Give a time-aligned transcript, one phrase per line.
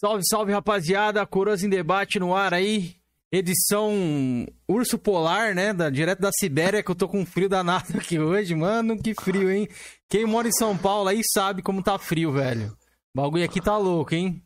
[0.00, 1.26] Salve, salve, rapaziada.
[1.26, 2.96] Coroas em debate no ar aí.
[3.30, 3.92] Edição
[4.66, 5.74] Urso Polar, né?
[5.74, 8.54] Da, direto da Sibéria, que eu tô com frio danado aqui hoje.
[8.54, 9.68] Mano, que frio, hein?
[10.08, 12.74] Quem mora em São Paulo aí sabe como tá frio, velho.
[13.14, 14.42] O bagulho aqui tá louco, hein?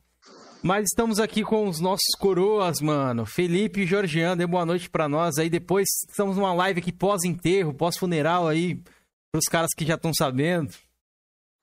[0.61, 3.25] Mas estamos aqui com os nossos coroas, mano.
[3.25, 5.49] Felipe e Georgiano, dê boa noite pra nós aí.
[5.49, 8.83] Depois estamos numa live aqui pós-enterro, pós-funeral aí,
[9.31, 10.75] pros caras que já estão sabendo.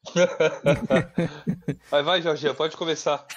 [1.91, 3.27] vai, vai, Jorginho, pode começar.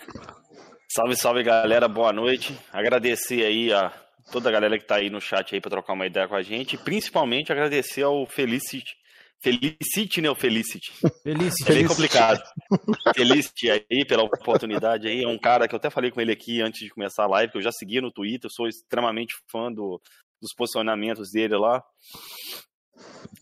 [0.94, 1.88] Salve, salve, galera.
[1.88, 2.56] Boa noite.
[2.72, 3.92] Agradecer aí a
[4.30, 6.42] toda a galera que tá aí no chat aí para trocar uma ideia com a
[6.42, 8.94] gente, e principalmente agradecer ao Felicity.
[9.42, 10.30] Felicity, né?
[10.30, 10.92] O Felicity.
[11.24, 11.72] Felicity.
[11.72, 12.40] É bem complicado.
[13.12, 15.24] Felicity aí pela oportunidade aí.
[15.24, 17.50] É um cara que eu até falei com ele aqui antes de começar a live,
[17.50, 20.00] que eu já segui no Twitter, sou extremamente fã do,
[20.40, 21.82] dos posicionamentos dele lá.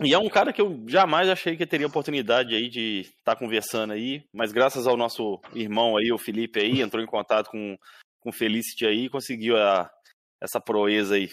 [0.02, 3.36] E é um cara que eu jamais achei que teria oportunidade aí de estar tá
[3.36, 7.76] conversando aí, mas graças ao nosso irmão aí, o Felipe aí, entrou em contato com
[8.22, 9.90] com o Felicity aí e conseguiu a,
[10.40, 11.28] essa proeza aí.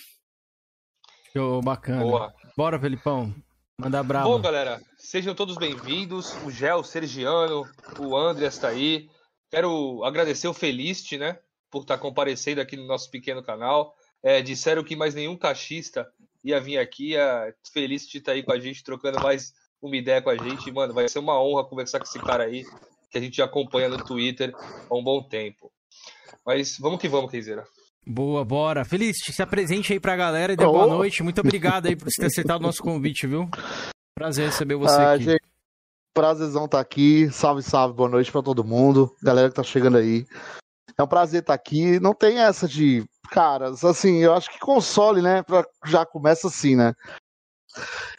[1.31, 2.01] Show, bacana.
[2.01, 2.33] Boa.
[2.57, 3.33] Bora, Felipão.
[3.77, 4.29] Manda bravo.
[4.29, 6.33] Bom, galera, sejam todos bem-vindos.
[6.43, 7.63] O Gel, o Sergiano,
[7.99, 9.07] o Andreas está aí.
[9.51, 11.39] Quero agradecer o Felicity, né,
[11.71, 13.93] por estar tá comparecendo aqui no nosso pequeno canal.
[14.21, 16.05] É, disseram que mais nenhum cachista
[16.43, 17.17] ia vir aqui.
[17.17, 20.71] A feliz de estar aí com a gente, trocando mais uma ideia com a gente.
[20.71, 22.63] Mano, vai ser uma honra conversar com esse cara aí,
[23.11, 24.53] que a gente já acompanha no Twitter
[24.89, 25.71] há um bom tempo.
[26.45, 27.65] Mas vamos que vamos, Keizeira.
[28.05, 28.83] Boa, bora.
[28.85, 30.71] Feliz, se apresente aí pra galera e dê oh.
[30.71, 31.21] boa noite.
[31.21, 33.47] Muito obrigado aí por ter aceitado o nosso convite, viu?
[34.15, 35.23] Prazer receber você ah, aqui.
[35.25, 35.43] Gente,
[36.13, 37.29] prazerzão estar tá aqui.
[37.31, 39.15] Salve, salve, boa noite pra todo mundo.
[39.21, 40.25] Galera que tá chegando aí.
[40.99, 41.97] É um prazer estar tá aqui.
[42.01, 46.75] Não tem essa de caras, assim, eu acho que console, né, pra, já começa assim,
[46.75, 46.93] né?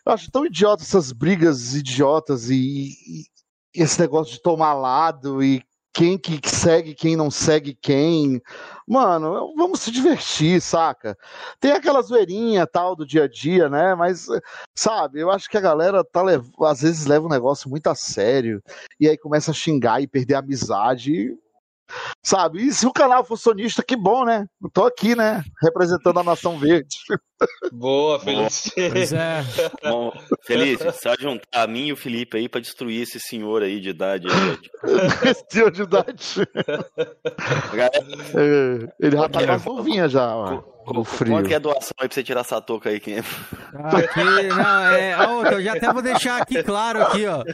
[0.07, 3.25] Eu acho tão idiota essas brigas idiotas e, e,
[3.75, 8.41] esse negócio de tomar lado e quem que segue, quem não segue quem.
[8.89, 11.19] Mano, vamos se divertir, saca?
[11.61, 13.95] Tem aquela zoeirinha tal do dia a dia, né?
[13.95, 14.27] Mas,
[14.75, 16.23] sabe, eu acho que a galera tá
[16.63, 18.63] às vezes leva o negócio muito a sério
[18.99, 21.37] e aí começa a xingar e perder a amizade.
[22.23, 22.67] Sabe?
[22.67, 24.47] E se o canal for sonista, que bom, né?
[24.63, 25.43] Eu tô aqui, né?
[25.63, 26.97] Representando a Nação Verde.
[27.73, 28.71] Boa, Feliz.
[28.75, 29.45] Pois é.
[29.83, 30.13] Bom,
[30.45, 33.91] Feliz, só juntar a mim e o Felipe aí pra destruir esse senhor aí de
[33.91, 34.27] idade.
[35.25, 36.49] esse senhor de idade.
[38.35, 40.63] É, ele já tá mais novinha já, ó.
[40.93, 41.33] No frio.
[41.35, 43.19] Qual que é a doação aí pra você tirar essa touca aí, Kim?
[43.19, 45.17] Aqui, não, é.
[45.17, 47.45] Ó, eu já até vou deixar aqui claro aqui, ó.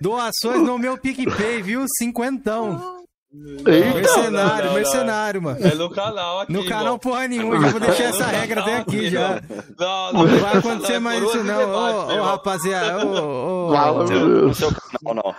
[0.00, 1.84] Doações no meu PicPay, viu?
[1.96, 3.01] Cinquentão.
[3.34, 5.50] Eita, mercenário, não, não, mercenário, não.
[5.52, 5.66] mano.
[5.66, 6.52] É no canal aqui.
[6.52, 7.58] No canal, porra nenhuma.
[7.60, 9.42] Já vou deixar essa regra até aqui já.
[9.78, 11.70] Não, não, vai acontecer mais isso, não.
[11.70, 13.06] Ô, ô, rapaziada.
[13.06, 14.04] Ô, ô.
[14.04, 15.34] No seu canal, não.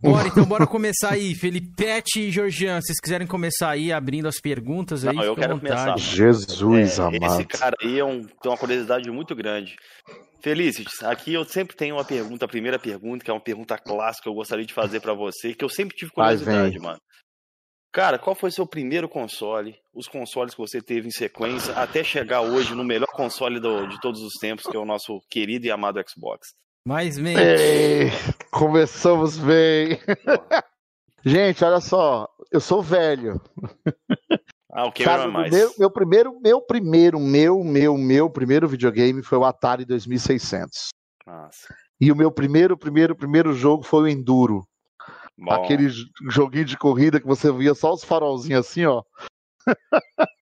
[0.00, 1.34] Bora, então bora começar aí.
[1.34, 5.58] Felipete e Georgian, se vocês quiserem começar aí abrindo as perguntas aí, Não, eu quero
[5.58, 5.98] começar.
[5.98, 7.40] Jesus é, amado.
[7.40, 9.76] Esse cara aí é um, tem uma curiosidade muito grande.
[10.40, 14.24] Felícites, aqui eu sempre tenho uma pergunta, a primeira pergunta, que é uma pergunta clássica
[14.24, 17.00] que eu gostaria de fazer para você, que eu sempre tive curiosidade, mano.
[17.92, 19.74] Cara, qual foi seu primeiro console?
[19.92, 23.98] Os consoles que você teve em sequência, até chegar hoje no melhor console do, de
[24.00, 26.54] todos os tempos, que é o nosso querido e amado Xbox.
[26.86, 27.36] Mais bem.
[28.50, 29.98] começamos bem.
[31.24, 33.40] Gente, olha só, eu sou velho.
[34.70, 35.50] Ah, o que Cara, mais?
[35.50, 40.88] Meu, meu, primeiro, meu primeiro, meu, meu, meu primeiro videogame foi o Atari 2600.
[41.26, 41.74] Nossa.
[42.00, 44.66] E o meu primeiro, primeiro, primeiro jogo foi o Enduro.
[45.36, 45.52] Bom.
[45.52, 45.88] Aquele
[46.28, 49.02] joguinho de corrida que você via só os farolzinhos assim, ó.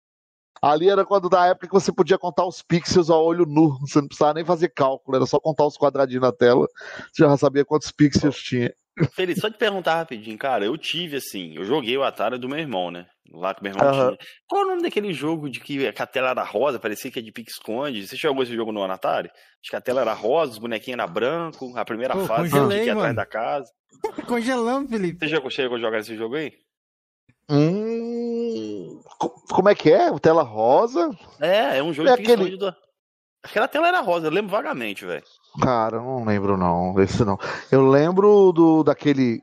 [0.63, 3.99] Ali era quando da época que você podia contar os pixels ao olho nu, você
[3.99, 6.69] não precisava nem fazer cálculo, era só contar os quadradinhos na tela,
[7.11, 8.71] você já sabia quantos pixels tinha.
[9.13, 12.59] Feliz, só te perguntar rapidinho, cara, eu tive assim, eu joguei o Atari do meu
[12.59, 13.07] irmão, né?
[13.33, 14.17] Lá que meu irmão uhum.
[14.17, 14.29] tinha.
[14.49, 17.23] Qual é o nome daquele jogo de que a tela era rosa, parecia que é
[17.23, 18.07] de pique-esconde?
[18.07, 19.29] Você jogou esse jogo no Atari?
[19.29, 22.83] Acho que a tela era rosa, os bonequinhos eram branco, a primeira Pô, fase congelei,
[22.83, 23.71] tinha atrás da casa.
[24.27, 25.19] Congelamos, Felipe.
[25.19, 26.53] Você já chegou a jogar esse jogo aí?
[27.49, 29.01] Hum,
[29.49, 30.17] como é que é?
[30.19, 31.11] Tela rosa?
[31.41, 32.57] É, é um jogo é de aquele...
[32.57, 32.75] do...
[33.43, 35.25] Aquela tela era rosa, eu lembro vagamente, velho.
[35.61, 37.39] Cara, não lembro não, esse não.
[37.71, 39.43] Eu lembro do daquele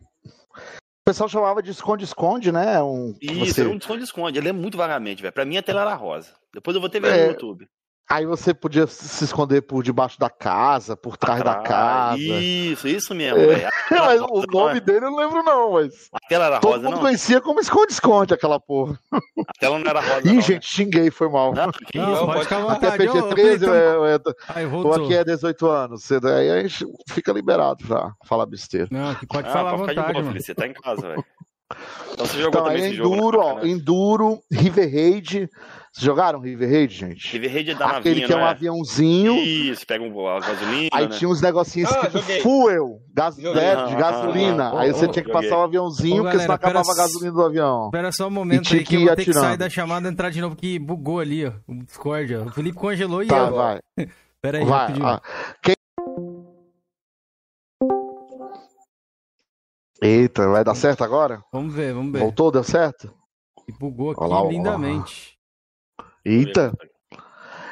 [1.08, 2.84] o pessoal chamava de esconde-esconde, né?
[2.84, 3.62] Um, Isso, você...
[3.62, 4.38] era um esconde-esconde.
[4.38, 5.34] Eu lembro muito vagamente, velho.
[5.34, 6.34] Pra mim a tela era rosa.
[6.54, 7.26] Depois eu vou ter ver é...
[7.28, 7.70] no YouTube.
[8.10, 12.18] Aí você podia se esconder por debaixo da casa, por trás da casa.
[12.18, 13.70] Isso, isso mesmo, é.
[13.92, 16.10] Mas o nome dele eu não lembro, não, mas.
[16.14, 17.02] A tela era Todo rosa, mundo não?
[17.02, 18.98] conhecia como esconde-esconde aquela porra.
[19.12, 20.28] A tela não era rosa.
[20.28, 20.60] Ih, não, gente, né?
[20.62, 21.54] xinguei, foi mal.
[21.54, 26.12] Não, não, pode ficar Até PG-13 é, é, ou aqui é 18 anos.
[26.12, 28.88] Aí a gente fica liberado já, falar besteira.
[28.90, 30.40] Não, que pode ah, falar à vontade, mano.
[30.40, 31.26] Você tá em casa, velho.
[32.14, 33.16] Então você jogou Então, também aí esse jogo.
[33.16, 34.42] Enduro, né, ó, bacana?
[34.52, 35.50] River Raid.
[35.94, 37.32] Vocês jogaram River Raid, gente?
[37.32, 38.50] River Raid é da Aquele navinha, que é um é?
[38.50, 39.36] aviãozinho.
[39.38, 41.16] Isso, pega um, a gasolina, Aí né?
[41.18, 42.42] tinha uns negocinhos Ah, escrito joguei.
[42.42, 44.70] fuel, gas, Ah, de ah, gasolina.
[44.74, 45.50] ah, aí você tinha que joguei.
[45.50, 47.86] passar o aviãozinho, porque senão galera, acabava a gasolina do avião.
[47.86, 50.12] Espera só um momento aí que que eu vou ter que sair da chamada e
[50.12, 51.52] entrar de novo, que bugou ali, ó.
[51.68, 52.44] O Discord, ó.
[52.44, 53.56] O Felipe congelou e Tá, eu.
[53.56, 53.80] vai.
[54.42, 54.80] Pera aí, vai.
[54.80, 55.08] rapidinho.
[55.08, 55.22] ah.
[55.64, 55.76] Quem-
[60.02, 61.42] Eita, vai dar certo agora?
[61.52, 62.20] Vamos ver, vamos ver.
[62.20, 63.12] Voltou, deu certo?
[63.68, 64.48] E Bugou aqui Olha lá, ó.
[66.30, 66.74] Eita,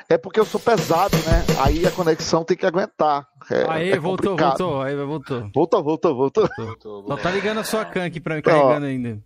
[0.10, 1.44] é porque eu sou pesado, né?
[1.66, 3.28] Aí a conexão tem que aguentar.
[3.52, 4.58] É, Aê, é voltou, complicado.
[4.58, 4.82] voltou.
[4.82, 5.50] Aí voltou.
[5.54, 6.48] Voltou, voltou, voltou.
[7.08, 9.22] Só tá ligando a sua can aqui pra mim, carregando ainda.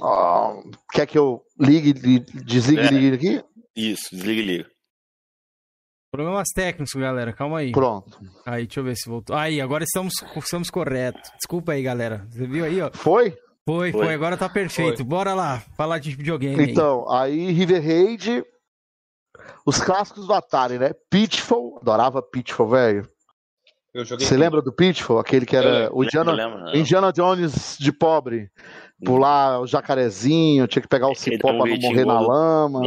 [0.00, 0.62] Ó,
[0.92, 2.90] quer que eu ligue, li- desligue, É.
[2.90, 3.44] ligue aqui?
[3.74, 4.70] Isso, desliga e liga.
[6.12, 7.32] Problemas técnicos, galera.
[7.32, 7.72] Calma aí.
[7.72, 8.18] Pronto.
[8.46, 9.34] Aí, deixa eu ver se voltou.
[9.36, 11.30] Aí, agora estamos, estamos corretos.
[11.36, 12.26] Desculpa aí, galera.
[12.30, 12.90] Você viu aí, ó?
[12.92, 13.36] Foi?
[13.66, 14.04] Foi, foi.
[14.04, 14.14] Foi.
[14.14, 14.98] Agora tá perfeito.
[14.98, 15.04] Foi.
[15.04, 15.62] Bora lá.
[15.76, 16.70] Falar de videogame aí.
[16.70, 18.44] Então, aí River Raid,
[19.66, 20.92] os clássicos do Atari, né?
[21.10, 23.08] Pitfall, adorava Pitfall, velho.
[23.92, 24.04] Eu.
[24.04, 25.18] Você lembra do Pitfall?
[25.18, 26.78] Aquele que Eu era lembro, o Indiana, Lembra, lembra?
[26.78, 28.50] Indiana Jones de pobre.
[29.04, 32.80] Pular o jacarezinho, tinha que pegar o cipó pra não morrer na lama.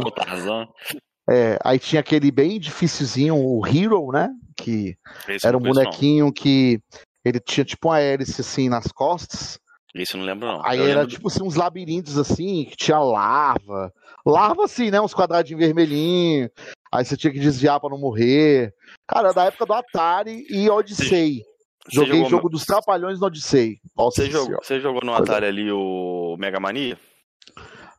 [1.28, 4.30] É, aí tinha aquele bem dificilzinho, o Hero, né?
[4.56, 4.96] Que
[5.28, 6.80] Esse era eu um não bonequinho que
[7.24, 9.58] ele tinha tipo uma hélice assim nas costas.
[9.94, 10.64] Eu não lembro, não.
[10.64, 13.92] Aí Eu era lembro tipo assim, uns labirintos assim, que tinha lava.
[14.24, 15.00] Lava assim, né?
[15.00, 16.50] Uns quadradinhos vermelhinhos.
[16.92, 18.72] Aí você tinha que desviar pra não morrer.
[19.08, 21.42] Cara, da época do Atari e Odyssey.
[21.86, 23.80] Você Joguei jogou- jogo dos Trapalhões no Odyssey.
[23.96, 26.98] Nossa Você jogou, você jogou no Atari ali o Mega Mania?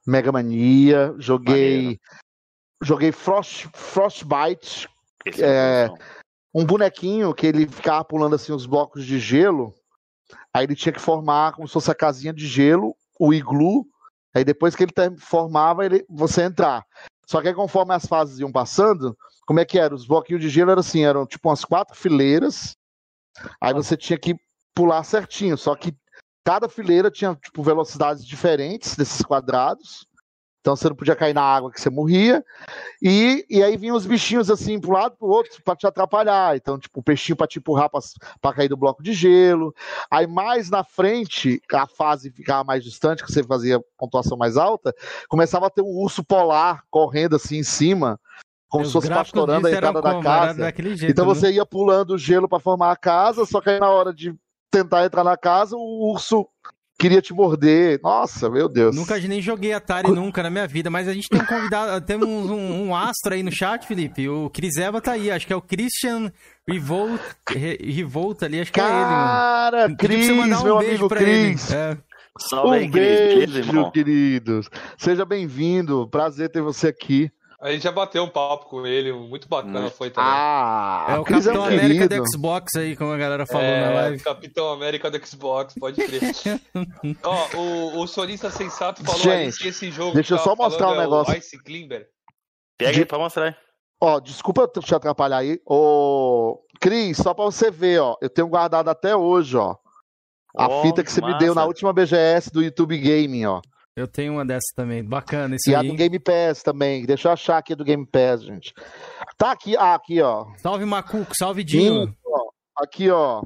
[0.07, 1.13] Mega Mania.
[1.19, 1.75] Joguei.
[1.77, 1.99] Maneiro.
[2.83, 4.87] Joguei Frost, Frostbite.
[5.39, 6.05] É, conheço,
[6.53, 9.73] Um bonequinho que ele ficava pulando assim os blocos de gelo.
[10.53, 13.85] Aí ele tinha que formar como se fosse a casinha de gelo, o iglu.
[14.33, 16.85] Aí depois que ele formava, ele, você entrar.
[17.25, 19.95] Só que aí, conforme as fases iam passando, como é que era?
[19.95, 22.75] Os bloquinhos de gelo eram assim, eram tipo umas quatro fileiras.
[23.59, 24.35] Aí você tinha que
[24.75, 25.57] pular certinho.
[25.57, 25.95] Só que
[26.45, 30.05] cada fileira tinha tipo velocidades diferentes desses quadrados.
[30.61, 32.45] Então você não podia cair na água que você morria.
[33.01, 36.55] E, e aí vinham os bichinhos assim pro lado pro outro pra te atrapalhar.
[36.55, 37.89] Então, tipo, o peixinho pra te empurrar
[38.39, 39.73] pra cair do bloco de gelo.
[40.09, 44.93] Aí mais na frente, a fase ficava mais distante, que você fazia pontuação mais alta,
[45.27, 48.19] começava a ter um urso polar correndo assim em cima,
[48.69, 50.23] como se fosse pastorando a entrada da como?
[50.23, 50.73] Casa.
[50.95, 51.33] jeito, Então né?
[51.33, 54.35] você ia pulando o gelo pra formar a casa, só que aí na hora de
[54.69, 56.47] tentar entrar na casa, o urso
[57.01, 57.99] queria te morder.
[58.03, 58.95] Nossa, meu Deus.
[58.95, 62.27] Nunca nem joguei Atari nunca na minha vida, mas a gente tem um convidado, temos
[62.49, 64.29] um, um- astro aí no chat, Felipe.
[64.29, 66.31] O Cris Eva tá aí, acho que é o Christian
[66.67, 69.07] Revolt, Re- Revolt ali, acho que é ele, mano.
[69.09, 71.71] Cara, Cris, um meu beijo amigo pra Cris.
[71.71, 71.79] ele.
[71.81, 71.97] É.
[72.39, 73.03] Salve aí, Um Cris.
[73.07, 73.91] Beleza, beijo, irmão?
[73.91, 74.69] queridos.
[74.97, 76.07] Seja bem-vindo.
[76.09, 77.29] Prazer ter você aqui.
[77.61, 80.31] A gente já bateu um papo com ele, muito bacana foi também.
[80.33, 82.23] Ah, É o Capitão um América querido.
[82.23, 84.23] do Xbox aí, como a galera falou é, na live.
[84.23, 86.21] Capitão América do Xbox, pode crer.
[87.23, 90.55] Ó, o, o sonista sensato falou Gente, aí que esse jogo deixa eu que só
[90.55, 91.33] mostrar um é negócio.
[91.33, 92.07] O Ice Climber.
[92.79, 93.55] Pega aí pra mostrar aí.
[94.01, 95.61] Ó, desculpa te atrapalhar aí.
[95.63, 98.17] Ô, Cris, só pra você ver, ó.
[98.19, 99.75] Eu tenho guardado até hoje, ó.
[100.57, 101.37] A Ó, fita que você me massa.
[101.37, 103.61] deu na última BGS do YouTube Gaming, ó.
[103.95, 105.87] Eu tenho uma dessa também, bacana isso E a aí.
[105.87, 107.05] do Game Pass também.
[107.05, 108.73] Deixa eu achar aqui do Game Pass, gente.
[109.37, 110.47] Tá aqui, ah, aqui, ó.
[110.57, 112.07] Salve Macuco, salve Dinho.
[112.07, 112.51] Sim, ó.
[112.77, 113.43] Aqui, ó.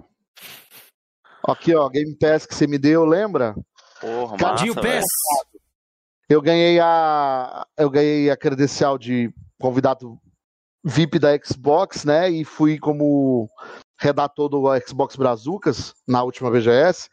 [1.48, 1.90] Aqui, ó.
[1.90, 3.56] Game Pass que você me deu, lembra?
[4.00, 5.02] Porra, Cadinho massa, velho.
[5.02, 5.60] Pass.
[6.30, 10.20] Eu ganhei a eu ganhei a credencial de convidado
[10.84, 12.30] VIP da Xbox, né?
[12.30, 13.50] E fui como
[14.00, 17.10] redator do Xbox Brazucas na última VGS.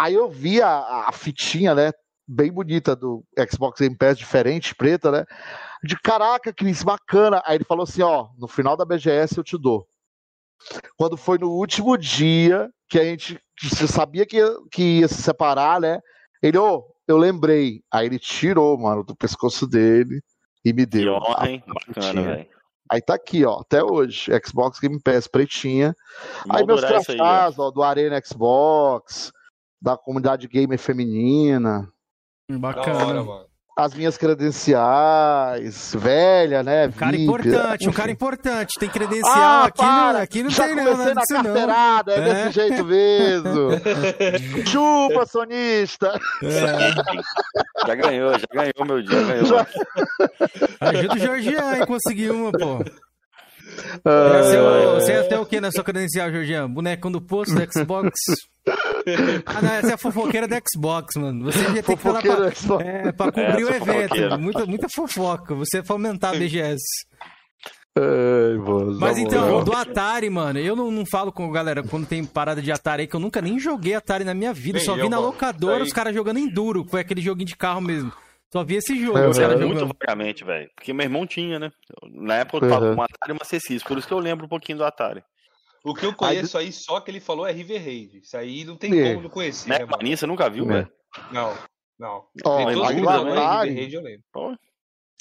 [0.00, 1.92] Aí eu vi a, a fitinha, né?
[2.30, 5.24] Bem bonita do Xbox Game Pass, diferente, preta, né?
[5.82, 7.42] De caraca, Cris, bacana.
[7.46, 9.86] Aí ele falou assim: ó, no final da BGS eu te dou.
[10.96, 15.22] Quando foi no último dia que a gente que sabia que, ia- que ia se
[15.22, 16.00] separar, né?
[16.42, 17.82] Ele, ô, eu lembrei.
[17.90, 20.20] Aí ele tirou, mano, do pescoço dele
[20.64, 21.14] e me Que deu.
[21.40, 21.62] hein?
[21.66, 22.48] a Bacana, velho.
[22.90, 24.30] Aí tá aqui, ó, até hoje.
[24.46, 25.94] Xbox Game Pass pretinha.
[26.48, 27.24] Aí meus isso aí, ó.
[27.24, 29.32] crachás, do Arena Xbox,
[29.80, 31.88] da comunidade gamer feminina,
[32.50, 33.04] Bacana.
[33.04, 33.46] hora, mano.
[33.76, 36.86] as minhas credenciais, velha, né?
[36.88, 37.96] Um cara VIP, importante, um enfim.
[37.96, 38.74] cara importante.
[38.80, 39.32] Tem credencial.
[39.36, 40.22] Ah, aqui, não, para!
[40.22, 41.42] aqui não Já tem comecei nada na disso, não.
[41.44, 42.22] carteirada, é, É.
[42.44, 43.68] desse jeito mesmo.
[44.66, 46.18] Chupa, sonista!
[46.42, 49.44] É, Já ganhou, já ganhou meu dia, ganhou.
[49.46, 49.66] Já-
[50.80, 52.78] ajuda o Georgian aí conseguir uma, pô.
[54.04, 56.68] Ah, Você, é você é até o que na sua credencial, Georgian?
[56.70, 58.10] Bonecão do posto do Xbox?
[59.46, 61.44] Ah, não, essa é a fofoqueira do Xbox, mano.
[61.44, 64.38] Você devia ter que falar pra, é, pra cobrir É, o evento.
[64.38, 65.54] Muita, muita fofoca.
[65.54, 66.82] Você é fomentar a BGS.
[67.96, 71.82] Ai, mano, Mas na então, do Atari, mano, eu não, não falo com a galera
[71.82, 74.76] quando tem parada de Atari aí, que eu nunca nem joguei Atari na minha vida.
[74.78, 77.56] Nem Só vi na locadora Isso aí- os caras jogando Enduro, foi aquele joguinho de
[77.56, 78.12] carro mesmo.
[78.52, 80.70] Só vi esse jogo, É, os é, caras muito vagamente, velho.
[80.74, 81.70] Porque meu irmão tinha, né?
[82.10, 82.74] Na época eu Uhum.
[82.74, 84.84] tava com um Atari e uma C6, por isso que eu lembro um pouquinho do
[84.84, 85.22] Atari.
[85.84, 88.18] O que eu conheço aí só que ele falou é River Raid.
[88.18, 89.10] Isso aí não tem É.
[89.10, 90.68] como não conhecer, Né, né, você nunca viu, É.
[90.68, 90.92] velho?
[91.30, 91.54] Não,
[91.98, 92.24] não.
[92.44, 94.56] Ó, Tem todos aí os do Atari- eu.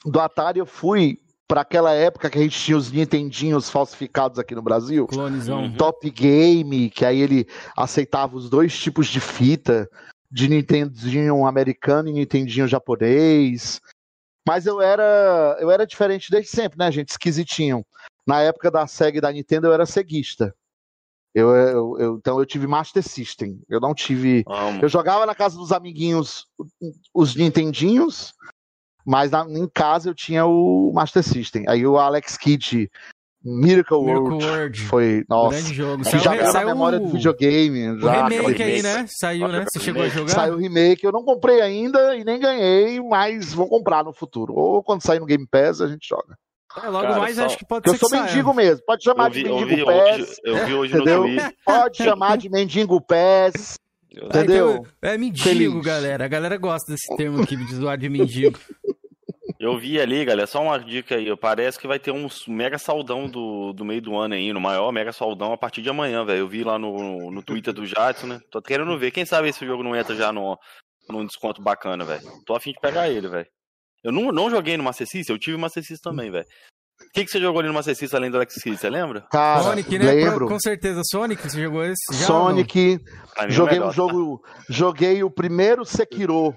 [0.05, 4.53] Do Atari eu fui pra aquela época que a gente tinha os Nintendinhos falsificados aqui
[4.55, 5.05] no Brasil.
[5.07, 5.71] Clonezão.
[5.75, 9.89] Top Game, que aí ele aceitava os dois tipos de fita,
[10.29, 13.79] de Nintendinho americano e Nintendinho japonês.
[14.47, 17.09] Mas eu era eu era diferente desde sempre, né, gente?
[17.09, 17.85] Esquisitinho.
[18.25, 20.53] Na época da Sega e da Nintendo eu era ceguista.
[21.33, 23.61] Eu, eu- eu- então eu tive Master System.
[23.69, 24.43] Eu não tive.
[24.47, 24.81] Amo.
[24.81, 26.47] Eu jogava na casa dos amiguinhos
[27.13, 28.33] os Nintendinhos,
[29.05, 31.65] mas na- em casa eu tinha o Master System.
[31.67, 32.89] Aí o Alex Kidd,
[33.43, 34.81] Miracle World, Miracle World.
[34.81, 35.23] foi.
[35.29, 35.57] Nossa.
[35.57, 36.03] Grande jogo.
[36.03, 37.89] Que Saiu, já era a saiu memória do videogame.
[37.91, 38.83] o Já, remake aí, remake.
[38.83, 39.05] né?
[39.07, 39.65] Saiu, né?
[39.71, 40.29] Você chegou a jogar?
[40.33, 44.53] Saiu o remake, eu não comprei ainda e nem ganhei, mas vou comprar no futuro.
[44.53, 46.35] Ou quando sair no Game Pass a gente joga.
[46.83, 48.27] É, logo Cara, mais só- acho que pode eu ser sou que saia.
[48.29, 50.95] mendigo mesmo, pode chamar Eu vi, de eu mendigo vi Pass, hoje, eu vi hoje
[50.97, 51.03] no?
[51.05, 51.53] Twitter.
[51.65, 53.79] pode chamar de mendigo Pass,
[54.11, 54.71] Eu- Ah, entendeu?
[54.71, 55.81] então, é mendigo, Feliz.
[55.85, 56.25] galera.
[56.25, 58.59] A galera gosta desse termo aqui de zoar de mendigo.
[59.59, 61.35] Eu vi ali, galera, só uma dica aí.
[61.35, 64.91] Parece que vai ter um mega saldão do, do meio do ano aí, no maior
[64.91, 66.39] mega saldão a partir de amanhã, velho.
[66.39, 68.39] Eu vi lá no, no Twitter do Jadson, né?
[68.51, 69.11] Tô querendo ver.
[69.11, 70.57] Quem sabe esse jogo não entra já no,
[71.09, 72.23] num desconto bacana, velho.
[72.45, 73.47] Tô afim de pegar ele, velho.
[74.03, 76.45] Eu não, não joguei no Master System, eu tive Master System também, velho.
[76.99, 79.21] O que, que você jogou ali no Master System além do Alex Kidd, você lembra?
[79.31, 80.11] Cara, Sonic, né?
[80.11, 80.47] lembro.
[80.47, 81.01] Com certeza.
[81.09, 82.01] Sonic, você jogou esse?
[82.11, 82.25] Já?
[82.25, 82.99] Sonic,
[83.37, 86.55] é o joguei melhor, um jogo, joguei o primeiro Sekiro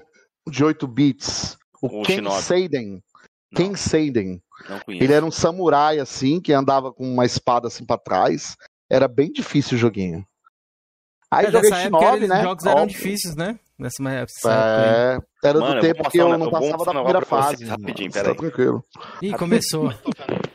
[0.49, 2.43] de 8 bits, o O Ken Shinobi.
[2.43, 3.03] Seiden.
[3.55, 4.43] Ken Seiden.
[4.67, 4.81] tá?
[4.89, 8.57] Ele era um samurai assim, que andava com uma espada assim pra trás.
[8.89, 10.25] Era bem difícil o joguinho.
[11.31, 12.37] Aí É, joguei nessa época Shinobi, eles- né?
[12.39, 12.97] os jogos eram Óbvio.
[12.97, 13.59] difíceis, né?
[13.79, 14.21] Nessa época.
[14.21, 15.17] nessa época aí.
[15.45, 17.65] É, era Mano, do eu tempo que eu não passava da primeira fase.
[17.65, 18.35] rapidinho, Nossa, peraí.
[18.35, 18.85] Tá tranquilo.
[19.23, 19.93] Ih, começou.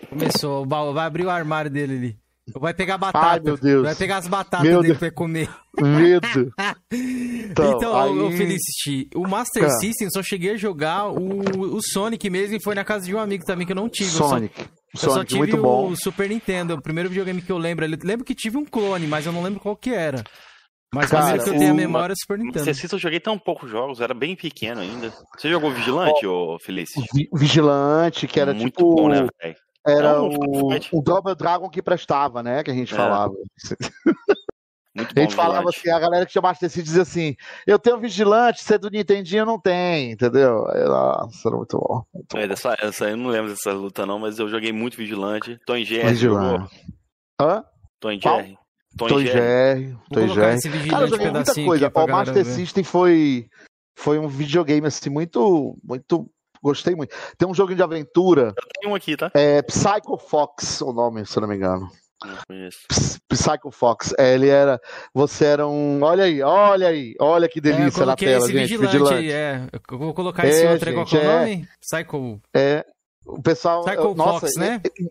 [0.09, 0.61] começou.
[0.63, 2.19] O baú vai abrir o armário dele ali.
[2.53, 3.25] Vai pegar batata.
[3.27, 3.83] Ai, meu Deus.
[3.83, 4.99] Vai pegar as batatas Meu dele Deus.
[4.99, 5.49] pra comer.
[5.81, 6.53] Medo.
[6.91, 7.95] Então, Então,
[8.27, 9.69] aí- Felicity, o Master Ah.
[9.79, 13.15] System eu só cheguei a jogar o, o Sonic mesmo e foi na casa de
[13.15, 14.09] um amigo também que eu não tive.
[14.09, 14.59] Eu só- Sonic.
[14.61, 14.67] Eu
[14.99, 15.95] só Sonic, tive muito o bom.
[15.95, 17.85] Super Nintendo, o primeiro videogame que eu lembro.
[17.85, 20.23] Eu lembro que tive um clone, mas eu não lembro qual que era.
[20.93, 22.57] Mas o Cara, que eu tenho a memória é o Super Nintendo.
[22.59, 25.11] Master System eu joguei tão poucos jogos, era bem pequeno ainda.
[25.37, 27.01] Você jogou Vigilante, ô Felício?
[27.13, 28.95] Vi- Vigilante, que era Muito tipo.
[28.95, 29.55] bom, né, velho?
[29.85, 32.63] Era um o, o Double Dragon que prestava, né?
[32.63, 32.97] Que a gente É.
[32.97, 33.33] falava.
[34.95, 35.79] Muito A bom gente falava Vigilante.
[35.79, 37.35] assim, a galera que tinha Master System dizia assim:
[37.67, 40.65] eu tenho vigilante, você é do Nintendinho não tem, entendeu?
[40.69, 42.03] Aí, Nossa, era muito bom.
[42.13, 42.47] Muito É, bom.
[42.47, 45.59] dessa, essa, eu não lembro dessa luta não, mas eu joguei muito Vigilante.
[45.65, 46.39] Tom Jerry jogou.
[46.39, 46.85] Vigilante.
[47.41, 47.65] Hã?
[47.99, 48.37] Tom e Qual?
[48.39, 48.57] Jerry.
[48.97, 49.39] Tom Tom e e Jerry.
[49.41, 49.85] Jerry.
[49.91, 50.55] Vou Tom e colocar Jerry.
[50.55, 51.91] esse Cara, eu joguei muita coisa.
[51.93, 52.45] O Master ver.
[52.45, 53.49] System foi,
[53.97, 56.31] foi um videogame assim muito, muito.
[56.65, 57.15] Gostei muito.
[57.37, 59.29] Tem um jogo de aventura, Tem um aqui, tá?
[59.35, 61.87] é Psycho Fox, o nome, se eu não me engano.
[63.29, 64.13] Psycho Fox.
[64.17, 64.79] É, ele era.
[65.13, 66.01] Você era um.
[66.01, 68.61] Olha aí, olha aí, olha que É, eu delícia na coloquei tela, esse gente.
[68.77, 69.13] vigilante, Vigilante.
[69.15, 69.67] aí, é.
[69.91, 71.39] Eu vou colocar esse É, outro aí, qual que é o gente, é.
[71.39, 71.69] nome?
[71.79, 72.41] Psycho.
[72.55, 72.85] É.
[73.25, 73.83] O pessoal.
[73.83, 74.81] Psycho nossa, Fox, né?
[74.83, 75.07] é- é-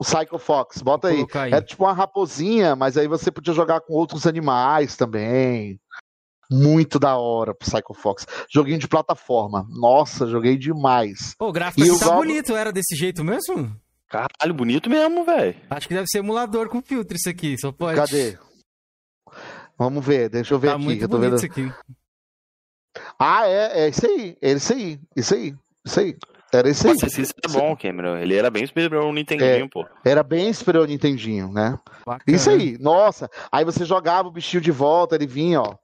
[0.00, 1.26] O Psycho Fox, bota aí.
[1.34, 1.52] aí.
[1.52, 5.80] Era tipo uma raposinha, mas aí você podia jogar com outros animais também.
[6.50, 8.26] Muito da hora pro Psycho Fox.
[8.52, 9.66] Joguinho de plataforma.
[9.70, 11.34] Nossa, joguei demais.
[11.38, 13.74] Pô, o gráfico tá jogo- bonito, era desse jeito mesmo?
[14.08, 15.54] Caralho, bonito mesmo, velho.
[15.68, 17.96] Acho que deve ser emulador com filtro isso aqui, só pode.
[17.96, 18.38] Cadê?
[19.78, 20.84] Vamos ver, deixa eu ver Tá aqui.
[20.84, 21.38] muito Eu tô bonito vendo.
[21.38, 21.72] isso aqui.
[23.18, 24.36] Ah, é, é isso aí.
[24.40, 25.00] É isso aí.
[25.14, 25.54] Isso aí.
[25.84, 26.16] Isso aí.
[26.52, 26.94] Era isso aí.
[26.94, 28.16] Master System é bom, Cameron.
[28.16, 29.86] Ele era bem superior ao Nintendinho, pô.
[30.02, 31.78] Era bem superior ao Nintendinho, né?
[32.06, 32.22] Bacana.
[32.26, 33.30] Isso aí, nossa.
[33.52, 35.74] Aí você jogava o bichinho de volta, ele vinha, ó.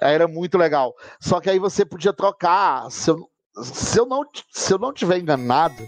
[0.00, 0.94] Era muito legal.
[1.20, 2.90] Só que aí você podia trocar.
[2.90, 3.28] Se eu,
[3.62, 4.22] se eu, não,
[4.52, 5.82] se eu não tiver enganado,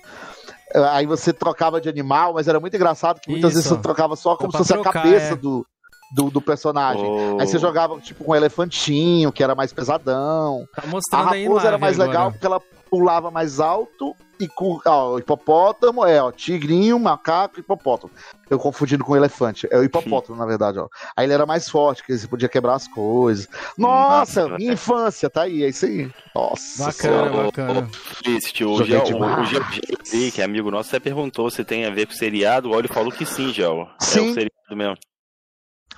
[0.75, 3.59] eh, aí você trocava de animal, mas era muito engraçado que muitas Isso.
[3.62, 5.37] vezes você trocava só como se fosse pra a trocar, cabeça é.
[5.37, 5.67] do,
[6.15, 7.05] do, do personagem.
[7.05, 10.67] Ô, Aí você jogava tipo com um elefantinho, que era mais pesadão.
[10.75, 12.09] Tá A mostrando aí raposa era mais agora.
[12.11, 17.61] legal porque ela pulava mais alto e com ó, o hipopótamo é, ó, tigrinho, macaco,
[17.61, 18.12] hipopótamo.
[18.49, 19.66] Eu confundindo com elefante.
[19.70, 20.88] É o hipopótamo, na verdade, ó.
[21.16, 23.49] Aí ele era mais forte, que você podia quebrar as coisas.
[23.77, 26.11] Nossa, Nossa, minha infância, tá aí, é isso aí.
[26.35, 26.87] Nossa.
[26.87, 27.44] Bacana, Senhora.
[27.44, 27.81] bacana.
[27.81, 29.40] O o, demais.
[29.40, 29.62] o Gel
[30.05, 32.70] Gel, que é amigo nosso, você perguntou se tem a ver com seriado.
[32.70, 33.88] O Olho falou que sim, Gel.
[34.01, 34.31] É Sim.
[34.31, 34.96] o seriado mesmo.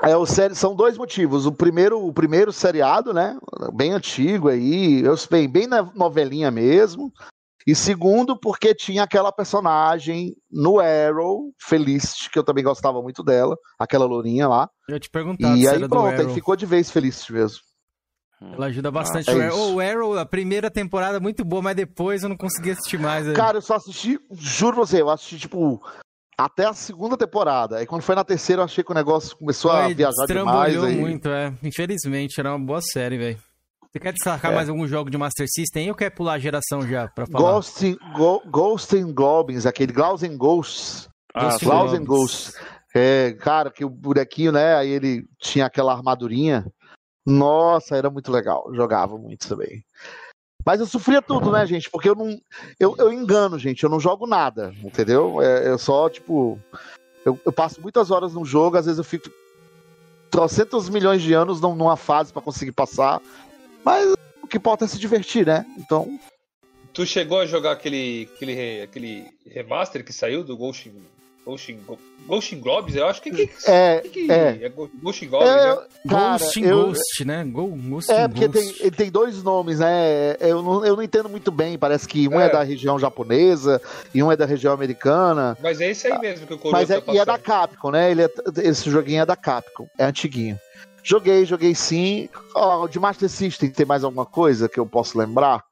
[0.03, 1.45] É, o série, são dois motivos.
[1.45, 3.37] O primeiro, o primeiro seriado, né?
[3.75, 7.13] Bem antigo aí, eu bem, bem na novelinha mesmo.
[7.69, 13.59] E segundo, porque tinha aquela personagem no Arrow, Felicity, que eu também gostava muito dela,
[13.79, 14.71] aquela lourinha lá.
[14.89, 15.55] Eu ia te perguntar.
[15.55, 17.59] E se aí era do pronto, aí ficou de vez Felicity mesmo.
[18.41, 19.29] Ela ajuda bastante.
[19.29, 22.71] é o, Arrow, o Arrow, a primeira temporada muito boa, mas depois eu não consegui
[22.71, 23.27] assistir mais.
[23.27, 23.35] né?
[23.35, 25.79] Cara, eu só assisti, juro pra você, eu assisti, tipo,
[26.39, 27.77] até a segunda temporada.
[27.77, 30.73] Aí quando foi na terceira, eu achei que o negócio começou a viajar demais.
[30.73, 30.97] Estrambolhou Aí...
[30.97, 31.53] muito, é.
[31.63, 33.48] Infelizmente, era uma boa série, velho.
[33.93, 34.55] Você quer destacar É.
[34.55, 37.53] mais algum jogo de Master System aí ou quer pular a geração já pra falar?
[37.53, 41.09] Ghost, in- Go, Ghost and Goblins, aquele Ghosts and Ghosts.
[41.35, 42.05] Ah, Ghosts and.
[42.05, 42.55] Ghosts.
[42.95, 44.75] É, cara, que o bonequinho, né?
[44.75, 46.67] Aí ele tinha aquela armadurinha.
[47.27, 48.71] Nossa, era muito legal.
[48.75, 49.83] Jogava muito também.
[50.65, 51.91] Mas eu sofria tudo, né, gente?
[51.91, 52.37] Porque eu não.
[52.79, 53.83] Eu, eu engano, gente.
[53.85, 55.41] Eu não jogo nada, entendeu?
[55.41, 56.59] É, eu só, tipo.
[57.25, 59.31] Eu, eu passo muitas horas num jogo, às vezes eu fico
[60.31, 63.21] trocentos milhões de anos num- numa fase pra conseguir passar.
[63.89, 65.65] Mas o que importa é se divertir, né?
[65.79, 66.19] Então,
[66.93, 70.91] Tu chegou a jogar aquele, aquele, aquele remaster que saiu do Ghost
[71.47, 71.79] Ghost in,
[72.27, 72.95] Ghost Globes?
[72.97, 74.01] Eu acho que, que, é.
[74.01, 74.59] que, que é.
[74.65, 75.83] é Ghost in Globes, É, né?
[76.09, 77.45] cara, Ghost in eu- Ghost, né?
[77.45, 78.83] Go, Ghost É, in porque tem, Ghost.
[78.83, 80.37] ele tem dois nomes, né?
[80.41, 81.79] Eu não, eu não entendo muito bem.
[81.79, 82.47] Parece que um é.
[82.47, 82.51] É.
[82.51, 83.81] da região japonesa
[84.13, 85.57] e um é da região americana.
[85.63, 87.39] Mas é esse aí mesmo que o Coroa Mas é, tá e é da.
[87.39, 88.11] Capcom, né?
[88.11, 88.31] Ele é-
[88.65, 89.89] esse joguinho é da Capcom.
[89.97, 90.59] É antiguinho.
[91.09, 92.29] Joguei, joguei sim.
[92.55, 95.65] Ó, de Master System, tem mais alguma coisa que eu posso lembrar?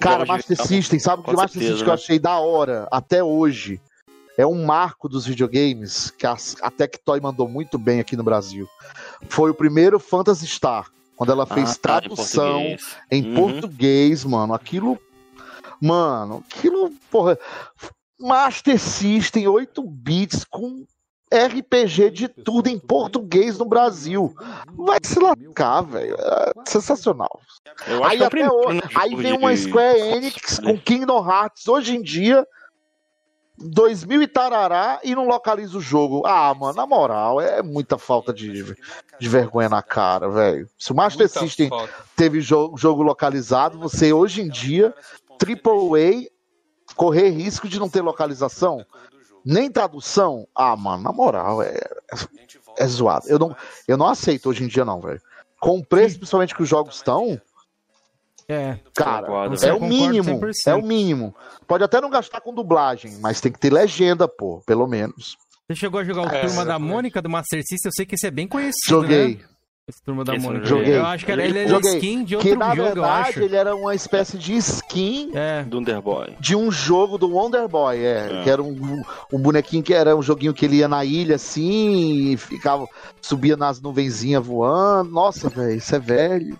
[0.00, 1.92] Cara, Master videogame, System, sabe o que Master System que eu né?
[1.92, 3.78] achei da hora até hoje?
[4.38, 8.66] É um marco dos videogames que a, a Tectoy mandou muito bem aqui no Brasil.
[9.28, 12.96] Foi o primeiro Phantasy Star, quando ela fez Ah, tradução em português.
[13.10, 13.34] em Uhum.
[13.34, 14.54] português, mano.
[14.54, 14.98] Aquilo.
[15.80, 17.38] Mano, aquilo, porra.
[18.18, 20.84] Master System 8 bits com
[21.34, 24.34] RPG de tudo em português no Brasil.
[24.76, 26.16] Vai se lascar, velho.
[26.18, 27.40] É sensacional.
[28.04, 31.96] Aí que é até hoje, né, aí vem uma Square Enix com Kingdom Hearts hoje
[31.96, 32.46] em dia.
[33.56, 36.26] 2000 e tarará e não localiza o jogo.
[36.26, 38.74] Ah, mano, na moral, é muita falta de,
[39.20, 40.68] de vergonha na cara, velho.
[40.78, 41.92] Se o Master Muita System falta.
[42.16, 44.92] teve jogo, jogo localizado, você hoje em dia,
[45.40, 46.28] AAA,
[46.96, 48.84] correr risco de não ter localização,
[49.44, 50.46] nem tradução.
[50.54, 51.78] Ah, mano, na moral, é,
[52.78, 53.26] é zoado.
[53.28, 55.20] Eu não, eu não aceito hoje em dia, não, velho.
[55.60, 57.40] Com o preço, principalmente que os jogos estão,
[58.48, 58.78] É.
[58.94, 60.32] cara, Concordo, é o mínimo.
[60.34, 60.72] Concordo 100%.
[60.72, 61.34] É o mínimo.
[61.66, 65.36] Pode até não gastar com dublagem, mas tem que ter legenda, pô, pelo menos.
[65.66, 66.78] Você chegou a jogar o É, Turma da.
[66.78, 67.88] Mônica do Master System?
[67.88, 69.36] Eu sei que esse é bem conhecido, Joguei.
[69.36, 69.44] né?
[69.86, 70.64] Esse Turma da Mônica.
[70.64, 70.96] joguei.
[70.96, 71.94] Eu acho que era, ele era Joguei.
[71.96, 73.24] skin de outro Que na jogo, eu acho.
[73.34, 75.62] verdade ele era uma espécie de skin É.
[75.62, 76.34] do Underboy.
[76.40, 78.42] de um jogo do Wonder Boy, é, É.
[78.42, 82.30] que era um, um bonequinho que era um joguinho que ele ia na ilha assim,
[82.32, 82.86] e ficava,
[83.20, 85.10] subia nas nuvenzinhas voando.
[85.10, 86.56] Nossa, velho, isso é velho.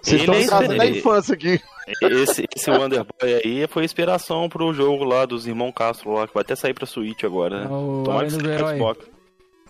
[0.00, 1.60] Vocês Ele estão é em casa da infância aqui.
[2.00, 6.42] Esse, esse Wonderboy aí foi inspiração pro jogo lá dos irmãos Castro lá, que vai
[6.42, 7.66] até sair pra Switch agora, né?
[7.68, 8.74] O Tomara que seja.
[8.76, 9.04] Xbox.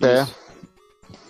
[0.03, 0.23] É.
[0.23, 0.50] Isso.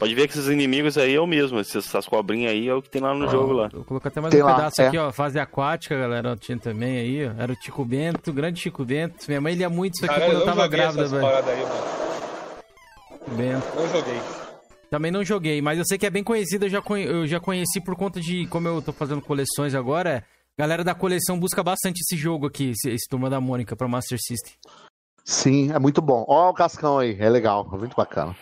[0.00, 2.88] Pode ver que esses inimigos aí é o mesmo, essas, cobrinhas aí é o que
[2.90, 3.68] tem lá no Ó, jogo lá.
[3.72, 4.86] Eu coloquei até mais Tem um lá, pedaço é.
[4.88, 5.12] aqui, ó.
[5.12, 6.34] Fase aquática, galera.
[6.36, 7.40] Tinha também aí, ó.
[7.40, 9.16] Era o Tico Bento, grande Chico Bento.
[9.28, 11.26] Minha mãe lia muito isso aqui Cara, quando eu tava grávida, velho.
[11.26, 13.36] aí, mano.
[13.36, 13.66] Bento.
[13.76, 14.20] Não joguei.
[14.90, 16.64] Também não joguei, mas eu sei que é bem conhecido.
[16.64, 20.24] Eu já, conhe- eu já conheci por conta de como eu tô fazendo coleções agora.
[20.58, 24.18] Galera da coleção busca bastante esse jogo aqui, esse, esse Turma da Mônica pra Master
[24.20, 24.52] System.
[25.24, 26.24] Sim, é muito bom.
[26.26, 28.34] Ó o cascão aí, é legal, é muito bacana.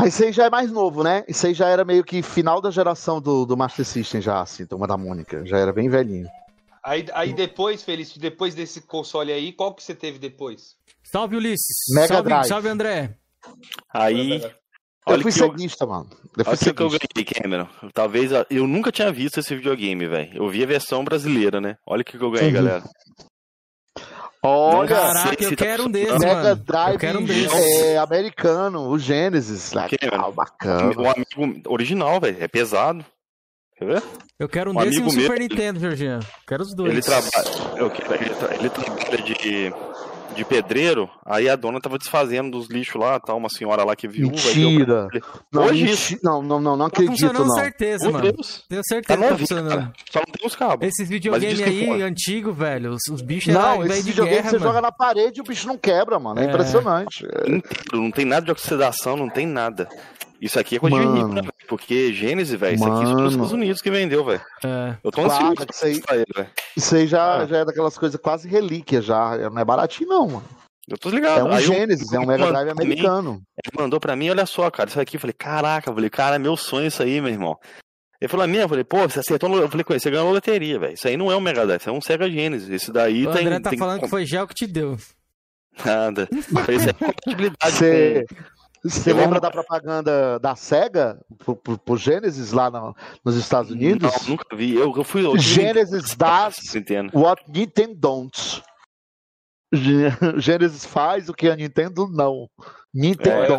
[0.00, 1.24] Mas isso aí já é mais novo, né?
[1.28, 4.66] Isso aí já era meio que final da geração do, do Master System já, assim,
[4.66, 5.44] Turma da Mônica.
[5.46, 6.26] Já era bem velhinho.
[6.82, 10.76] Aí, aí depois, Feliz, depois desse console aí, qual que você teve depois?
[11.04, 11.76] Salve, Ulisses.
[11.94, 12.46] Mega salve, Drive.
[12.48, 13.16] salve, André.
[13.92, 14.50] Aí, Eu
[15.14, 16.08] olha fui que eu, ceguista, mano.
[16.36, 17.06] Eu fui olha o que eu ceguista.
[17.14, 17.68] ganhei, Cameron.
[17.92, 20.30] Talvez eu nunca tinha visto esse videogame, velho.
[20.36, 21.76] Eu vi a versão brasileira, né?
[21.86, 22.54] Olha o que que eu ganhei, Uhum.
[22.54, 22.82] galera.
[24.42, 26.18] Olha, Caraca, eu tá quero um desses.
[26.18, 26.54] Mega.
[26.56, 27.52] Drive Eu quero um desses.
[27.52, 29.72] é, americano, o Genesis.
[29.72, 30.32] Legal, mano?
[30.32, 30.94] bacana.
[30.98, 32.38] Um amigo original, velho.
[32.42, 33.04] É pesado.
[33.76, 34.02] Quer ver?
[34.38, 36.24] Eu quero um Um desse e um amigo Super meu- Nintendo, Georgiano.
[36.46, 36.90] Quero os dois.
[36.92, 37.78] Ele trabalha.
[37.78, 39.74] eu quero- Ele, tra- ele trabalha de,
[40.40, 41.08] de pedreiro.
[41.24, 43.34] Aí a dona tava desfazendo dos lixos lá, tá?
[43.34, 44.28] Uma senhora lá que viu.
[44.28, 45.08] Mentira.
[45.52, 47.54] Não, Hoje menti- não, não, não, não Tá acredito, funcionando não.
[47.54, 48.32] certeza, Meu mano.
[48.32, 48.64] Deus.
[48.68, 49.68] Tenho Tá certeza que tá novinho, funcionando.
[49.68, 49.92] cara.
[50.10, 50.88] Só não tem os cabos.
[50.88, 52.02] Esses videogames aí, pode.
[52.02, 54.70] antigo, velho, os, os bichos Não, eram esse velho de videogame guerra, você mano.
[54.70, 56.40] joga na parede e o bicho não quebra, mano.
[56.40, 56.48] É, É.
[56.48, 57.24] impressionante.
[57.46, 59.88] inteiro, não tem nada de oxidação, não tem nada.
[60.40, 61.16] Isso aqui é coisa de Mano.
[61.16, 61.42] rico, né?
[61.68, 64.40] Porque Gênesis, velho, isso aqui é nos Estados Unidos que vendeu, velho.
[64.64, 64.96] É.
[65.04, 66.48] Eu tô Claro, ansioso pra isso aí- ele, velho.
[66.76, 67.46] Isso aí já, Ah.
[67.46, 69.36] já é daquelas coisas quase relíquia já.
[69.50, 70.44] Não é baratinho, não, mano.
[70.88, 71.40] Eu tô ligado.
[71.40, 73.42] É um Aí eu- Genesis, é um Mega Drive mim, americano.
[73.64, 75.16] Ele mandou pra mim, olha só, cara, isso aqui.
[75.16, 77.56] Eu falei, caraca, eu falei, cara, é meu sonho isso aí, meu irmão.
[78.20, 80.10] Ele falou, a minha, eu falei, pô, você acertou, no- eu falei com ele, você
[80.10, 80.94] ganhou loteria, velho.
[80.94, 82.68] Isso aí não é um Mega Drive, isso é um Sega Genesis.
[82.68, 83.42] Esse daí O tem.
[83.46, 84.96] André tá tem falando que foi gel que te deu.
[85.84, 86.28] nada.
[86.30, 88.24] Eu falei, isso é compatibilidade Você
[88.82, 93.70] você lembra da propaganda da SEGA pro, pro, pro Genesis lá no- nos Estados.
[93.70, 94.10] Unidos?
[94.22, 94.74] Não, nunca vi.
[94.74, 95.24] Eu, eu fui.
[95.24, 97.10] Eu Genesis das Nintendo.
[97.18, 98.62] what Nintendo don't.
[99.72, 102.48] Ge- Genesis faz o que a Nintendo não.
[102.92, 103.52] Nintendo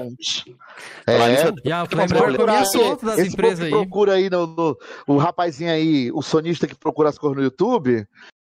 [1.08, 1.14] É.
[1.14, 1.50] É,
[1.84, 3.72] o Vamos Playboy procurar outro das esse empresas aí.
[3.72, 7.44] que procura aí no, no- o rapazinho aí, o sonista que procura as cores no
[7.44, 8.06] YouTube,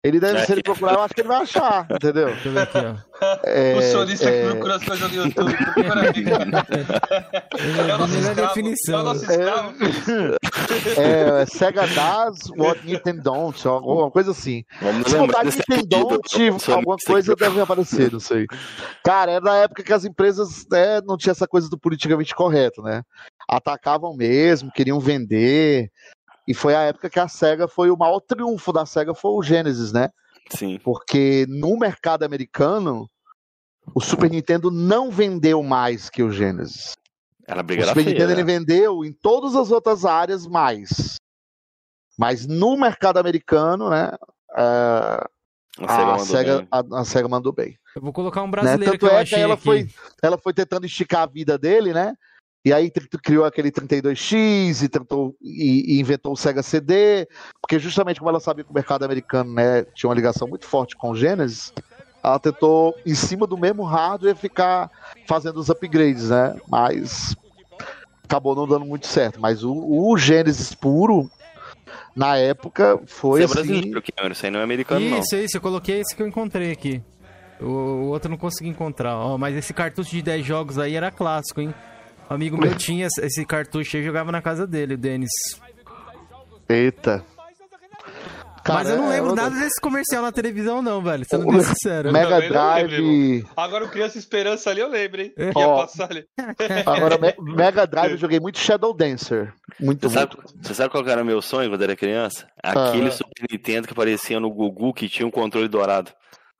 [0.04, 0.44] ele deve, É.
[0.46, 2.26] se ele procurar, eu acho que ele vai achar, entendeu?
[2.26, 2.94] Deixa eu ver aqui, ó.
[3.44, 5.52] É, o sonista é, que procura as coisas no YouTube.
[7.88, 8.98] É o nosso Melhor definição.
[8.98, 9.74] É o nosso escravo.
[10.96, 14.64] é, Sega does what Nintendo don't, alguma coisa assim.
[14.80, 18.46] Vamos Se botar Nintendo, tipo, alguma coisa deve aparecer, não sei.
[19.04, 22.82] Cara, era na época que as empresas né, não tinha essa coisa do politicamente correto,
[22.82, 23.02] né?
[23.48, 25.90] Atacavam mesmo, queriam vender.
[26.48, 29.42] E foi a época que a SEGA foi o maior triunfo da SEGA foi o
[29.42, 30.08] Genesis, né?
[30.50, 30.78] Sim.
[30.82, 33.06] Porque no mercado americano,
[33.94, 36.94] o Super Nintendo não vendeu mais que o Genesis.
[37.46, 38.14] Era O briga da Super feia.
[38.14, 38.52] Nintendo ele né?
[38.58, 41.16] vendeu em todas as outras áreas mais.
[42.18, 44.10] Mas no mercado americano, né?
[44.56, 45.24] é,
[45.80, 46.68] A Sega a, mandou SEGA, bem.
[46.70, 47.78] a, a SEGA mandou bem.
[47.94, 48.50] Eu vou colocar um Né?
[48.52, 49.62] brasileiro Tanto que eu é que ela aqui.
[49.64, 49.88] foi,
[50.22, 52.14] ela foi tentando esticar a vida dele, né?
[52.64, 52.90] E aí
[53.22, 57.26] criou aquele 32X e, tentou, e, e inventou o Sega CD,
[57.60, 60.96] porque justamente como ela sabia que o mercado americano né, tinha uma ligação muito forte
[60.96, 61.72] com o Genesis,
[62.22, 64.90] ela tentou, em cima do mesmo hardware, ficar
[65.26, 66.56] fazendo os upgrades, né?
[66.68, 67.36] Mas
[68.24, 69.40] acabou não dando muito certo.
[69.40, 71.30] Mas o, o Genesis puro,
[72.14, 73.70] na época, foi Você é assim...
[73.70, 76.72] brasileiro, Cameron, isso aí não é americano, Isso, isso, eu coloquei esse que eu encontrei
[76.72, 77.02] aqui.
[77.60, 79.16] O, o outro eu não consegui encontrar.
[79.16, 81.72] Ó, mas esse cartucho de 10 jogos aí era clássico, hein?
[82.30, 85.30] Um amigo meu tinha esse- cartucho aí e jogava na casa dele, o Denis.
[86.68, 87.24] Eita.
[88.68, 91.24] mas eu não é lembro outra- nada desse comercial na televisão, não, velho.
[91.26, 92.12] Sendo O- bem sincero.
[92.12, 93.46] Mega Drive...
[93.56, 95.32] Agora o Criança Esperança ali eu lembro, hein?
[95.38, 95.50] É.
[95.54, 95.76] Ó.
[95.78, 96.26] passar ali.
[96.84, 99.54] Agora, Me- Mega Drive eu joguei muito Shadow Dancer.
[99.80, 100.54] Muito, Você sabe, muito.
[100.62, 102.46] você sabe qual era meu sonho quando era criança?
[102.62, 102.90] Ah.
[102.90, 106.10] Aquele Super Nintendo que aparecia no Gugu que tinha um controle dourado.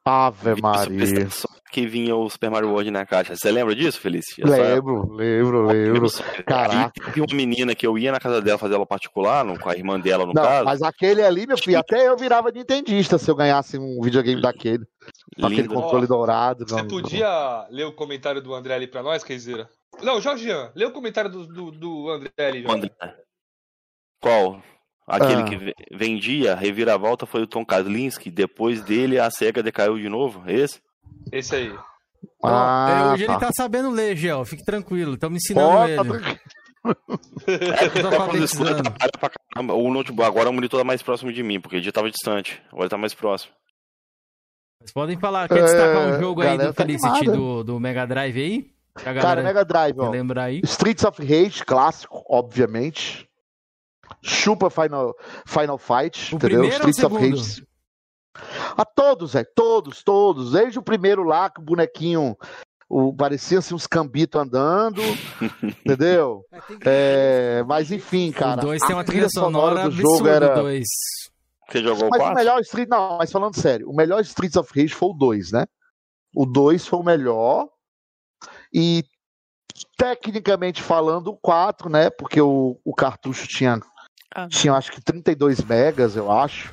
[0.09, 1.29] Ave Maria.
[1.71, 3.37] Que vinha o Super Mario World na caixa.
[3.37, 3.99] Você lembra disso?
[3.99, 6.09] Essa Lembro, lembro, época, lembro.
[6.47, 6.93] Caraca.
[7.09, 9.69] E tinha uma menina que eu ia na casa dela fazer aula particular, no- com
[9.69, 10.65] a irmã dela, no Não, caso.
[10.65, 14.87] mas aquele ali, meu filho, até eu virava nintendista se eu ganhasse um videogame daquele.
[15.39, 15.75] Com aquele Lindo.
[15.75, 16.67] controle Ó, dourado.
[16.67, 19.69] Você não- podia ler o comentário do André ali pra nós, Keizira?
[20.03, 22.77] Não, Jorgian, lê o comentário do, do, do André ali, Jorge.
[22.77, 23.17] André.
[24.23, 24.63] Qual?
[25.09, 25.45] Aquele Ah.
[25.45, 28.31] que ve- vendia, a reviravolta foi o Tom Kalinske.
[28.31, 30.43] Depois dele, a SEGA decaiu de novo.
[30.51, 30.81] Esse?
[31.33, 31.75] Esse aí.
[32.45, 33.33] Ah, hoje tá.
[33.33, 34.45] ele tá sabendo ler, Gel.
[34.45, 35.15] Fique tranquilo.
[35.15, 35.97] Estamos ensinando ele.
[35.97, 36.41] tá moleque
[37.93, 41.85] trabalha pra caramba, O notebook, agora o monitor tá mais próximo de mim, porque ele
[41.85, 42.63] já tava distante.
[42.73, 43.53] Agora tá mais próximo.
[44.81, 48.07] Vocês podem falar, quer destacar um É, jogo aí do tá Felicity do, do Mega
[48.07, 48.71] Drive aí?
[48.95, 50.11] Cara, Mega Drive, ó.
[50.11, 50.61] lembrar aí.
[50.65, 53.28] Streets of Rage, clássico, obviamente.
[54.23, 55.15] Chupa Final,
[55.47, 56.65] Final Fight, O entendeu?
[56.65, 57.17] Streets of?
[57.17, 57.67] Rage.
[58.77, 60.53] A todos, é, todos, todos.
[60.53, 62.37] Desde o primeiro lá, que o bonequinho
[62.89, 65.03] o, parecia assim uns cambitos andando,
[65.85, 66.45] entendeu?
[66.85, 68.61] É, mas enfim, cara.
[68.61, 70.55] o 2 tem uma trilha sonora do jogo absurda, era.
[70.55, 70.85] 2.
[71.69, 72.35] Você jogou o Mas o 4?
[72.35, 75.67] melhor Street, não, mas falando sério, o melhor Streets of Rage foi o 2, né?
[76.35, 77.69] O 2 foi o melhor.
[78.73, 79.05] E
[79.97, 82.09] tecnicamente falando, o 4, né?
[82.09, 83.79] Porque o, o cartucho tinha,
[84.35, 84.47] Ah.
[84.49, 86.73] tinha acho que 32 megas, eu acho.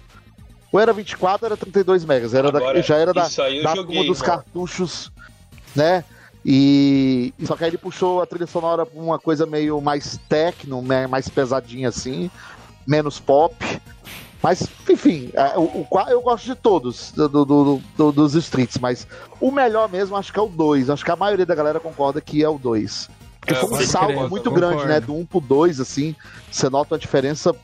[0.72, 2.34] Ou era 24, era 32 megas.
[2.34, 5.12] Era da- Agora, já era da, da joguei, turma dos cartuchos,
[5.76, 6.04] né?
[6.44, 10.82] E só que aí ele puxou a trilha sonora pra uma coisa meio mais techno,
[10.82, 11.08] né?
[11.08, 12.30] mais pesadinha assim,
[12.86, 13.56] menos pop.
[14.44, 18.78] Mas, enfim, é, o, o eu gosto de todos do, do- do- do- dos streets,
[18.78, 19.08] mas
[19.42, 20.90] o melhor mesmo acho que é o 2.
[20.92, 23.10] Acho que a maioria da galera concorda que é o 2.
[23.46, 24.54] Porque É, foi um salto muito concordo.
[24.54, 25.00] grande, né?
[25.00, 26.16] Do 1 pro 2, assim,
[26.52, 27.56] você nota uma diferença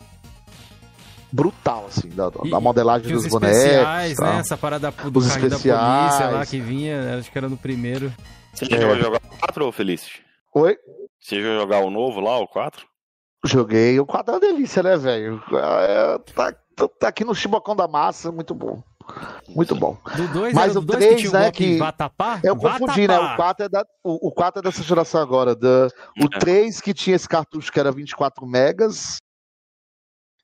[1.32, 3.58] brutal, assim, da, da E- modelagem os dos bonecos.
[3.58, 4.34] especiais, tal.
[4.34, 4.40] né?
[4.40, 6.06] Essa parada do Os carrinho da especiais.
[6.16, 8.14] polícia lá que vinha, acho que era no primeiro.
[8.54, 8.68] Você É.
[8.70, 10.10] chegou a jogar o 4 ou Felice?
[10.54, 10.78] Oi?
[11.20, 12.86] Você chegou a jogar o novo lá, o 4?
[13.46, 14.00] Joguei.
[14.00, 15.42] O 4 é uma delícia, né, velho?
[15.54, 16.54] É, tá,
[17.00, 18.84] tá aqui no Chibocão da Massa, muito bom.
[19.50, 19.98] Muito bom.
[20.16, 22.40] Do 2 Mas era o do 2 que três, tinha o né, golpe que- Vatapá?
[22.44, 23.18] Eu confundi, né?
[23.18, 23.34] Vatapá.
[23.34, 25.56] O 4 é, da, o, o 4 é dessa geração agora.
[25.56, 25.88] Da,
[26.22, 26.40] o É.
[26.40, 29.18] 3 que tinha esse cartucho que era 24 megas.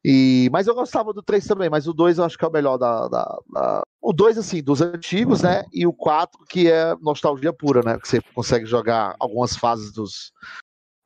[0.06, 2.52] E, mas eu gostava do 3 também, mas o 2 eu acho que é o
[2.52, 3.08] melhor da.
[3.08, 3.82] da, da...
[4.02, 5.66] O 2, assim, dos antigos, né?
[5.74, 8.00] E o 4, que é nostalgia pura, né?
[8.00, 10.32] Que você consegue jogar algumas fases dos,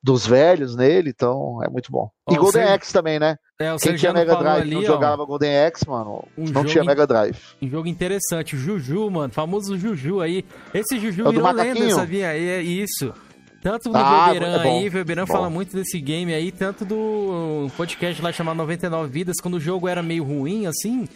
[0.03, 2.09] dos velhos nele, então é muito bom.
[2.27, 3.37] Ó, e Golden você- Axe também, né?
[3.59, 6.65] É, o Quem tinha Mega Drive ali, não ó, jogava Golden Axe, mano, um não
[6.65, 7.37] tinha in- Mega Drive.
[7.61, 10.43] Um jogo interessante, o Juju, mano, famoso Juju aí.
[10.73, 12.35] Esse Juju É virou lenda, sabia?
[12.35, 13.13] É isso.
[13.61, 16.83] Tanto do Ah, Beberan é bom, aí, o Beberan fala muito desse game aí, tanto
[16.83, 21.07] do podcast lá chamado 99 Vidas, quando o jogo era meio ruim, assim.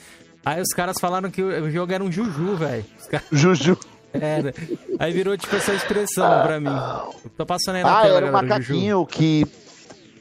[0.46, 2.86] Aí os caras falaram que o jogo era um Juju, velho.
[3.10, 3.76] Caras- Juju.
[4.22, 4.54] Era.
[5.00, 6.70] Aí virou tipo essa expressão pra mim.
[7.38, 8.74] Tô passando aí na Ah, tela, era um galera, o Juju.
[8.80, 9.46] macaquinho que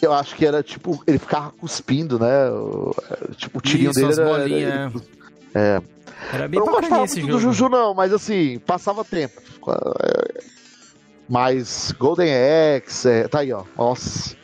[0.02, 2.28] eu acho que era tipo, ele ficava cuspindo, né?
[3.36, 4.28] Tipo, o tirinho Isso, dele as era.
[4.28, 4.92] bolinhas,
[5.54, 5.82] É.
[6.32, 7.32] Era bem Eu não gostava muito jogo.
[7.32, 9.40] do Juju, não, mas assim, passava tempo.
[11.28, 12.30] Mas Golden
[12.76, 13.64] Axe, é, tá aí, ó.
[13.76, 14.36] Nossa.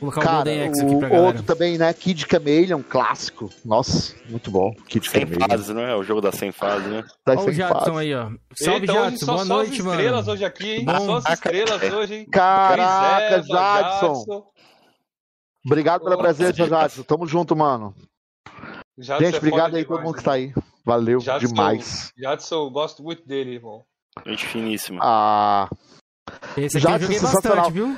[0.00, 1.26] Colocar o Cara, Golden Axe aqui o pra galera.
[1.28, 1.92] outro também, né?
[1.92, 3.50] Kid Chameleon, clássico.
[3.64, 4.72] Nossa, muito bom.
[4.88, 5.48] Kid Sem Chameleon.
[5.48, 5.94] fases, não é?
[5.94, 7.02] O jogo das 100 fases, né?
[7.24, 7.98] Tá Olha o sem Jadson fase.
[7.98, 8.30] aí, ó.
[8.54, 9.26] Salve, Eita, hoje Jadson.
[9.26, 9.90] só, Boa só noite, as mano.
[10.00, 10.84] estrelas hoje aqui, hein?
[10.86, 10.98] Bom.
[11.06, 12.26] Só as estrelas hoje, hein?
[12.30, 14.44] Caraca, Eva, Jadson.
[15.66, 17.02] Obrigado pela presença, Jadson.
[17.02, 17.94] Tamo junto, mano.
[18.98, 20.52] Jadson Gente, é obrigado aí todo demais, mundo que tá aí.
[20.84, 22.12] Valeu Jadson- demais.
[22.18, 23.82] Jadson, eu gosto muito dele, irmão.
[24.26, 24.98] Gente finíssima.
[25.02, 25.68] Ah,
[26.56, 27.56] Esse aqui eu Jadson, joguei sensacional.
[27.70, 27.96] bastante, viu?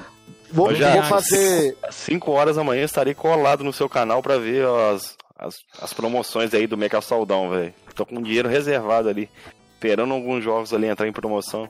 [0.53, 1.77] Vou, vou fazer.
[1.83, 5.93] Às 5 horas da manhã estarei colado no seu canal pra ver as, as, as
[5.93, 7.75] promoções aí do Mecha Saudão, velho.
[7.95, 9.29] Tô com dinheiro reservado ali.
[9.75, 11.69] Esperando alguns jogos ali entrar em promoção.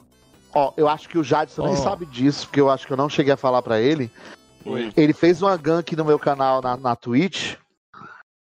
[0.54, 1.76] Ó, eu acho que o Jadson nem Ó.
[1.76, 4.10] sabe disso, porque eu acho que eu não cheguei a falar pra ele.
[4.64, 4.92] Oi.
[4.96, 7.56] Ele fez uma gank no meu canal na, na Twitch.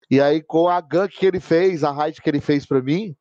[0.09, 3.17] E aí, com a gank que ele fez, a raid que ele fez pra mim,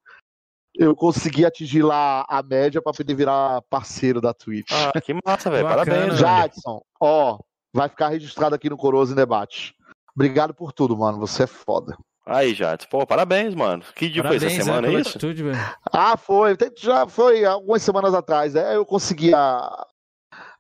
[0.78, 4.72] eu consegui atingir lá a média pra poder virar parceiro da Twitch.
[4.72, 5.68] Ah, que massa, velho.
[5.68, 6.18] Parabéns.
[6.18, 7.38] Jadson, ó,
[7.74, 9.74] vai ficar registrado aqui no Coroso em Debate.
[10.16, 11.18] Obrigado por tudo, mano.
[11.20, 11.98] Você é foda.
[12.26, 12.88] Aí, Jadson.
[12.90, 13.84] Pô, parabéns, mano.
[13.96, 15.10] Que dia foi Parabéns essa semana, é, é pela isso?
[15.10, 15.76] atitude, velho.
[15.92, 16.58] Ah, foi.
[16.78, 18.54] Já foi algumas semanas atrás.
[18.54, 18.76] né?
[18.76, 19.86] eu consegui a,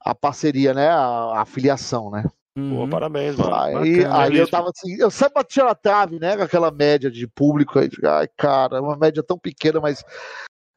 [0.01, 0.89] a parceria, né?
[0.89, 2.23] A, a filiação, né?
[2.55, 2.89] Pô, Uhum.
[2.89, 3.53] parabéns, mano.
[3.53, 6.37] Aí, bacana, aí eu tava assim, eu sempre batia na trave, né?
[6.37, 7.89] Com aquela média de público aí.
[7.89, 10.05] de, Ai, cara, é uma média tão pequena, mas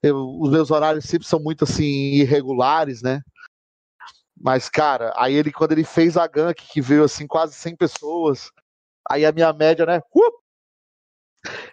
[0.03, 3.23] eu- os meus horários sempre são muito assim, irregulares, né?
[4.41, 8.51] Mas, cara, aí ele, quando ele fez a gank, que veio assim, quase 100 pessoas,
[9.09, 10.01] aí a minha média, né?
[10.15, 10.33] Uh,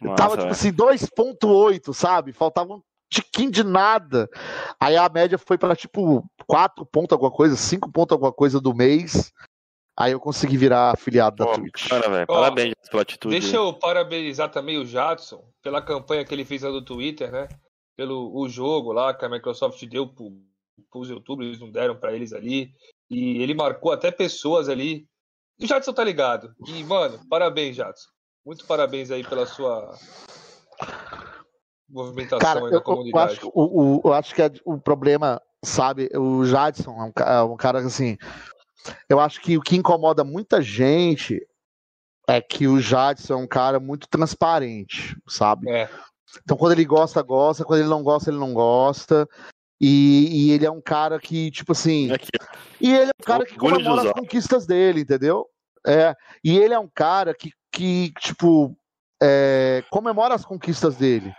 [0.01, 2.31] Massa, tava tipo assim, 2.8, sabe?
[2.31, 4.29] Faltava um tiquinho de nada.
[4.79, 8.73] Aí a média foi pra tipo 4 pontos alguma coisa, 5 pontos alguma coisa do
[8.73, 9.31] mês.
[9.97, 11.87] Aí eu consegui virar afiliado da Twitch.
[11.89, 12.25] bacana, velho.
[12.29, 13.39] Ó, Parabéns pela atitude.
[13.39, 17.47] Deixa eu parabenizar também o Jadson pela campanha que ele fez lá no Twitter, né?
[17.95, 20.31] Pelo o jogo lá que a Microsoft deu pro,
[20.91, 22.71] pros youtubers, eles não deram pra eles ali.
[23.09, 25.07] E ele marcou até pessoas ali.
[25.57, 26.53] E o Jadson tá ligado.
[26.67, 28.09] E, mano, parabéns, Jadson.
[28.45, 29.95] Muito parabéns aí pela sua
[31.89, 33.31] movimentação Cara, aí eu, na eu comunidade.
[33.31, 37.13] acho, que o, o- eu acho que é o problema, sabe, o Jadson é um,
[37.25, 38.17] é um cara que, assim,
[39.09, 41.45] eu acho que o que incomoda muita gente
[42.27, 45.69] é que o Jadson é um cara muito transparente, sabe?
[45.69, 45.89] É.
[46.43, 49.27] Então, quando ele gosta, gosta, quando ele não gosta, ele não gosta.
[49.79, 52.11] E, e ele é um cara que, tipo assim.
[52.11, 52.29] Aqui,
[52.79, 55.45] E ele é um cara que Orgulho de comemora as conquistas dele, entendeu?
[55.85, 56.15] É.
[56.43, 58.75] E ele é um cara que, que tipo,
[59.21, 61.33] é, comemora as conquistas dele.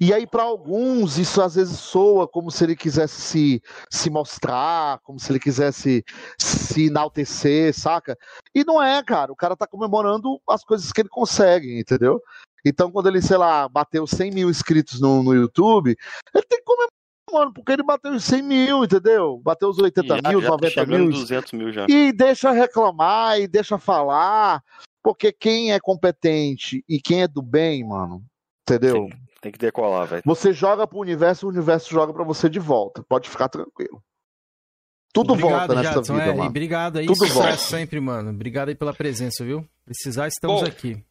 [0.00, 5.00] E aí, para alguns, isso às vezes soa como se ele quisesse se, se mostrar,
[5.00, 6.04] como se ele quisesse
[6.38, 8.16] se enaltecer, saca?
[8.54, 9.32] E não é, cara.
[9.32, 12.20] O cara tá comemorando as coisas que ele consegue, entendeu?
[12.64, 15.96] Então, quando ele, sei lá, bateu 100 mil inscritos no, no YouTube,
[16.34, 16.92] ele tem que comemorar,
[17.32, 19.40] mano, porque ele bateu os 100 mil, entendeu?
[19.42, 21.10] Bateu os 80 já, mil, já tá 90 chegando mil.
[21.10, 21.86] 200 mil já.
[21.88, 24.62] E deixa reclamar e deixa falar,
[25.02, 28.22] porque quem é competente e quem é do bem, mano,
[28.62, 29.08] entendeu?
[29.08, 29.27] Sim.
[29.40, 30.22] Tem que decolar, velho.
[30.26, 33.02] Você joga pro universo, o universo joga pra você de volta.
[33.08, 34.02] Pode ficar tranquilo.
[35.12, 36.48] Tudo volta nessa Jadson, vida, é, mano.
[36.50, 37.06] obrigado aí.
[37.06, 37.56] Tudo sucesso volta.
[37.56, 38.30] sempre, mano.
[38.30, 39.66] Obrigado aí pela presença, viu?
[39.84, 41.02] Precisar, estamos Bom, aqui.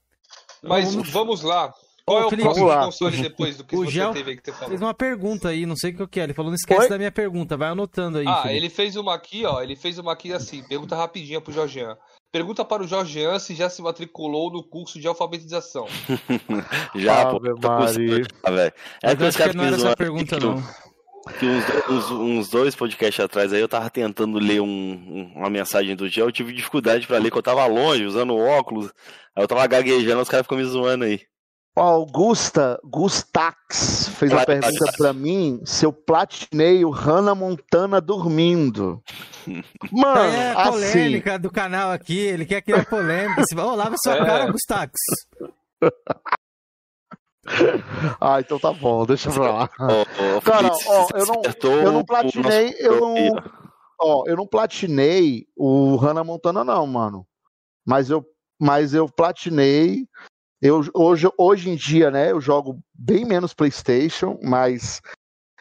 [0.64, 1.74] Mas Vamos- vamos lá.
[2.06, 4.38] Qual Ô, é o Felipe, próximo console depois do que O você Gel teve aí
[4.38, 4.70] que você falou?
[4.70, 6.24] Fez uma pergunta aí, não sei o que é.
[6.24, 6.90] Ele falou, não esquece Oi?
[6.90, 8.26] da minha pergunta, vai anotando aí.
[8.28, 8.58] Ah, Felipe.
[8.58, 9.62] ele fez uma aqui, ó.
[9.62, 10.64] Ele fez uma aqui assim.
[10.64, 11.98] Pergunta rapidinha pro Jorgean.
[12.32, 15.88] Pergunta para o Jorgean se já se matriculou no curso de alfabetização.
[16.94, 17.40] Já, pô.
[18.46, 18.74] Já, velho.
[19.02, 20.64] É Mas que acho não era me essa pergunta, que- não.
[21.40, 25.50] que uns, uns- uns dois podcasts atrás aí eu tava tentando ler um- um- uma
[25.50, 28.92] mensagem do Gel, eu tive dificuldade pra ler, que eu tava longe, usando óculos,
[29.36, 31.22] aí eu tava gaguejando, os caras ficam me zoando aí.
[31.80, 39.02] Augusta Gustax fez uma pergunta pra mim se eu platinei o Hannah Montana dormindo.
[39.92, 43.42] Mano, é a assim, polêmica do canal aqui, ele quer criar polêmica.
[43.44, 44.26] Você vai, Ô, lava sua É.
[44.26, 44.92] cara, Gustax.
[48.20, 49.68] ah, então tá bom, deixa pra lá.
[49.68, 51.42] Cara, ó, eu não-
[51.82, 53.44] eu não platinei, eu não-
[54.00, 57.26] Ó, eu não platinei o Hannah Montana não, mano.
[57.86, 58.24] Mas eu,
[58.60, 60.06] mas eu platinei.
[60.62, 65.02] Eu hoje, hoje em dia, né, eu jogo bem menos PlayStation, mas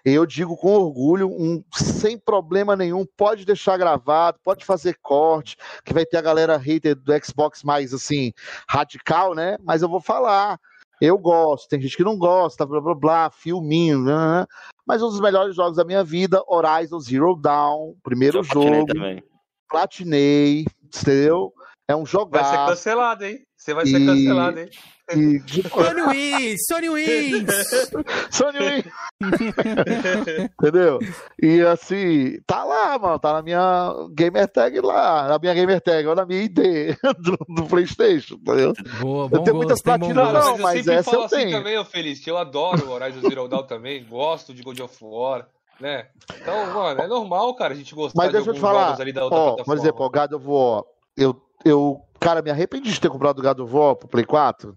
[0.04, 5.92] eu digo com orgulho, um, sem problema nenhum, pode deixar gravado, pode fazer corte, que
[5.92, 8.32] vai ter a galera hater do Xbox mais assim
[8.68, 9.56] radical, né?
[9.62, 10.58] Mas eu vou falar.
[10.98, 14.46] Eu gosto, tem gente que não gosta, blá blá blá, filminho, né?
[14.86, 18.86] mas um dos melhores jogos da minha vida, Horizon Zero Dawn, primeiro Eu platinei jogo,
[18.86, 19.24] também.
[19.68, 21.52] platinei, entendeu?
[21.88, 23.45] É um Vai ser cancelado, hein?
[23.56, 24.68] Você vai ser E- cancelado, hein?
[25.14, 25.40] E.
[25.70, 27.46] Sony Wins, Sony Wins.
[28.30, 28.84] Sony Win,
[30.60, 30.98] entendeu?
[31.40, 36.06] E assim, tá lá, mano, tá na minha gamer tag lá, na minha gamer tag,
[36.06, 38.72] ou na minha ID do, do PlayStation, entendeu?
[39.00, 41.50] Boa, Eu bom tenho muitas platinas, não, mas essa eu assim tenho.
[41.58, 44.96] também, ô Feliz, que eu adoro o Horizon Zero Dawn também, gosto de God of
[45.02, 45.46] War,
[45.80, 46.06] né?
[46.40, 48.86] Então, mano, é normal, cara, a gente gostar Mas de deixa eu te alguns falar,
[48.86, 49.64] jogos ali da outra ó, plataforma.
[49.64, 50.82] por exemplo, o God of War,
[51.16, 54.74] eu, eu, cara, me arrependi de ter comprado o God of War pro Play 4.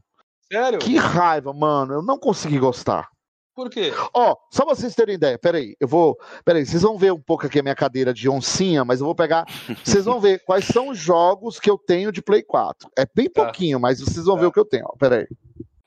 [0.52, 0.80] Sério?
[0.80, 3.08] Que raiva, mano, eu não consegui gostar.
[3.56, 3.92] Por quê?
[4.14, 6.18] Ó, só pra vocês terem ideia, peraí, eu vou.
[6.46, 9.14] Peraí, vocês vão ver um pouco aqui a minha cadeira de oncinha, mas eu vou
[9.14, 9.44] pegar.
[9.84, 12.90] Vocês vão ver quais são os jogos que eu tenho de Play 4.
[12.98, 13.44] É bem Tá.
[13.44, 14.42] pouquinho, mas vocês vão Tá.
[14.42, 14.96] ver o que eu tenho, ó.
[14.98, 15.28] Peraí.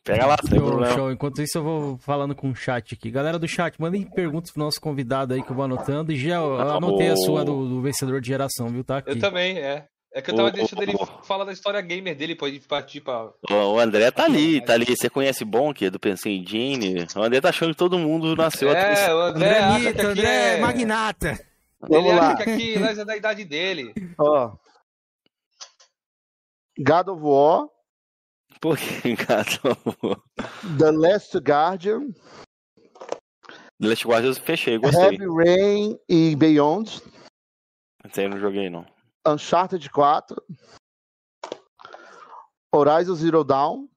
[0.04, 0.58] Pega lá, sem
[0.94, 1.12] Show.
[1.12, 3.10] Enquanto isso, eu vou falando com o chat aqui.
[3.10, 6.12] Galera do chat, mandem perguntas pro nosso convidado aí que eu vou anotando.
[6.12, 8.82] E já eu anotei a sua do, do vencedor de geração, viu?
[8.84, 9.10] Tá aqui.
[9.12, 9.86] Eu também, é.
[10.14, 11.06] É que eu tava Ô, deixando ele ô.
[11.24, 13.32] falar da história gamer dele pra gente partir pra.
[13.50, 14.84] O André tá ali, tá ali.
[14.84, 17.06] Você conhece Bonk do Pensei Engine?
[17.16, 18.98] O André tá achando que todo mundo nasceu atrás.
[18.98, 20.60] É, o André, André acha que Mito, aqui André é...
[20.60, 21.28] Magnata.
[21.30, 21.48] Ele
[21.88, 22.32] Vamos lá.
[22.32, 23.94] acha que aqui nós é da idade dele.
[24.18, 24.52] Ó.
[26.78, 27.66] God of War,
[28.60, 29.44] Por que, cara?
[30.78, 32.12] The Last Guardian,
[33.80, 35.02] The Last Guardian eu fechei, gostei.
[35.02, 37.02] Heavy Rain e Beyond,
[38.04, 38.86] Esse aí eu não joguei, não.
[39.26, 40.42] Uncharted 4,
[42.74, 43.88] Horizon Zero Dawn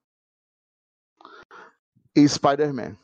[2.16, 2.96] e Spider-Man.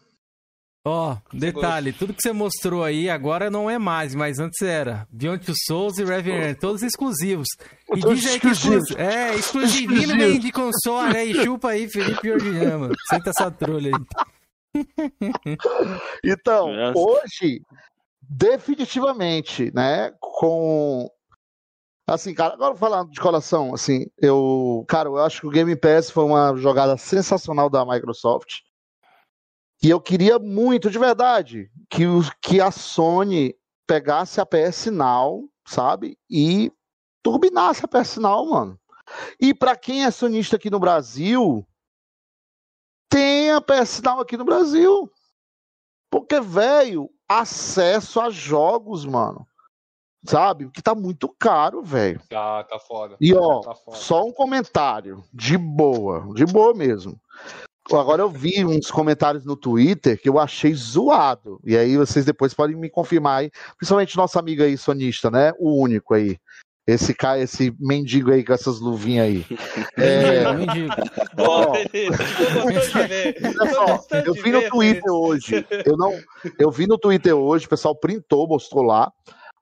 [0.83, 5.07] Ó, detalhe, tudo que você mostrou aí agora não é mais, mas antes era.
[5.11, 7.47] Beyond Two Souls e Revenant, todos exclusivos.
[7.95, 8.89] E diz aí que exclusivos.
[8.89, 8.99] exclusivo.
[8.99, 12.89] É, exclusivinho vem de console aí, chupa aí, Felipe Ordiama.
[13.07, 14.85] Senta essa trolha aí.
[16.25, 16.97] Então, Nossa.
[16.97, 17.61] hoje,
[18.19, 21.07] definitivamente, né, com
[22.15, 26.09] assim, cara, agora falando de coração, assim, eu, cara, eu acho que o Game Pass
[26.09, 28.59] foi uma jogada sensacional da Microsoft.
[29.83, 33.55] E eu queria muito, de verdade, que, os, que a Sony
[33.87, 36.17] pegasse a PS Now, sabe?
[36.29, 36.71] E
[37.23, 38.79] turbinasse a PS Now, mano.
[39.39, 41.65] E pra quem é sonista aqui no Brasil,
[43.09, 45.11] tem a PS Now aqui no Brasil.
[46.11, 49.47] Porque, velho, acesso a jogos, mano.
[50.23, 50.69] Sabe?
[50.69, 52.21] Que tá muito caro, velho.
[52.29, 53.15] Tá, tá foda.
[53.19, 53.97] E ó, Tá foda.
[53.97, 55.23] só um comentário.
[55.33, 56.27] De boa.
[56.35, 57.19] De boa mesmo.
[57.91, 61.59] Agora eu vi uns comentários no Twitter que eu achei zoado.
[61.65, 63.51] E aí vocês depois podem me confirmar aí.
[63.77, 65.51] Principalmente nosso amigo aí, sonista, né?
[65.59, 66.37] O único aí.
[66.87, 69.45] Esse cara, esse mendigo aí com essas luvinhas aí.
[69.97, 70.95] É, Eu indico.
[71.35, 71.75] Boa, Ó.
[74.25, 75.65] Eu vi no Twitter hoje.
[75.85, 76.13] Eu não,
[76.59, 79.11] eu vi no Twitter hoje, o pessoal printou, mostrou lá.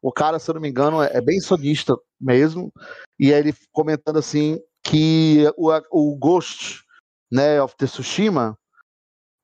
[0.01, 2.71] O cara, se eu não me engano, é, é bem sonista mesmo.
[3.19, 6.83] E aí ele comentando assim que o, o Ghost,
[7.31, 8.57] né, of Tsushima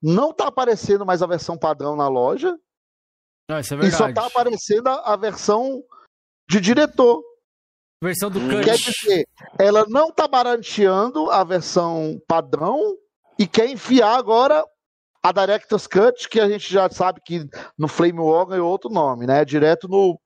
[0.02, 2.56] não tá aparecendo mais a versão padrão na loja
[3.50, 4.14] Não, isso é e só verdade.
[4.14, 5.84] tá aparecendo a, a versão
[6.50, 7.24] de diretor.
[8.04, 8.50] Versão do Hum.
[8.50, 8.64] Cut.
[8.66, 9.28] Quer dizer,
[9.60, 12.80] ela não tá barateando a versão padrão
[13.40, 14.64] e quer enfiar agora
[15.24, 17.48] a Director's Cut, que a gente já sabe que
[17.78, 19.44] no Flame War ganhou outro nome, né?
[19.44, 20.20] Direto no.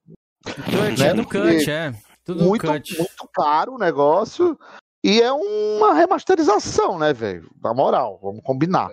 [0.43, 1.07] Cut, né?
[1.07, 1.93] é do Cut, é.
[2.23, 2.97] Tudo Muito, Cut.
[2.97, 4.57] muito caro o negócio.
[5.03, 7.49] E é uma remasterização, né, velho?
[7.63, 8.89] Na moral, vamos combinar.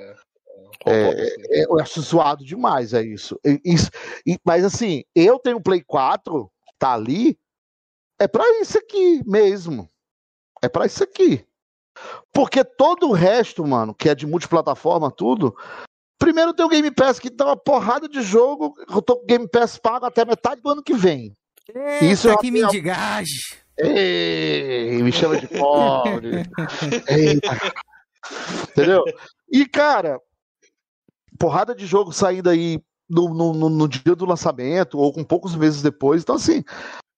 [0.87, 3.39] É, eu acho zoado demais, é isso.
[3.65, 3.91] Isso
[4.25, 7.37] e- mas assim, eu tenho o Play 4, tá ali,
[8.21, 9.89] é pra isso aqui mesmo.
[10.63, 11.45] É pra isso aqui.
[12.33, 15.57] Porque todo o resto, mano, que é de multiplataforma, tudo.
[16.19, 18.75] Primeiro tem o Game Pass que dá uma porrada de jogo.
[18.89, 21.33] Eu tô com o Game Pass pago até metade do ano que vem.
[22.01, 23.39] Isso Eita, é que uma- mendigagem.
[23.79, 26.45] Ei, me chama de pobre.
[28.71, 29.05] Entendeu?
[29.51, 30.19] E, cara,
[31.39, 35.83] porrada de jogo saindo aí no, no, no, dia do lançamento, ou com poucos meses
[35.83, 36.23] depois.
[36.23, 36.65] Então, assim,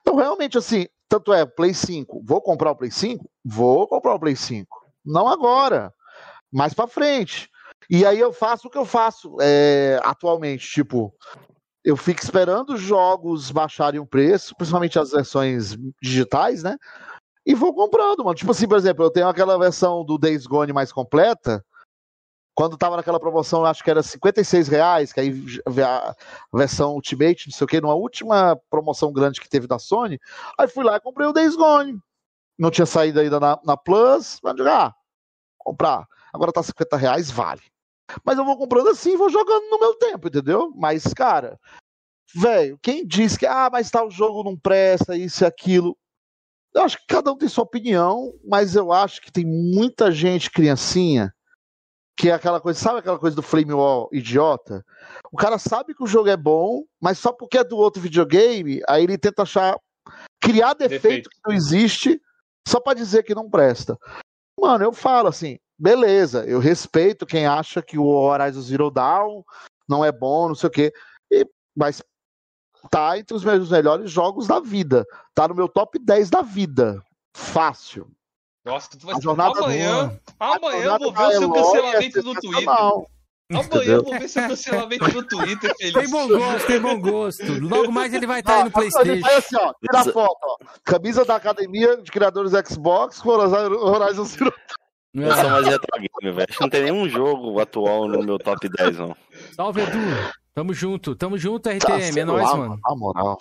[0.05, 3.25] eu realmente, assim, tanto é, Play 5, vou comprar o Play 5?
[3.45, 4.69] Vou comprar o Play 5.
[5.05, 5.93] Não agora,
[6.53, 7.49] mais para frente.
[7.91, 11.14] E aí eu faço o que eu faço é, atualmente, tipo,
[11.84, 16.76] eu fico esperando os jogos baixarem o preço, principalmente as versões digitais, né?
[17.47, 18.34] E vou comprando, mano.
[18.34, 21.64] Tipo assim, por exemplo, eu tenho aquela versão do Days Gone mais completa,
[22.59, 25.32] quando tava naquela promoção, acho que era 56 reais, que aí
[25.80, 26.12] a
[26.53, 30.18] versão Ultimate, não sei o que, numa última promoção grande que teve da Sony,
[30.59, 32.01] aí fui lá e comprei o Days Gone.
[32.59, 34.93] Não tinha saído ainda na, na Plus, mas ah,
[35.57, 36.05] comprar.
[36.34, 37.62] Agora tá 50 reais, vale.
[38.25, 40.73] Mas eu vou comprando assim e vou jogando no meu tempo, entendeu?
[40.75, 41.59] Mas, cara,
[42.35, 45.97] velho, quem diz que, ah, mas tal jogo não presta, isso e aquilo.
[46.75, 50.51] Eu acho que cada um tem sua opinião, mas eu acho que tem muita gente,
[50.51, 51.35] criancinha,
[52.17, 54.85] que é aquela coisa, sabe aquela coisa do flame wall idiota?
[55.33, 58.83] O cara sabe que o jogo é bom, mas só porque é do outro videogame,
[58.89, 59.79] aí ele tenta achar
[60.41, 61.31] criar defeito, defeito.
[61.31, 62.21] que não existe
[62.67, 63.97] só para dizer que não presta.
[64.61, 69.43] Mano, eu falo assim, beleza, eu respeito quem acha que o Horizon Zero Dawn
[69.89, 70.93] não é bom, não sei o quê,
[71.31, 72.03] e, mas
[72.91, 75.07] tá entre os meus melhores jogos da vida.
[75.35, 77.03] Tá no meu top 10 da vida.
[77.35, 78.11] Fácil.
[78.64, 82.68] Nossa, tu vai amanhã, amanhã eu vou ver o seu cancelamento no Twitter.
[83.51, 85.95] Amanhã eu vou ver seu cancelamento no Twitter, Feliz.
[85.95, 87.61] Tem bom gosto, tem bom gosto.
[87.61, 89.12] Logo mais ele vai estar tá aí no Playstation.
[89.12, 90.57] Ele vai assim, ó, tira a foto, ó.
[90.85, 94.53] Camisa da Academia de Criadores Xbox com Horizon Zero
[95.15, 96.55] eu sou mais retro game, velho.
[96.61, 99.17] Não tem nenhum jogo atual no meu top 10, não.
[99.55, 99.99] Salve, Edu.
[100.55, 101.81] Tamo junto, tamo junto, RTM.
[101.81, 102.81] Tá, é nóis, mano.
[102.83, 103.39] Na moral.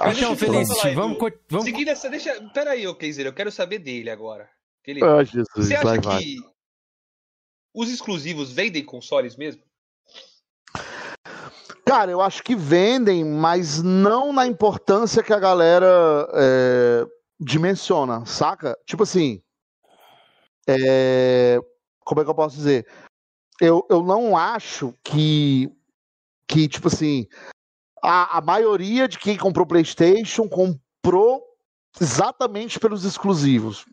[0.00, 1.18] Então, Feliz, vamos,
[1.48, 1.64] vamos.
[1.64, 2.34] Seguindo essa, deixa.
[2.52, 4.48] Pera aí, ô Keizer, eu quero saber dele agora.
[4.84, 5.02] Ele...
[5.04, 6.24] Oh, Jesus, Você acha que vai.
[7.74, 9.62] os exclusivos vendem consoles mesmo?
[11.86, 17.06] Cara, eu acho que vendem, mas não na importância que a galera é,
[17.38, 18.76] dimensiona, saca?
[18.86, 19.42] Tipo assim.
[20.66, 21.58] É,
[22.04, 22.86] como é que eu posso dizer?
[23.60, 25.70] Eu, eu não acho que,
[26.48, 27.26] que tipo assim,
[28.02, 31.42] a, a maioria de quem comprou PlayStation comprou
[32.00, 33.86] exatamente pelos exclusivos.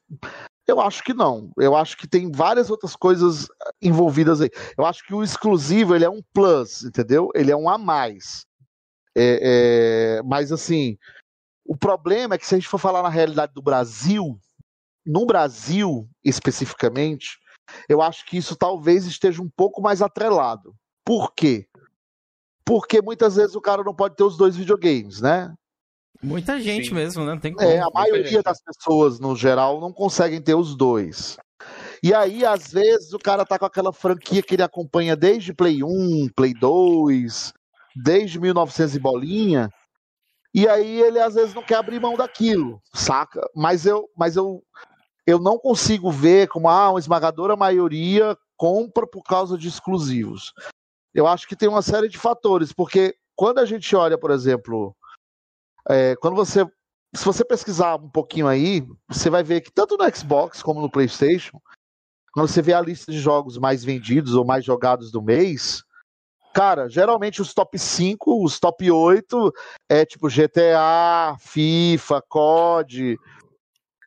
[0.66, 1.52] Eu acho que não.
[1.58, 3.48] Eu acho que tem várias outras coisas
[3.82, 4.50] envolvidas aí.
[4.78, 7.30] Eu acho que o exclusivo ele é um plus, entendeu?
[7.34, 8.46] Ele é um a mais.
[9.16, 10.24] É, é...
[10.24, 10.98] Mas assim,
[11.66, 14.40] o problema é que se a gente for falar na realidade do Brasil,
[15.10, 17.38] no Brasil especificamente,
[17.88, 20.76] eu acho que isso talvez esteja um pouco mais atrelado.
[21.04, 21.70] Por quê?
[22.70, 25.52] porque muitas vezes o cara não pode ter os dois videogames, né?
[26.22, 26.94] Muita gente Sim.
[26.94, 27.32] mesmo, né?
[27.32, 27.68] Não tem como.
[27.68, 31.36] É, a maioria das pessoas, no geral, não conseguem ter os dois.
[32.04, 35.84] E aí, às vezes, o cara tá com aquela franquia que ele acompanha desde Play
[35.84, 37.54] 1, Play 2,
[37.96, 39.70] desde 1900 e bolinha,
[40.54, 43.42] e aí ele às vezes não quer abrir mão daquilo, saca?
[43.56, 44.62] Mas eu, mas eu,
[45.30, 50.54] eu não consigo ver como ah, uma esmagadora maioria compra por causa de exclusivos.
[51.14, 54.96] Eu acho que tem uma série de fatores, porque quando a gente olha, por exemplo,
[55.88, 56.66] é, quando você.
[57.16, 60.92] Se você pesquisar um pouquinho aí, você vai ver que tanto no Xbox como no
[60.92, 61.60] PlayStation,
[62.32, 65.84] quando você vê a lista de jogos mais vendidos ou mais jogados do mês,
[66.54, 69.52] cara, geralmente os top 5, os top 8
[69.90, 73.18] é tipo GTA, FIFA, COD.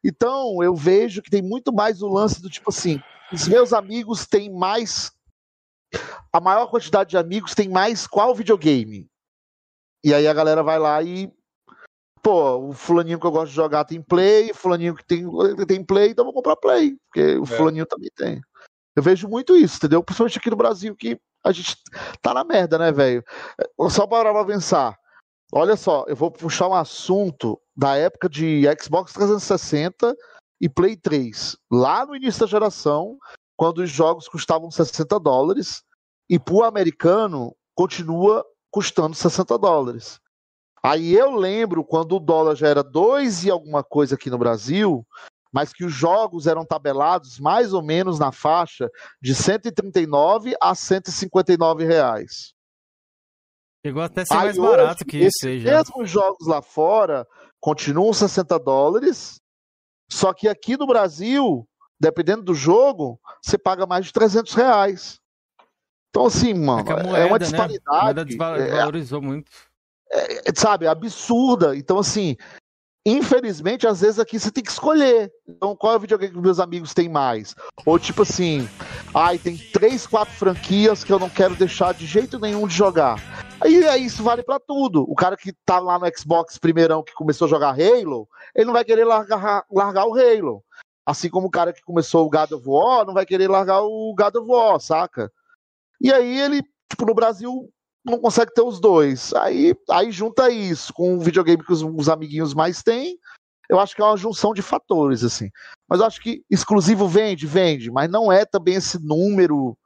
[0.05, 3.01] Então, eu vejo que tem muito mais o lance do tipo assim,
[3.33, 5.13] os meus amigos têm mais
[6.33, 9.11] a maior quantidade de amigos tem mais qual videogame?
[10.05, 11.31] E aí a galera vai lá e.
[12.23, 15.25] Pô, o fulaninho que eu gosto de jogar tem play, o fulaninho que tem,
[15.67, 17.47] tem play, então vou comprar play, porque o é.
[17.47, 18.41] fulaninho também tem.
[18.95, 20.03] Eu vejo muito isso, entendeu?
[20.05, 21.77] Principalmente aqui no Brasil, que a gente
[22.21, 23.25] tá na merda, né, velho?
[23.91, 24.97] Só para pensar.
[25.53, 30.15] Olha só, eu vou puxar um assunto da época de Xbox 360
[30.61, 31.57] e Play 3.
[31.71, 33.19] Lá no início da geração,
[33.57, 35.83] quando os jogos custavam 60 dólares
[36.29, 40.21] e para o americano continua custando 60 dólares.
[40.83, 45.07] Aí eu lembro quando o dólar já era 2 e alguma coisa aqui no Brasil,
[45.53, 51.85] mas que os jogos eram tabelados mais ou menos na faixa de 139 a 159
[51.85, 52.53] reais.
[53.85, 55.49] Chegou até a ser Aí mais barato que isso.
[55.49, 57.27] Esses mesmos jogos lá fora
[57.63, 59.41] continuam 60 dólares,
[60.11, 61.67] só que aqui no Brasil
[62.03, 65.21] dependendo do jogo, você paga mais de 300 reais.
[66.11, 67.85] Então, assim, mano, é, moeda, é uma disparidade.
[67.87, 67.99] Né?
[67.99, 69.53] A moeda desvalorizou é, muito.
[70.11, 71.77] É, sabe, absurda.
[71.77, 72.37] Então, assim,
[73.05, 75.33] infelizmente, às vezes aqui você tem que escolher.
[75.49, 77.55] Então, qual é o videogame que meus amigos têm mais?
[77.85, 78.69] Ou tipo assim,
[79.15, 83.17] ai, tem três, quatro franquias que eu não quero deixar de jeito nenhum de jogar.
[83.61, 85.05] Aí, aí isso vale para tudo.
[85.09, 88.73] O cara que tá lá no Xbox primeirão que começou a jogar Halo, ele não
[88.73, 90.65] vai querer largar, largar o Halo.
[91.05, 94.15] Assim como o cara que começou o God of War não vai querer largar o
[94.17, 95.33] God of War, saca?
[96.01, 97.69] E aí ele, tipo, no Brasil
[98.05, 99.33] não consegue ter os dois.
[99.35, 103.19] Aí, aí junta isso com o videogame que os, os amiguinhos mais têm.
[103.69, 105.49] Eu acho que é uma junção de fatores, assim.
[105.89, 109.77] Mas eu acho que exclusivo vende, vende, mas não é também esse número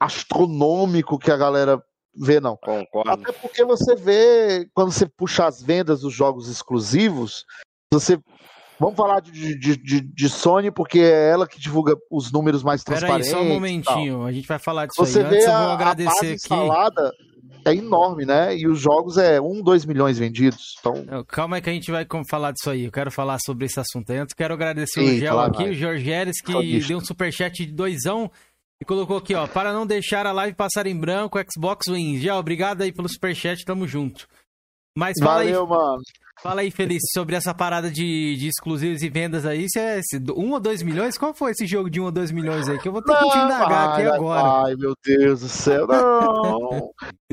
[0.00, 1.82] astronômico que a galera
[2.14, 2.56] vê, não.
[2.56, 3.10] Concordo.
[3.10, 7.44] Até porque você vê, quando você puxa as vendas dos jogos exclusivos,
[7.92, 8.20] você
[8.80, 12.84] Vamos falar de, de, de, de, Sony, porque é ela que divulga os números mais
[12.84, 13.30] transparentes.
[13.30, 15.24] Peraí, só um momentinho, a gente vai falar disso Você aí.
[15.24, 16.34] Vê Antes a, eu vou agradecer a base aqui.
[16.34, 17.12] instalada
[17.64, 18.56] é enorme, né?
[18.56, 20.76] E os jogos é 1, 2 milhões vendidos.
[20.78, 21.04] Então...
[21.04, 22.84] Não, calma aí que a gente vai falar disso aí.
[22.84, 24.18] Eu quero falar sobre esse assunto aí.
[24.18, 25.72] Antes quero agradecer Sim, o Gel claro, aqui, vai.
[25.72, 28.30] o Jorge Eres, que deu um superchat de doisão
[28.80, 32.20] e colocou aqui, ó, para não deixar a live passar em branco, Xbox Wins.
[32.20, 34.28] Gel, obrigado aí pelo superchat, tamo junto.
[34.96, 36.02] Mas fala Valeu, aí, mano.
[36.42, 39.66] Fala aí, Feliz, sobre essa parada de, de exclusivos e vendas aí.
[39.68, 41.16] Se é esse, um ou dois milhões?
[41.18, 42.78] Qual foi esse jogo de um ou dois milhões aí?
[42.78, 44.66] Que eu vou ter que te indagar aqui agora.
[44.66, 45.86] Ai, meu Deus do céu.
[45.86, 46.90] Não.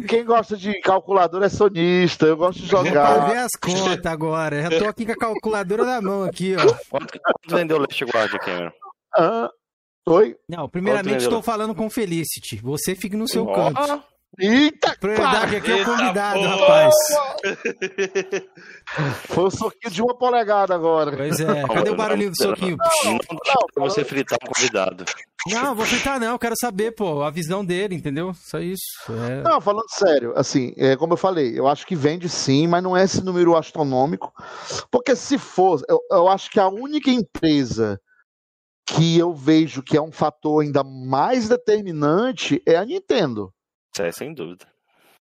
[0.08, 2.26] Quem gosta de calculadora é sonista.
[2.26, 3.22] Eu gosto de Vou jogar.
[3.22, 4.62] fazer as contas agora.
[4.64, 6.62] Já tô aqui com a calculadora na mão aqui, ó.
[6.89, 8.72] Quanto, quanto vendeu o Last Guard, Cameron?
[9.18, 9.49] Ah,
[10.08, 10.36] Oi?
[10.47, 12.58] Não, primeiramente estou falando com o Felicity.
[12.62, 14.03] Você fique no seu Ó, canto.
[14.38, 16.56] Eita, Prioridade aqui é o convidado, porra!
[16.56, 16.96] rapaz.
[19.28, 21.16] Foi o soquinho de uma polegada agora.
[21.16, 22.78] Pois é, cadê o barulhinho do soquinho?
[23.06, 25.06] Não deixa pra você fritar um convidado.
[25.48, 28.34] Não, vou fritar não, eu quero saber, pô, a visão dele, entendeu?
[28.34, 28.84] Só isso.
[29.10, 29.44] É...
[29.44, 32.98] Não, falando sério, assim, é, como eu falei, eu acho que vende sim, mas não
[32.98, 34.34] é esse número astronômico.
[34.90, 38.00] Porque se for, eu, eu acho que a única empresa
[38.86, 43.52] que eu vejo que é um fator ainda mais determinante é a Nintendo.
[44.00, 44.66] É sem dúvida.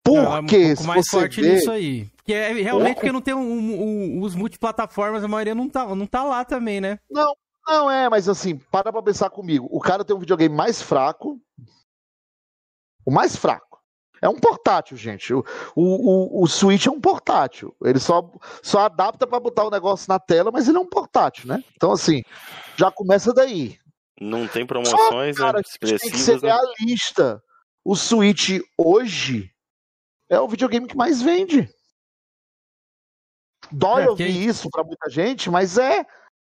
[0.08, 2.06] Não, é um pouco mais você forte vê, nisso aí.
[2.18, 3.82] Porque é realmente porque não tem um, um-
[4.18, 7.00] um- os multiplataformas, a maioria não tá, não tá lá também, né?
[7.10, 9.68] Não é, mas assim, para pra pensar comigo.
[9.72, 11.40] O cara tem um videogame mais fraco.
[13.04, 13.80] O mais fraco.
[14.22, 15.34] É um portátil, gente.
[15.34, 15.44] O,
[15.76, 15.84] o,
[16.40, 17.76] o, o Switch é um portátil.
[17.84, 18.32] Ele só,
[18.62, 21.64] só adapta pra botar o negócio na tela, mas ele é um portátil, né?
[21.76, 22.24] Então, assim,
[22.76, 23.78] já começa daí.
[24.20, 26.22] Não tem promoções Cara, né, a gente tem que expressivas.
[26.22, 26.54] ser né?
[26.54, 27.44] realista.
[27.86, 29.52] O Switch hoje
[30.28, 31.70] é o videogame que mais vende.
[33.72, 36.06] Dói É, ouvir quem- isso pra muita gente, mas é.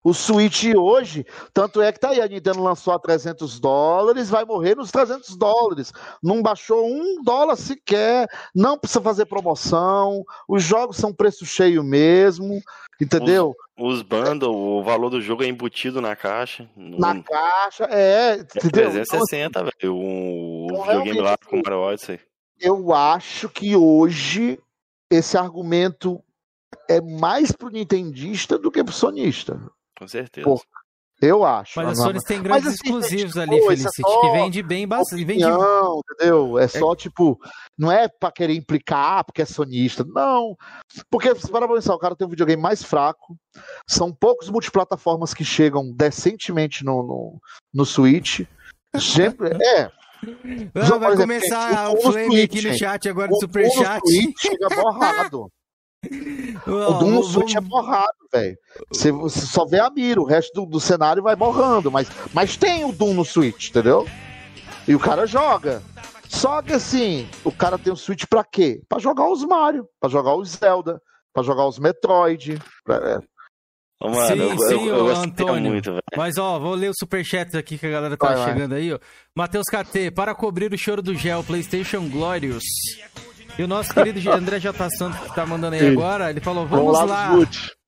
[0.04, 1.24] O Switch hoje,
[1.54, 5.36] tanto é que tá aí, a Nintendo lançou a 300 dólares, vai morrer nos 300
[5.36, 5.92] dólares.
[6.20, 12.60] Não baixou um dólar sequer, não precisa fazer promoção, os jogos são preço cheio mesmo,
[13.00, 13.54] entendeu?
[13.84, 16.70] Os bundles, o valor do jogo é embutido na caixa.
[16.76, 18.90] Na caixa, é, é entendeu?
[18.90, 19.96] Então, 360, velho.
[19.96, 22.20] Um, Então, o videogame lá com o Mario Odyssey.
[22.60, 24.56] eu acho que hoje
[25.10, 26.22] esse argumento
[26.88, 29.60] é mais pro nintendista do que pro sonista.
[29.98, 30.46] Com certeza.
[31.22, 31.74] Eu acho.
[31.76, 34.88] Mas a Mas, Sony tem grandes assim, exclusivos ali, é Felicity, só que vende bem
[34.88, 35.24] bastante.
[35.24, 35.44] Vende...
[35.44, 36.58] opinião, entendeu?
[36.58, 37.38] É só tipo,
[37.78, 40.04] não é pra querer implicar porque é sonista.
[40.04, 40.56] Não.
[41.08, 43.36] Porque, se para pensar, o cara tem um videogame mais fraco,
[43.86, 47.40] são poucos multiplataformas que chegam decentemente no, no,
[47.72, 48.40] no Switch.
[48.98, 49.92] Sempre, é,
[50.84, 54.00] João, vai começar o o flame aqui no chat agora o do Superchat.
[54.04, 55.48] No Switch chega borrado.
[56.66, 58.56] O Doom no Switch é borrado, velho.
[58.92, 61.90] Você, você só vê a mira, o resto do, do cenário vai borrando.
[61.90, 64.06] Mas, mas tem o Doom no Switch, entendeu?
[64.86, 65.82] E o cara joga.
[66.28, 68.80] Só que assim, o cara tem o Switch pra quê?
[68.88, 71.00] Pra jogar os Mario, pra jogar os Zelda,
[71.32, 72.58] pra jogar os Metroid.
[72.84, 73.18] pra- é.
[74.04, 75.70] Mano, Sim, eu, sim, eu, eu Antônio.
[75.70, 75.94] muito.
[76.16, 78.52] Mas ó, vou ler os superchats aqui que a galera tá Vai, vai.
[78.52, 78.98] chegando aí, ó.
[79.36, 82.64] Matheus KT, para cobrir o choro do gel, PlayStation Glorious.
[83.58, 84.90] E o nosso querido André J.
[84.90, 85.92] Santos que tá mandando aí Sim.
[85.92, 87.28] agora, ele falou: vamos Vamos lá,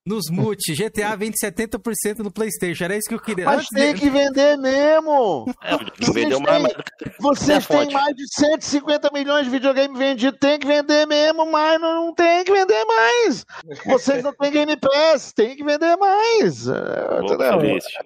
[0.05, 0.69] nos mute.
[0.69, 0.77] nos.
[0.77, 2.83] GTA vende 70% no PlayStation.
[2.83, 3.45] Era isso que eu queria.
[3.45, 5.45] Mas Antes tem de- que vender mesmo.
[5.63, 6.73] É, Vocês têm- mais-
[7.19, 12.05] Vocês têm mais de 150 milhões de videogame vendido, tem que vender mesmo, mas não,
[12.05, 13.43] não tem que vender mais.
[13.87, 16.67] Vocês não têm Game Pass, tem que vender mais.
[16.67, 17.19] É.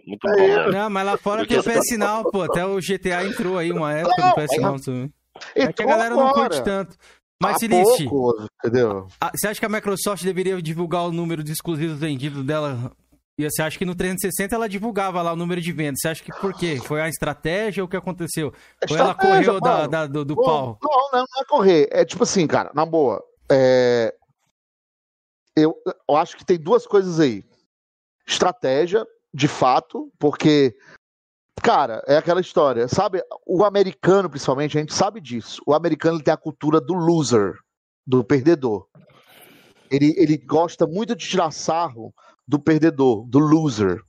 [0.08, 0.72] Muito bom, É.
[0.72, 2.44] Não, mas lá fora tem o PS Now, pô.
[2.44, 5.12] Até o GTA entrou aí uma época Não, do PS Now também.
[5.56, 6.96] É que a galera não curte tanto.
[7.42, 9.08] Mas, pouco, entendeu?
[9.34, 12.92] Você acha que a Microsoft deveria divulgar o número de exclusivos vendidos dela?
[13.38, 16.00] E você acha que no 360 ela divulgava lá o número de vendas?
[16.02, 16.78] Você acha que por quê?
[16.84, 18.54] Foi a estratégia ou o que aconteceu?
[18.90, 20.80] Ou ela correu da, da- do, do Pô, pau?
[20.84, 21.88] Não, não, não é correr.
[21.92, 23.24] É tipo assim, cara, na boa.
[23.50, 24.14] é,
[25.56, 25.74] eu,
[26.10, 27.46] eu acho que tem duas coisas aí.
[28.28, 30.76] Estratégia, de fato, porque,
[31.62, 33.24] cara, é aquela história, sabe?
[33.46, 35.62] O americano, principalmente, a gente sabe disso.
[35.66, 37.54] O americano tem a cultura do loser,
[38.06, 38.88] do perdedor.
[39.90, 42.14] Ele, ele gosta muito de tirar sarro
[42.48, 44.02] do perdedor, do loser.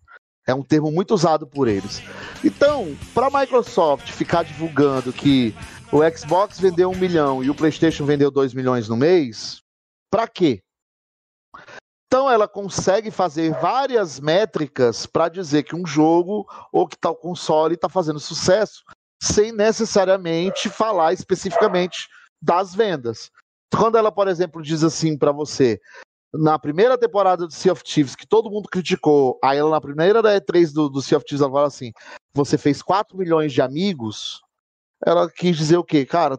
[0.46, 2.02] É um termo muito usado por eles.
[2.44, 5.54] Então, para a Microsoft ficar divulgando que
[5.92, 9.60] o Xbox vendeu um milhão e o PlayStation vendeu dois milhões no mês,
[10.10, 10.60] para quê?
[12.12, 17.76] Então ela consegue fazer várias métricas para dizer que um jogo ou que tal console
[17.76, 18.82] está fazendo sucesso,
[19.22, 22.08] sem necessariamente falar especificamente
[22.42, 23.30] das vendas.
[23.72, 25.80] Quando ela, por exemplo, diz assim para você,
[26.34, 30.20] na primeira temporada do Sea of Thieves, que todo mundo criticou, aí ela na primeira
[30.20, 31.92] da E3 do, do Sea of Thieves, ela fala assim,
[32.34, 34.40] você fez 4 milhões de amigos,
[35.06, 36.04] ela quis dizer o quê?
[36.04, 36.36] Cara,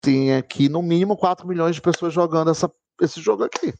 [0.00, 3.74] tem aqui no mínimo 4 milhões de pessoas jogando essa, esse jogo aqui.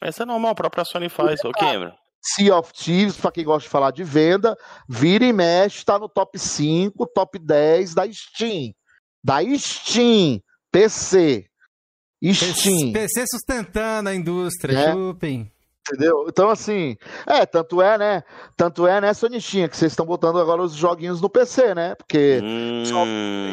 [0.00, 1.94] Mas é normal, a própria Sony faz, ô Cameron.
[2.22, 4.56] Sea of Thieves, para quem gosta de falar de venda,
[4.88, 8.74] vira e mexe, está no top 5, top 10 da Steam.
[9.22, 10.40] Da Steam,
[10.72, 11.46] PC.
[12.32, 12.92] Steam.
[12.92, 14.92] PC sustentando a indústria, é.
[14.92, 15.52] chupem.
[15.88, 16.26] Entendeu?
[16.28, 18.24] Então, assim, é, tanto é, né?
[18.56, 21.94] Tanto é, né, Sonichinha, que vocês estão botando agora os joguinhos no PC, né?
[21.94, 22.40] Porque.
[22.42, 23.04] Hum, só...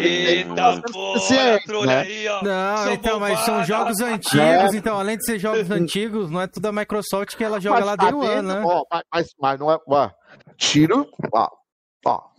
[0.02, 0.82] Eita,
[1.70, 2.02] porra, né?
[2.02, 2.44] aí, ó.
[2.44, 4.78] Não, então, mas são jogos antigos, é.
[4.78, 7.86] então, além de ser jogos antigos, não é tudo a Microsoft que ela joga mas,
[7.86, 8.64] lá dentro, tá né?
[8.66, 9.78] Ó, mas, mas não é.
[9.88, 10.10] Ó,
[10.58, 11.08] tiro.
[11.32, 11.48] Ó,
[12.06, 12.34] ó,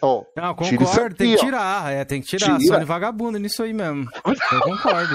[0.00, 2.58] Oh, não, concordo, tem que tirar, é, tem que tirar.
[2.58, 2.74] Tira.
[2.74, 4.08] Sony vagabundo nisso aí mesmo.
[4.52, 5.14] Eu concordo.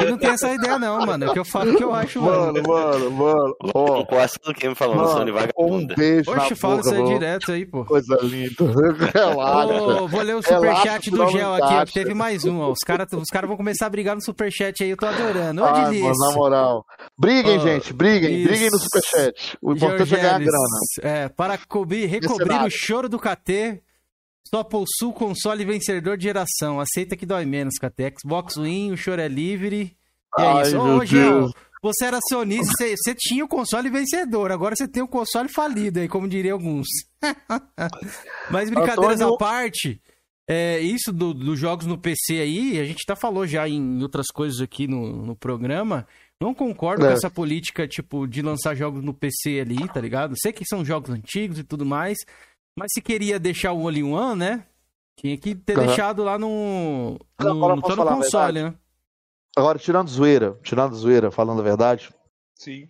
[0.00, 1.24] Eu não tenho essa ideia, não, mano.
[1.24, 2.52] É o que eu falo que eu acho, mano.
[2.52, 3.56] Mano, mano, mano.
[3.74, 5.94] Oh, eu gosto do que me falando, Sony vagabunda.
[5.94, 6.30] Um beijo.
[6.30, 7.84] Oxe, fala isso aí direto aí, pô.
[7.84, 8.54] Coisa linda.
[9.14, 9.82] Relaxa.
[10.02, 12.70] Oh, vou ler o superchat do Gel aqui, ó, teve mais um, ó.
[12.70, 15.62] Os caras os cara vão começar a brigar no superchat aí, eu tô adorando.
[15.62, 16.84] Ô, Ai, mano, na moral.
[17.18, 18.48] Briguem, oh, gente, briguem, isso.
[18.48, 19.58] briguem no superchat.
[19.62, 20.78] O importante é ganhar a grana.
[21.02, 23.82] É, para cobrir, recobrir o choro do KT,
[24.48, 26.78] só possui console vencedor de geração.
[26.78, 28.14] Aceita que dói menos, KT.
[28.20, 29.96] Xbox Win, o choro é livre.
[30.38, 30.78] E é Ai, isso.
[30.78, 31.50] Ô, Gel,
[31.82, 36.00] você era acionista, você, você, tinha o console vencedor, agora você tem o console falido
[36.00, 36.86] aí, como diriam alguns.
[38.50, 40.00] Mas brincadeiras à parte,
[40.48, 44.26] é, isso dos do jogos no PC aí, a gente tá falou já em outras
[44.28, 46.06] coisas aqui no, no programa.
[46.40, 47.08] Não concordo é.
[47.08, 50.34] com essa política, tipo, de lançar jogos no PC ali, tá ligado?
[50.36, 52.18] Sei que são jogos antigos e tudo mais,
[52.76, 54.66] mas se queria deixar o All in One, né?
[55.16, 55.86] Tinha que ter uhum.
[55.86, 58.74] deixado lá no, no, no todo console, né?
[59.56, 62.14] Agora, tirando zoeira, tirando zoeira, falando a verdade.
[62.54, 62.88] Sim.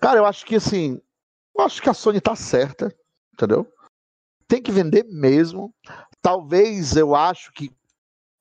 [0.00, 0.98] Cara, eu acho que assim.
[1.56, 2.94] Eu acho que a Sony tá certa,
[3.34, 3.70] entendeu?
[4.48, 5.74] Tem que vender mesmo.
[6.22, 7.70] Talvez eu acho que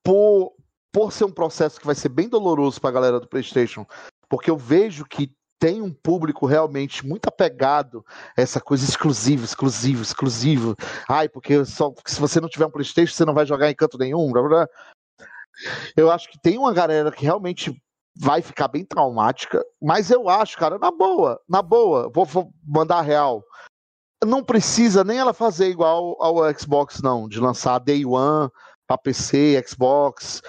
[0.01, 0.53] por,
[0.91, 3.85] por ser um processo que vai ser bem doloroso pra galera do PlayStation,
[4.29, 8.05] porque eu vejo que tem um público realmente muito apegado
[8.37, 10.75] a essa coisa exclusiva, exclusivo, exclusivo.
[11.07, 13.97] Ai, porque só se você não tiver um PlayStation, você não vai jogar em canto
[13.97, 14.31] nenhum.
[14.31, 14.67] Blá, blá.
[15.95, 17.75] Eu acho que tem uma galera que realmente
[18.15, 23.01] vai ficar bem traumática, mas eu acho, cara, na boa, na boa, vou, vou mandar
[23.01, 23.43] real.
[24.25, 28.49] Não precisa nem ela fazer igual ao Xbox, não, de lançar Day One
[28.87, 30.41] para PC, Xbox,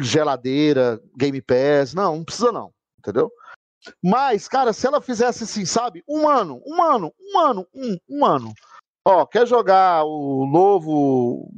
[0.00, 1.94] geladeira, Game Pass.
[1.94, 3.30] Não, não precisa não, entendeu?
[4.02, 6.02] Mas, cara, se ela fizesse assim, sabe?
[6.08, 8.52] Um ano, um ano, um ano, um, um ano.
[9.06, 11.50] Ó, quer jogar o novo,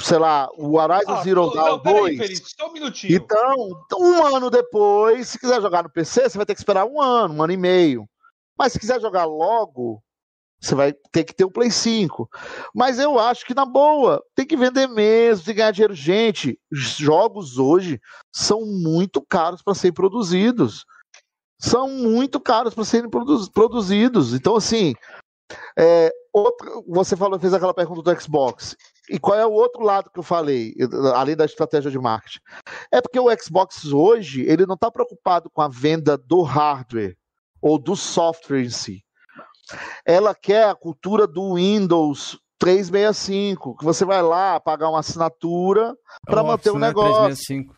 [0.00, 2.18] sei lá, o Horizon ah, Zero Dawn 2?
[2.18, 3.14] Feliz, só um minutinho.
[3.14, 7.00] Então, um ano depois, se quiser jogar no PC, você vai ter que esperar um
[7.00, 8.08] ano, um ano e meio.
[8.58, 10.02] Mas se quiser jogar logo,
[10.60, 12.28] você vai ter que ter o Play 5.
[12.74, 15.94] Mas eu acho que, na boa, tem que vender mesmo, tem que ganhar dinheiro.
[15.94, 18.00] Gente, jogos hoje
[18.32, 20.84] são muito caros para serem produzidos
[21.58, 24.32] são muito caros para serem produzidos.
[24.32, 24.94] Então, assim,
[25.76, 28.76] é, outro, você falou, fez aquela pergunta do Xbox.
[29.10, 30.74] E qual é o outro lado que eu falei,
[31.14, 32.40] além da estratégia de marketing?
[32.92, 37.16] É porque o Xbox hoje, ele não está preocupado com a venda do hardware
[37.60, 39.02] ou do software em si.
[40.04, 46.42] Ela quer a cultura do Windows 365, que você vai lá pagar uma assinatura para
[46.42, 47.24] manter o negócio.
[47.24, 47.76] 365.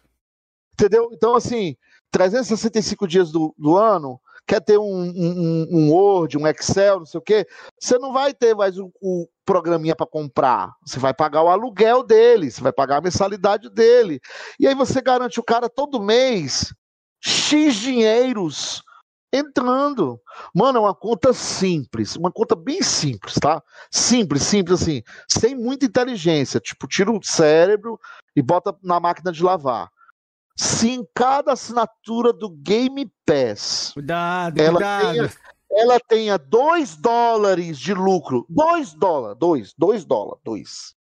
[0.72, 1.10] Entendeu?
[1.12, 1.76] Então, assim,
[2.10, 7.18] 365 dias do, do ano, quer ter um, um, um, Word, um Excel, não sei
[7.18, 7.46] o quê,
[7.78, 10.72] você não vai ter mais o, programinha para comprar.
[10.86, 14.20] Você vai pagar o aluguel dele, você vai pagar a mensalidade dele.
[14.58, 16.72] E aí você garante o cara todo mês
[17.20, 18.82] X dinheiros
[19.32, 20.20] entrando.
[20.54, 23.62] Mano, é uma conta simples, uma conta bem simples, tá?
[23.90, 26.60] Simples, simples assim, sem muita inteligência.
[26.60, 27.98] Tipo, tira o cérebro
[28.34, 29.90] e bota na máquina de lavar.
[30.56, 35.12] Se em cada assinatura do Game Pass Cuidado, ela cuidado.
[35.12, 35.30] tenha,
[35.72, 40.94] ela tenha 2 dólares de lucro, 2 dólares, 2, 2 dólares, 2.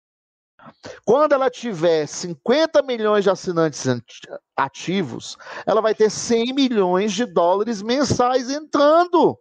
[1.05, 7.25] Quando ela tiver 50 milhões de assinantes ati- ativos, ela vai ter 100 milhões de
[7.25, 9.39] dólares mensais entrando.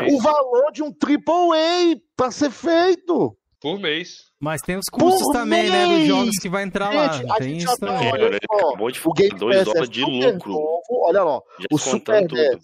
[0.00, 0.16] Mesmo.
[0.18, 3.36] O valor de um AAA para ser feito.
[3.60, 4.31] Por mês.
[4.42, 5.86] Mas tem os custos Por também, né?
[5.86, 6.08] Dos mês!
[6.08, 7.12] jogos que vai entrar lá.
[7.12, 8.12] Gente, a Tem isso tá- também.
[8.12, 10.52] olha Ele só, acabou de O Game falar 2 Pass dólares é de super lucro.
[10.52, 10.82] novo.
[10.90, 12.34] Olha lá, Já o Super tudo.
[12.34, 12.56] 10.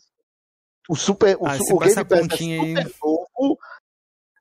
[0.91, 2.68] O, super, o, Ah, su- o Game Pass é continha aí.
[2.83, 3.59] super novo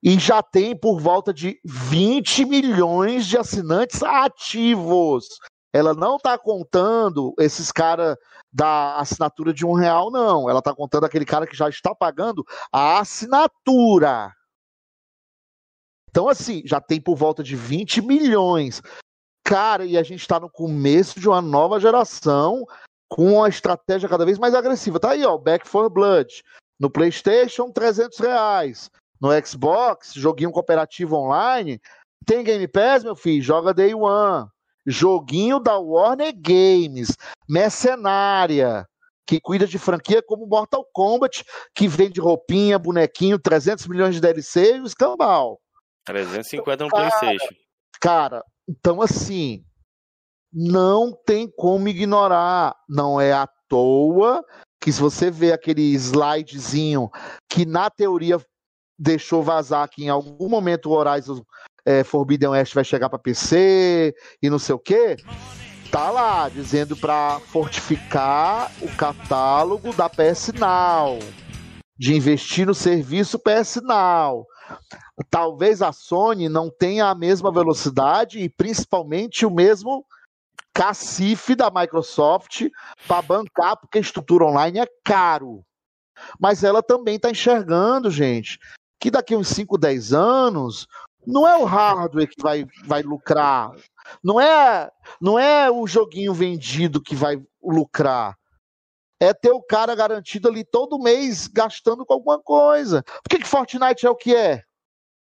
[0.03, 5.27] e já tem por volta de 20 milhões de assinantes ativos.
[5.71, 8.15] Ela não está contando esses caras
[8.51, 10.49] da assinatura de um real, não.
[10.49, 14.31] Ela está contando aquele cara que já está pagando a assinatura.
[16.17, 18.81] Então, assim, já tem por volta de 20 milhões.
[19.45, 22.65] Cara, e a gente está no começo de uma nova geração
[23.07, 24.99] com uma estratégia cada vez mais agressiva.
[24.99, 26.43] Tá aí, ó, Back for Blood.
[26.79, 28.89] No PlayStation, 300 reais.
[29.21, 31.79] No Xbox, joguinho cooperativo online.
[32.25, 33.43] Tem Game Pass, meu filho?
[33.43, 34.47] Joga Day One.
[34.87, 37.15] Joguinho da Warner Games.
[37.47, 38.87] Mercenária.
[39.23, 41.45] Que cuida de franquia como Mortal Kombat,
[41.75, 45.61] que vende roupinha, bonequinho, 300 milhões de DLC e o escambau.
[46.07, 47.55] 350 no Cara, PlayStation.
[47.99, 49.63] Cara, então assim,
[50.51, 52.75] não tem como ignorar.
[52.87, 54.43] Não é à toa
[54.81, 57.09] que se você vê aquele slidezinho
[57.49, 58.39] que na teoria
[58.97, 61.43] deixou vazar que em algum momento o Horizon
[61.85, 65.17] é, Forbidden West vai chegar para PC e não sei o que,
[65.91, 71.19] tá lá dizendo para fortificar o catálogo da PS Now,
[71.97, 74.45] de investir no serviço PS Now
[75.29, 80.05] talvez a Sony não tenha a mesma velocidade e principalmente o mesmo
[80.73, 82.67] cacife da Microsoft
[83.07, 85.63] para bancar, porque a estrutura online é caro.
[86.39, 88.59] Mas ela também está enxergando, gente,
[88.99, 90.87] que daqui uns 5, 10 anos
[91.25, 93.71] não é o hardware que vai, vai lucrar,
[94.23, 94.89] não é,
[95.19, 98.37] não é o joguinho vendido que vai lucrar.
[99.19, 103.03] É ter o cara garantido ali todo mês gastando com alguma coisa.
[103.03, 104.61] Por que, que Fortnite é o que é?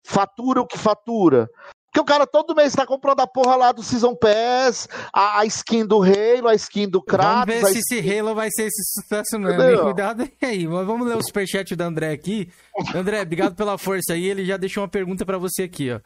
[0.03, 1.47] fatura o que fatura.
[1.93, 5.45] Porque o cara todo mês está comprando a porra lá do Season Pass, a, a
[5.45, 7.53] skin do Halo, a skin do Kratos.
[7.53, 9.55] Vamos ver se skin- esse Halo vai ser esse sucesso mesmo.
[9.61, 9.77] Entendeu?
[9.77, 9.83] hein?
[9.83, 10.65] Cuidado aí.
[10.67, 12.49] Mas vamos ler o superchat do André aqui.
[12.95, 14.25] André, obrigado pela força aí.
[14.25, 15.99] Ele já deixou uma pergunta pra você aqui, ó.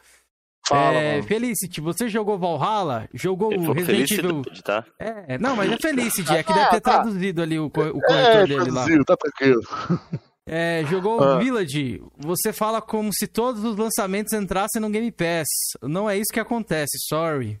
[0.68, 1.28] Fala, é, mano.
[1.28, 3.08] Felicity, você jogou Valhalla?
[3.14, 4.42] Jogou o Resident Evil?
[4.64, 4.84] tá?
[4.98, 6.92] É, não, mas é Felicity, é que deve Ah, ter tá.
[6.94, 8.86] traduzido ali o, co- o É, corretor dele lá.
[9.04, 9.60] tá tranquilo.
[10.48, 11.38] É, jogou Ah.
[11.38, 12.00] Village.
[12.18, 15.48] Você fala como se todos os lançamentos entrassem no Game Pass.
[15.82, 17.60] Não é isso que acontece, sorry.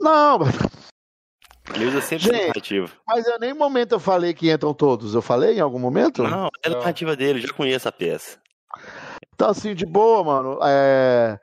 [0.00, 0.40] Não,
[1.72, 2.42] Ele usa sempre Gente.
[2.42, 2.90] a narrativa.
[3.06, 5.14] mas em nenhum momento eu falei que entram todos.
[5.14, 6.24] Eu falei em algum momento?
[6.24, 8.38] Não, é a narrativa dele, eu já conheço a peça.
[9.36, 10.58] Então, assim, de boa, mano.
[10.62, 11.38] é,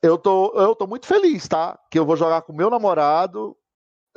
[0.00, 1.76] Eu, tô, eu tô muito feliz, tá?
[1.90, 3.56] Que eu vou jogar com meu namorado,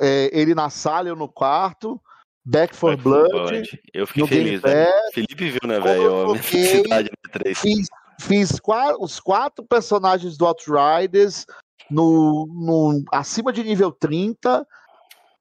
[0.00, 2.00] é, ele na sala, eu no quarto.
[2.44, 3.80] Back for Back for Blood.
[3.92, 4.92] Eu fiquei feliz, velho.
[5.12, 6.02] Felipe viu, né, velho?
[6.04, 7.58] eu A minha joguei, felicidade no 3.
[7.58, 7.86] Fiz,
[8.20, 11.44] fiz qua- os quatro personagens do Outriders
[11.90, 14.64] no, no, acima de nível 30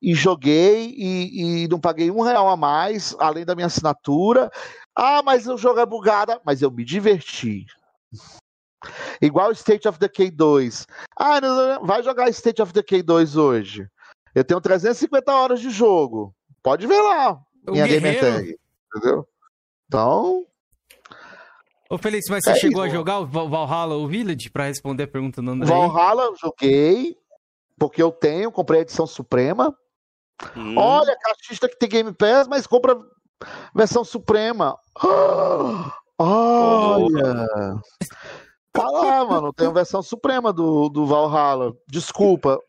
[0.01, 4.49] e joguei e, e não paguei um real a mais, além da minha assinatura.
[4.95, 6.39] Ah, mas o jogo é bugado.
[6.45, 7.65] Mas eu me diverti.
[9.21, 10.87] Igual State of Decay 2.
[11.17, 13.87] Ah, não, não, vai jogar State of Decay 2 hoje.
[14.33, 16.33] Eu tenho 350 horas de jogo.
[16.63, 17.39] Pode ver lá.
[17.67, 18.19] O Minha Guerreiro...
[18.19, 18.57] tag.
[18.95, 19.27] Entendeu?
[19.87, 20.45] Então,
[21.89, 22.93] Ô, Feliz, mas você É chegou isso.
[22.93, 25.67] a jogar o Val- Valhalla ou Village pra responder a pergunta do André?
[25.67, 27.17] Valhalla eu joguei,
[27.77, 29.77] porque eu tenho, comprei a edição Suprema.
[30.55, 32.97] Hum, Olha, caixista que tem Game Pass, mas compra
[33.75, 34.77] versão Suprema.
[36.17, 37.47] Olha.
[38.71, 41.73] Tá lá, mano, tem a versão Suprema do, do Valhalla.
[41.89, 42.59] Desculpa,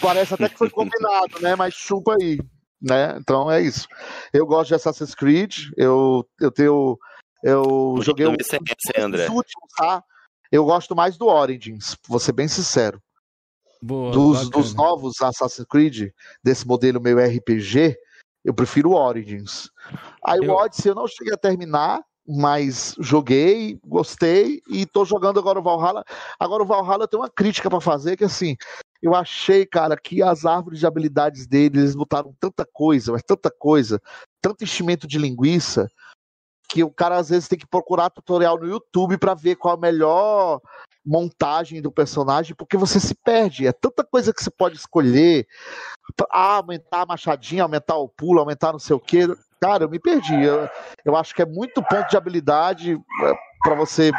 [0.00, 1.54] parece até que foi combinado, né?
[1.54, 2.38] Mas chupa aí,
[2.80, 3.16] né?
[3.20, 3.86] Então é isso.
[4.32, 6.98] Eu gosto de Assassin's Creed, eu, eu tenho...
[7.42, 8.36] Eu joguei o,
[9.30, 10.02] últimos, tá?
[10.52, 13.00] Eu gosto mais do Origins, vou ser bem sincero.
[13.82, 16.10] Boa, dos, dos novos Assassin's Creed,
[16.42, 17.96] desse modelo meio RPG,
[18.44, 19.70] eu prefiro o Origins.
[20.24, 25.38] Aí Eu- o Odyssey eu não cheguei a terminar, mas joguei, gostei e tô jogando
[25.38, 26.04] agora o Valhalla.
[26.38, 28.56] Agora o Valhalla tem uma crítica pra fazer que assim,
[29.02, 33.50] eu achei, cara, que as árvores de habilidades deles eles botaram tanta coisa, mas tanta
[33.50, 34.00] coisa,
[34.42, 35.90] tanto enchimento de linguiça,
[36.68, 39.76] que o cara às vezes tem que procurar tutorial no YouTube pra ver qual é
[39.76, 40.60] o melhor
[41.10, 43.66] montagem do personagem, porque você se perde.
[43.66, 45.44] É tanta coisa que você pode escolher.
[46.30, 49.26] Ah, aumentar a machadinha, aumentar o pulo, aumentar não sei o quê.
[49.60, 50.40] Cara, eu me perdi.
[50.40, 50.68] Eu,
[51.04, 53.34] eu acho que é muito ponto de habilidade é,
[53.64, 54.12] para você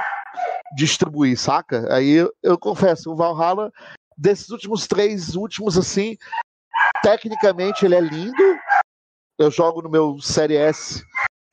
[0.76, 1.88] distribuir, saca?
[1.94, 3.72] Aí eu, eu confesso, o Valhalla,
[4.18, 6.18] desses últimos três últimos, assim,
[7.02, 8.60] tecnicamente ele é lindo.
[9.40, 11.02] Eu jogo no meu Série S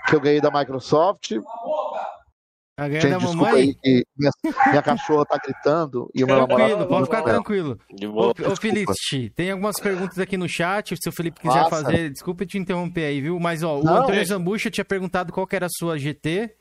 [0.09, 1.33] que eu ganhei da Microsoft.
[2.79, 3.61] A ganha Gente, da desculpa mamãe?
[3.63, 4.31] aí que minha,
[4.69, 6.89] minha cachorra tá gritando e o meu Tranquilo, namorado.
[6.89, 7.79] pode ficar tranquilo.
[7.93, 8.35] De Ô, boa.
[8.53, 10.95] ô Felipe, tem algumas perguntas aqui no chat.
[10.97, 11.71] Se o Felipe quiser Faça.
[11.83, 13.41] fazer, desculpa te interromper aí, viu?
[13.41, 14.25] Mas, ó, o Não, Antônio é.
[14.25, 16.55] Zambucha tinha perguntado qual que era a sua GT.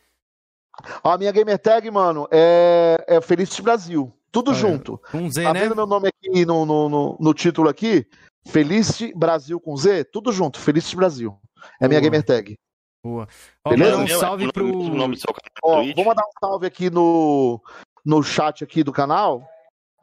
[1.04, 4.12] Ó, a minha gamer tag, mano, é, é Felicity Brasil.
[4.32, 5.00] Tudo Ah, junto.
[5.12, 5.62] Com Z, Tá né?
[5.62, 8.08] vendo meu nome aqui no, no, no, no título aqui?
[8.48, 10.06] Felicity Brasil com Z?
[10.06, 11.38] Tudo junto, Felicity Brasil.
[11.80, 12.12] É a minha Boa.
[13.08, 13.28] Boa.
[13.66, 13.98] Ó, Beleza?
[13.98, 14.68] um salve é o pro.
[14.68, 17.62] nome- o nome do seu canal Ó, vou mandar um salve aqui no,
[18.06, 19.48] no chat aqui do canal.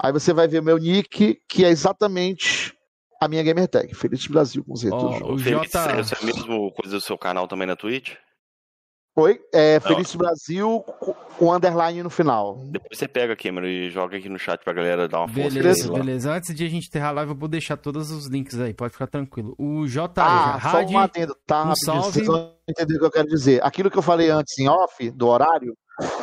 [0.00, 2.74] Aí você vai ver meu nick, que é exatamente
[3.20, 3.94] a minha gamer tag.
[3.94, 4.90] Felicity Brasil com Z.
[4.92, 5.98] O Feliz, J.
[6.00, 8.14] Essa é a mesma coisa do seu canal também na Twitch?
[9.16, 9.38] Oi?
[9.52, 10.84] É Felicity Brasil
[11.38, 12.58] com, underline no final.
[12.64, 15.50] Depois você pega a câmera e joga aqui no chat pra galera dar uma força.
[15.50, 15.92] Beleza, Beleza.
[15.92, 16.32] beleza.
[16.32, 18.92] Antes de a gente enterrar a live, eu vou deixar todos os links aí, pode
[18.92, 19.54] ficar tranquilo.
[19.56, 20.20] O J.
[20.20, 20.96] Ah, só Rádio.
[20.96, 21.64] um adendo, tá?
[21.64, 22.10] um salve.
[22.12, 23.64] Vocês vão entender o que eu quero dizer.
[23.64, 25.76] Aquilo que eu falei antes em off, do horário,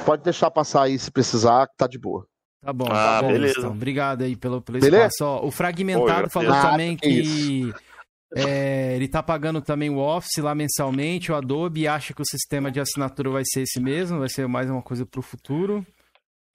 [0.05, 2.25] pode deixar passar aí se precisar, que tá de boa.
[2.63, 3.55] Tá bom, Ah, tá bom, beleza.
[3.59, 3.71] Então.
[3.71, 5.05] Obrigado aí pelo, pelo Beleza?
[5.07, 5.23] espaço.
[5.23, 7.73] Ó, o Fragmentado Oi, falou também que que
[8.35, 12.25] é, ele tá pagando também o Office lá mensalmente, o Adobe, e acha que o
[12.25, 15.85] sistema de assinatura vai ser esse mesmo, vai ser mais uma coisa pro futuro.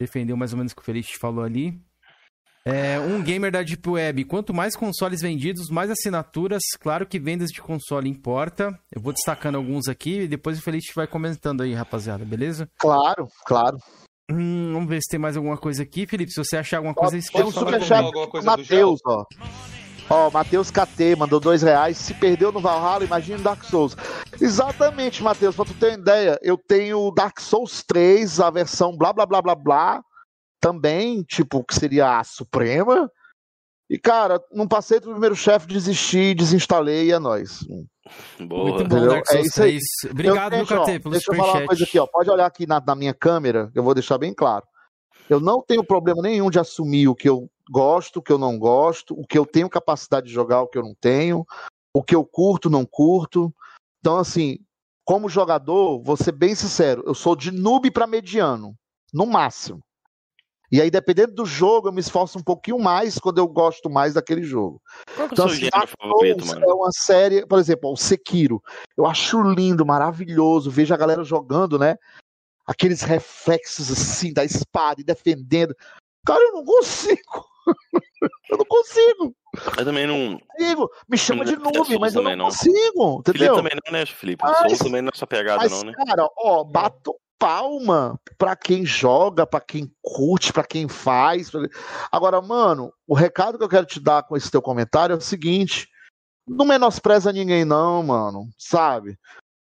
[0.01, 1.79] Defendeu mais ou menos o que o Feliz falou ali.
[2.65, 4.25] É, um gamer da Deep Web.
[4.25, 6.63] Quanto mais consoles vendidos, mais assinaturas.
[6.81, 8.77] Claro que vendas de console importa.
[8.93, 12.69] Eu vou destacando alguns aqui e depois o Feliz vai comentando aí, rapaziada, beleza?
[12.79, 13.79] Claro, claro.
[14.29, 16.33] Hum, vamos ver se tem mais alguma coisa aqui, Felipe.
[16.33, 18.67] Se você achar alguma Ó, coisa, tem um superchat alguma do
[20.11, 20.27] ó.
[20.27, 21.97] Ó, Matheus KT mandou dois reais.
[21.97, 23.97] Se perdeu no Valhalla, imagina Dark Souls.
[24.41, 29.13] Exatamente, Matheus, pra tu ter uma ideia, eu tenho Dark Souls 3, a versão blá
[29.13, 30.03] blá blá blá blá,
[30.61, 33.11] também, tipo, que seria a Suprema.
[33.89, 37.61] E, cara, não passei do primeiro chefe, desisti, desinstalei e é nóis.
[38.41, 38.65] Boa.
[38.65, 39.07] Muito bom?
[39.07, 39.79] Dark Souls É isso aí.
[40.01, 40.13] 3.
[40.13, 41.67] Obrigado, eu ó, KT, pelo Deixa eu falar uma superchat.
[41.67, 42.07] coisa aqui, ó.
[42.07, 44.65] Pode olhar aqui na, na minha câmera, eu vou deixar bem claro.
[45.29, 48.59] Eu não tenho problema nenhum de assumir o que eu gosto, o que eu não
[48.59, 51.45] gosto, o que eu tenho capacidade de jogar, o que eu não tenho,
[51.95, 53.53] o que eu curto, não curto.
[54.01, 54.59] Então, assim,
[55.05, 58.75] como jogador, vou ser bem sincero, eu sou de noob para mediano,
[59.13, 59.81] no máximo.
[60.71, 64.15] E aí, dependendo do jogo, eu me esforço um pouquinho mais quando eu gosto mais
[64.15, 64.83] daquele jogo.
[65.15, 65.69] Qual é Então, assim,
[66.01, 66.71] favorito, Souls mano?
[66.71, 68.61] é uma série, por exemplo, o Sekiro.
[68.97, 70.71] Eu acho lindo, maravilhoso.
[70.71, 71.97] Vejo a galera jogando, né?
[72.67, 75.75] Aqueles reflexos assim da espada e defendendo.
[76.27, 77.47] Cara, eu não consigo.
[78.51, 79.35] eu não consigo.
[79.79, 80.39] Eu também não.
[80.39, 80.91] consigo.
[81.09, 82.45] Me chama de Não noob, mas eu não não.
[82.47, 83.23] consigo.
[83.25, 83.57] Felipe Entendeu?
[83.57, 84.43] também não, né, Felipe?
[84.45, 85.93] Mas- também não é sua pegada, Mas, não, né?
[85.93, 91.51] cara, ó, bato palma pra quem joga, pra quem curte, pra quem faz.
[91.51, 91.61] pra-
[92.11, 95.21] Agora, mano, o recado que eu quero te dar com esse teu comentário é o
[95.21, 95.89] seguinte:
[96.47, 99.19] não menospreza ninguém, não, mano, sabe?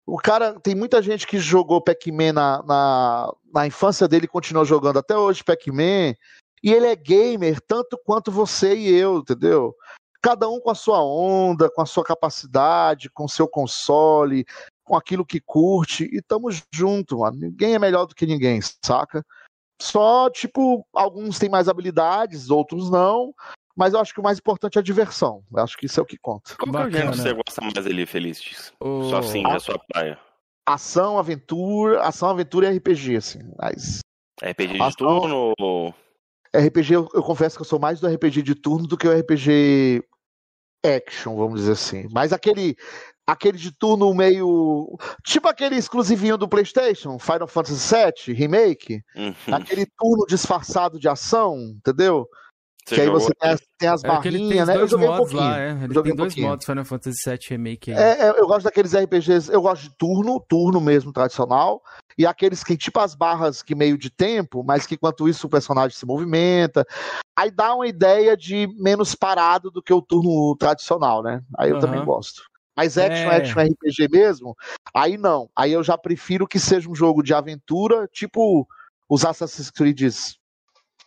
[0.06, 4.64] O cara, tem muita gente que jogou Pac-Man na, na, na infância dele e continuou
[4.64, 6.14] jogando até hoje Pac-Man,
[6.62, 9.74] e ele é gamer tanto quanto você e eu, entendeu?
[10.22, 14.44] Cada um com a sua onda, com a sua capacidade, com o seu console,
[14.84, 17.38] com aquilo que curte, e tamo junto, mano.
[17.38, 19.24] Ninguém é melhor do que ninguém, saca?
[19.80, 23.32] Só, tipo, alguns têm mais habilidades, outros não,
[23.74, 25.42] mas eu acho que o mais importante é a diversão.
[25.50, 26.54] Eu acho que isso é o que conta.
[26.56, 27.22] Qual que é o gênero que Bacana.
[27.22, 28.72] você gosta mais ali, Feliz?
[28.78, 30.18] Ô, Só assim, a sua praia.
[30.66, 33.38] Ação, aventura, ação, aventura e RPG, assim.
[33.58, 34.00] Mas
[34.42, 34.92] RPG de Ação.
[34.96, 35.94] turno ou.
[36.54, 39.12] RPG, eu, eu confesso que eu sou mais do RPG de turno do que o
[39.18, 40.02] RPG
[40.84, 42.06] action, vamos dizer assim.
[42.10, 42.76] Mas aquele
[43.26, 49.34] aquele de turno meio tipo aquele exclusivinho do PlayStation, Final Fantasy VII Remake, Uhum.
[49.54, 52.26] aquele turno disfarçado de ação, entendeu?
[52.86, 54.76] Você que aí você tem as, tem as É barrinhas, né?
[54.76, 55.40] Eu joguei um pouquinho.
[55.40, 55.70] lá, é.
[55.70, 56.48] Ele joguei tem um dois pouquinho.
[56.48, 57.98] modos Final Fantasy VII Remake aí.
[57.98, 61.82] É, é, eu gosto daqueles RPGs, eu gosto de turno, turno mesmo, tradicional,
[62.18, 65.50] e aqueles que tipo as barras que meio de tempo, mas que enquanto isso o
[65.50, 66.84] personagem se movimenta.
[67.38, 71.42] Aí dá uma ideia de menos parado do que o turno tradicional, né?
[71.56, 71.86] Aí eu Aham.
[71.86, 72.42] também gosto.
[72.76, 73.36] Mas action, É.
[73.36, 74.56] action RPG mesmo,
[74.94, 75.50] aí não.
[75.54, 78.66] Aí eu já prefiro que seja um jogo de aventura, tipo
[79.08, 80.00] os Assassin's Creed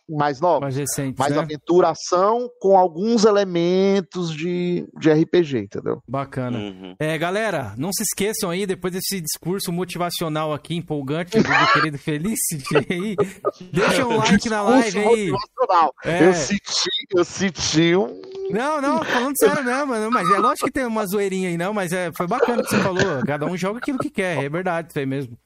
[0.08, 0.60] mais novos.
[0.60, 1.40] Mais recentes, mais né?
[1.40, 6.02] aventuração com alguns elementos de, de RPG, entendeu?
[6.06, 6.58] Bacana.
[6.58, 6.94] Uhum.
[6.98, 11.98] É, galera, não se esqueçam aí, depois desse discurso motivacional aqui, empolgante do meu querido
[11.98, 13.16] Felicity aí,
[13.72, 15.32] deixa um like na live aí.
[16.04, 16.28] É.
[16.28, 18.20] Eu senti, eu senti um.
[18.50, 21.72] Não, não, falando sério mesmo, mano, mas é lógico que tem uma zoeirinha aí, não,
[21.72, 23.24] mas é, foi bacana o que você falou.
[23.26, 25.38] Cada um joga aquilo que quer, é verdade, isso aí mesmo.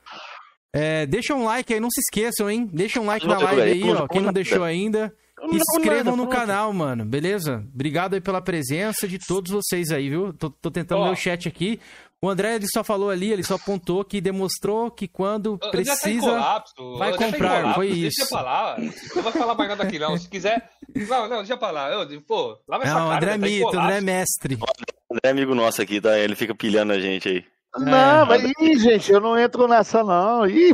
[0.72, 2.68] É, deixa um like aí, não se esqueçam, hein?
[2.72, 4.06] Deixa um like na Não, live aí, ó.
[4.06, 5.14] Quem não deixou ainda.
[5.40, 7.64] Eu E inscrevam no canal, mano, beleza?
[7.72, 10.32] Obrigado aí pela presença de todos vocês aí, viu?
[10.32, 11.80] Tô, tô tentando ler o chat aqui.
[12.20, 15.68] O André, ele só falou ali, ele só apontou que demonstrou que quando Já tá
[15.68, 16.20] em precisa...
[16.26, 18.28] colapso, vai já tá em comprar, colapso, foi Deixa isso.
[18.28, 18.76] pra lá.
[19.14, 20.18] Não vai falar mais nada aqui, não.
[20.18, 20.70] Se quiser.
[20.96, 21.90] Não, não, deixa pra lá.
[21.92, 23.16] Eu, pô, lava essa Não, cara.
[23.16, 23.78] André é tá mito.
[23.78, 24.54] André é mestre.
[24.56, 26.18] O André é amigo nosso aqui, tá?
[26.18, 27.44] Ele fica pilhando a gente aí.
[27.76, 30.46] Não, mas ih, gente, eu não entro nessa, não.
[30.46, 30.72] Ih,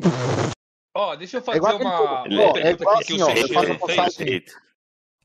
[0.97, 3.23] Ó, deixa eu É fazer igual aquele uma, uma ó, é igual aqui que assim,
[3.23, 3.97] o ó, eu faço uma fez.
[3.97, 4.45] postagem.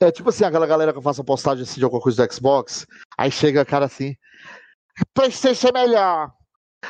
[0.01, 2.87] É tipo assim, aquela galera que eu faço postagem assim de alguma coisa do Xbox,
[3.17, 4.15] aí chega cara assim,
[5.13, 6.31] Playstation é melhor.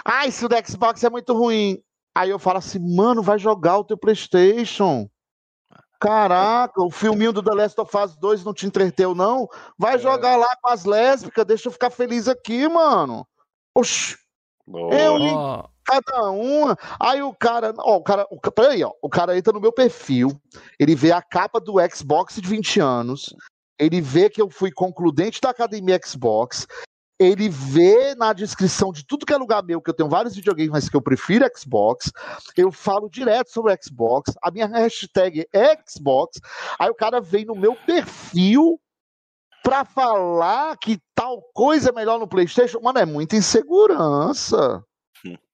[0.06, 1.82] Ah, isso do Xbox é muito ruim.
[2.16, 5.10] Aí eu falo assim, mano, vai jogar o teu Playstation.
[6.00, 9.48] Caraca, o filminho do The Last of Us 2 não te entreteu, não?
[9.78, 9.98] Vai É.
[9.98, 13.28] jogar lá com as lésbicas, deixa eu ficar feliz aqui, mano.
[13.76, 14.16] Oxi,
[14.70, 14.94] Boa.
[14.94, 16.78] Eu li- cada uma.
[17.00, 20.40] Aí o cara, ó, o cara, o, peraí, ó, o cara entra no meu perfil,
[20.80, 23.34] ele vê a capa do Xbox de 20 anos,
[23.80, 26.68] ele vê que eu fui concludente da academia Xbox,
[27.20, 30.72] ele vê na descrição de tudo que é lugar meu, que eu tenho vários videogames,
[30.72, 32.12] mas que eu prefiro Xbox,
[32.56, 36.40] eu falo direto sobre Xbox, a minha hashtag é Xbox,
[36.78, 38.80] aí o cara vem no meu perfil
[39.64, 44.84] pra falar que tal coisa é melhor no PlayStation, mano, é muita insegurança.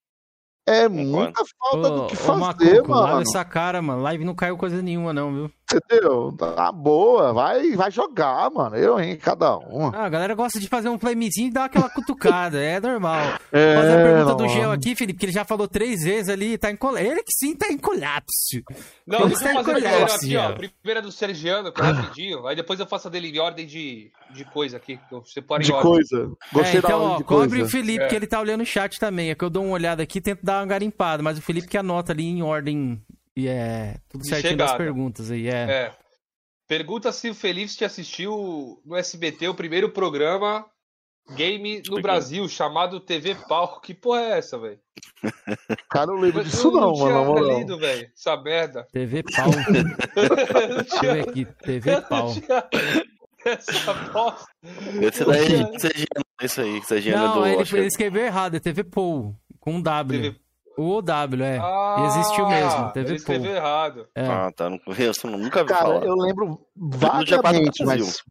[0.68, 3.22] É muita falta do ô, que ô, fazer, Macuco, lava mano.
[3.22, 4.02] essa cara, mano.
[4.02, 5.52] Live não caiu coisa nenhuma, não, viu?
[5.74, 6.32] Entendeu?
[6.38, 8.76] Tá boa, vai, vai jogar, mano.
[8.76, 9.92] Eu, hein, cada uma.
[9.96, 13.16] Ah, a galera gosta de fazer um flamezinho e dar aquela cutucada, é normal.
[13.52, 14.48] É, Fazer a pergunta do.
[14.50, 17.08] Gel aqui, Felipe, que ele já falou três vezes ali, tá em colapso.
[17.10, 18.62] Ele que sim tá em colapso.
[19.08, 20.54] Não, Ele deixa eu está fazer em colapso, aqui, ó.
[20.54, 22.46] Primeira do Sergiano, que é rapidinho.
[22.48, 24.98] Aí depois eu faço a dele em ordem de, de coisa aqui.
[25.10, 25.90] Que eu separo em De ordem.
[25.92, 26.32] coisa.
[26.52, 27.66] Gostei é, da então, ordem ó, de cobre coisa.
[27.66, 28.08] o Felipe, É.
[28.08, 29.30] que ele tá olhando o chat também.
[29.30, 31.68] É que eu dou uma olhada aqui e tento dar uma garimpada, mas o Felipe
[31.68, 33.02] que anota ali em ordem
[33.36, 34.84] e é tudo certinho das chegada.
[34.84, 35.52] perguntas aí, é.
[35.52, 35.95] É.
[36.68, 40.66] Pergunta se o Felipe te assistiu no SBT o primeiro programa
[41.36, 42.02] game no.
[42.02, 43.82] Brasil, chamado TV Palco.
[43.82, 44.80] Que porra é essa, velho?
[45.90, 47.20] Cara, eu lembro Eu disso não, tinha mano.
[47.20, 47.60] na moral.
[47.60, 48.10] lido, velho.
[48.16, 48.88] Essa merda.
[48.91, 49.52] TV não
[50.76, 52.70] Deixa eu tinha, ver aqui, TV não tinha
[53.45, 54.45] essa bosta.
[55.02, 59.36] Esse daí é Sergiano, isso aí, Sergiano Não, ele, ele escreveu errado, é TV Pou,
[59.60, 60.22] com um W.
[60.22, 60.45] TV...
[60.78, 61.58] O W, é.
[61.62, 64.08] Ah, E existiu mesmo, TV ele escreveu errado.
[64.16, 64.26] É.
[64.28, 66.06] Ah, tá, não conheço, nunca vi Cara, falar.
[66.06, 68.22] eu lembro vagamente, mas.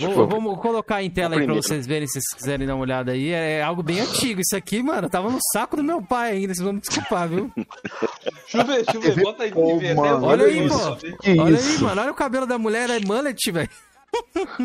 [0.00, 0.26] Vou- foi.
[0.28, 3.30] vamos colocar em tela aí pra vocês verem se vocês quiserem dar uma olhada aí.
[3.30, 4.40] É algo bem antigo.
[4.40, 6.54] Isso aqui, mano, tava no saco do meu pai ainda.
[6.54, 7.50] Vocês vão me desculpar, viu?
[7.56, 9.22] Deixa eu ver, deixa eu ver.
[9.24, 9.98] Bota aí Pô, ver.
[9.98, 10.94] olha eu aí, pô.
[10.94, 11.16] ver.
[11.18, 11.78] Que Olha isso?
[11.78, 12.00] aí, mano.
[12.00, 13.68] Olha o cabelo da mulher, é mullet, velho.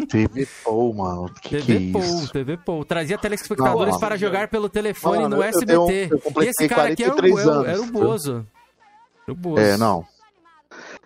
[0.10, 1.32] TV Pou, mano.
[1.42, 2.32] Que que é TV Pou, isso?
[2.34, 2.84] TV Pou.
[2.86, 5.74] Trazia telespectadores Não, para jogar pelo telefone Mano, no eu SBT.
[6.12, 7.86] eu e completei esse cara aqui era o, 43 era o- anos, era o?
[7.92, 8.48] Bozo.
[9.28, 9.60] Era o Bozo.
[9.62, 10.06] É, não.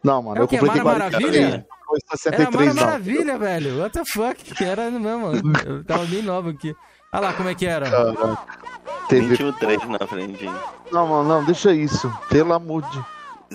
[0.04, 1.56] Não, mano, Era eu completei Mara 43 Maravilha?
[1.56, 1.66] anos.
[1.88, 2.86] Foi Era a 63 Mara não.
[2.86, 3.80] Maravilha, velho.
[3.82, 4.64] What the fuck?
[4.64, 5.32] Era mesmo.
[5.66, 6.76] Eu tava bem nova aqui.
[7.14, 7.90] Olha lá como é que era.
[7.92, 8.38] Caraca.
[9.10, 10.46] TV 23 na frente.
[10.92, 12.12] Não, mano, não, deixa isso.
[12.30, 13.00] Pelo amor de.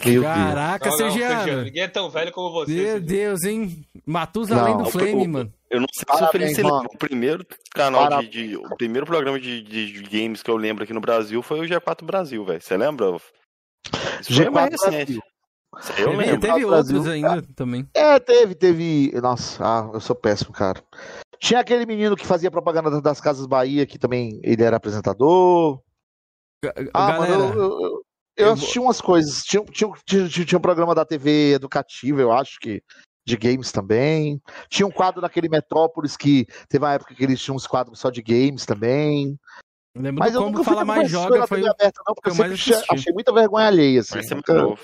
[0.05, 0.23] Meu.
[0.23, 1.63] Caraca, Não, Sergiano.
[1.63, 2.71] Ninguém é tão velho como você.
[2.73, 3.07] Meu Sergiano.
[3.07, 3.85] Deus, hein?
[4.05, 5.53] Matusalém do Flame, o- mano.
[5.71, 6.89] Eu não sei se Parabéns, mano.
[6.95, 7.45] O primeiro
[7.75, 8.31] canal de, Parabéns.
[8.33, 11.65] de- O primeiro programa de, de- games que eu lembro aqui no Brasil foi o
[11.65, 12.61] G4 Brasil, velho.
[12.61, 13.17] Você lembra?
[14.21, 14.91] Isso foi mais G4 recente.
[14.93, 15.23] Brasil.
[15.79, 16.41] Isso aí eu teve lembro.
[16.41, 16.69] teve Brasil.
[16.97, 17.89] outros ainda também.
[17.95, 19.13] É, teve, teve.
[19.21, 20.83] Nossa, ah, eu sou péssimo, cara.
[21.41, 25.81] Tinha aquele menino que fazia propaganda das Casas Bahia, que também ele era apresentador.
[26.95, 28.03] Ah, Galera, mano, eu, eu,
[28.37, 29.43] eu assisti umas coisas.
[29.43, 32.83] Tinha, tinha, tinha, tinha- tinha um programa da TV educativa, eu acho que.
[33.29, 34.41] De games também.
[34.69, 38.09] Tinha um quadro naquele Metrópolis que teve uma época que eles tinham uns quadros só
[38.09, 39.37] de games também.
[39.97, 41.73] lembro Mas do eu Combo nunca fui na Mais Joga na foi TV o...
[41.73, 44.15] aberta, não, porque eu eu achei- achei muita vergonha alheia, assim.
[44.15, 44.81] Mas é nunca- mais novo.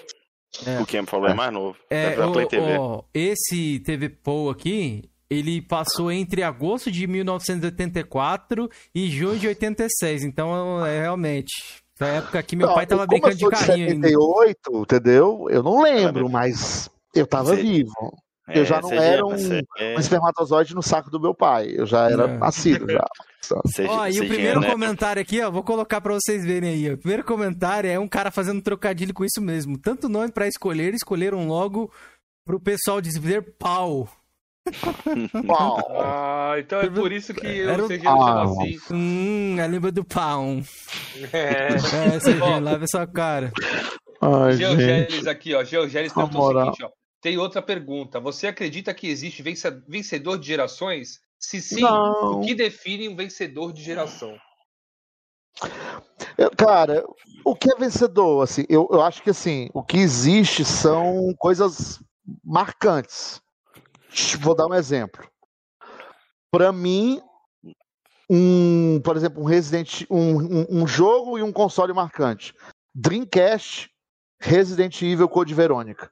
[0.66, 0.81] É.
[0.81, 1.79] O Cam falou é mais novo.
[1.89, 2.79] É, É, pra Play o- TV.
[2.79, 10.24] o- esse TV Pou aqui, ele passou entre agosto de 1984 e junho de 86.
[10.24, 11.82] Então, é realmente.
[12.03, 14.09] Na época que meu Não, pai tava brincando de carrinho ainda.
[14.09, 15.47] 78, entendeu?
[15.51, 18.16] Eu não lembro, mas eu tava Você- vivo.
[18.49, 19.35] Eu já não era um-
[19.79, 21.73] é- Um espermatozoide no saco do meu pai.
[21.77, 22.37] Eu já era É.
[22.37, 23.05] nascido, já.
[23.89, 24.70] Ó, e o primeiro é, né?
[24.70, 26.91] comentário aqui, ó, vou colocar pra vocês verem aí.
[26.91, 26.95] ó.
[26.95, 29.79] O primeiro comentário é um cara fazendo trocadilho com isso mesmo.
[29.79, 31.91] Tanto nome pra escolher, escolheram logo
[32.45, 34.09] pro pessoal dizer pau.
[35.47, 35.79] Pau.
[36.01, 38.79] Ah, então é por isso que eu Era o- Sergiano chama assim.
[38.93, 40.45] Hum, a língua do pau.
[41.33, 41.67] É.
[41.75, 43.53] É, Serginho, lava essa cara.
[44.21, 44.53] Ai.
[44.57, 45.65] Georgeles aqui, ó.
[45.65, 46.91] Georgeles Na perguntou o seguinte, ó.
[47.21, 48.21] Tem outra pergunta.
[48.21, 51.21] Você acredita que existe vence- vencedor de gerações?
[51.39, 52.39] Se sim, Não.
[52.39, 54.37] o que define um vencedor de geração?
[56.57, 57.05] Cara,
[57.45, 58.43] o que é vencedor?
[58.43, 62.01] Assim, eu, eu acho que assim, o que existe são coisas
[62.45, 63.41] marcantes.
[64.41, 65.27] Vou dar um exemplo.
[66.51, 67.21] Para mim,
[68.31, 72.55] um, por exemplo, um Resident, um, um, um jogo e um console marcante.
[72.95, 73.91] Dreamcast,
[74.41, 76.11] Resident Evil Code Verônica.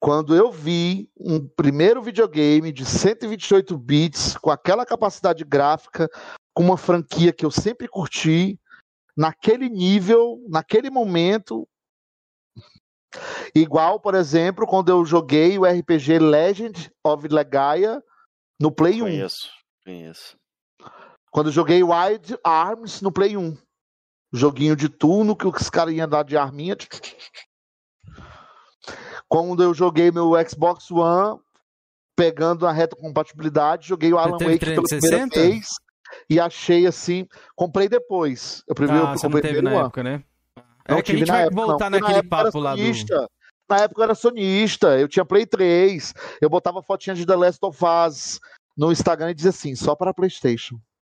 [0.00, 6.08] Quando eu vi um primeiro videogame de 128 bits com aquela capacidade gráfica,
[6.54, 8.58] com uma franquia que eu sempre curti,
[9.16, 11.68] naquele nível, naquele momento.
[13.54, 18.02] Igual, por exemplo, quando eu joguei o RPG Legend of Legaia
[18.60, 19.04] no Play 1.
[19.04, 19.50] Conheço,
[19.84, 20.36] conheço.
[21.30, 23.56] Quando eu joguei Wild Arms no Play 1.
[24.32, 26.76] Joguinho de turno que os caras iam dar de arminha.
[29.28, 31.40] Quando eu joguei meu Xbox One,
[32.16, 35.40] pegando a reta compatibilidade, joguei o Alan Wake pela primeira 360?
[35.40, 35.68] vez
[36.28, 37.26] e achei assim.
[37.56, 38.62] Comprei depois.
[38.68, 40.24] Eu primeiro Ah, eu você não comprei teve na época, né?
[40.88, 42.72] Não É que a gente na vai época, não, voltar na naquele era papo lá
[42.74, 42.78] do.
[42.78, 43.28] sonista.
[43.68, 47.58] Na época eu era sonista, eu tinha Play 3, eu botava fotinha de The Last
[47.62, 48.40] of Us
[48.76, 50.76] no Instagram e dizia assim, só para Playstation.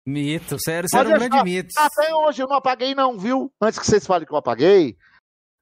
[0.06, 1.68] Mito, sério, você era um grande mito.
[1.78, 3.52] Até hoje eu não apaguei não, viu?
[3.60, 4.96] Antes que vocês falem que eu apaguei,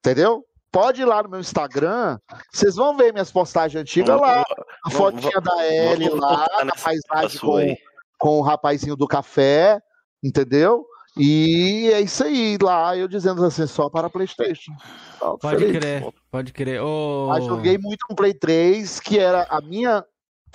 [0.01, 0.45] entendeu?
[0.71, 2.19] Pode ir lá no meu Instagram,
[2.53, 4.43] vocês vão ver minhas postagens antigas lá,
[4.85, 7.77] a vou- fotinha da Ellie lá, na nessa paisagem com,
[8.19, 9.81] com o rapazinho do café,
[10.23, 10.87] entendeu?
[11.19, 14.73] E é isso aí, lá eu dizendo assim, só para Playstation.
[15.21, 15.79] Ó, Pode feliz.
[15.79, 16.81] crer, pode crer.
[16.81, 20.05] Ô, Mas joguei muito no Play 3, que era a minha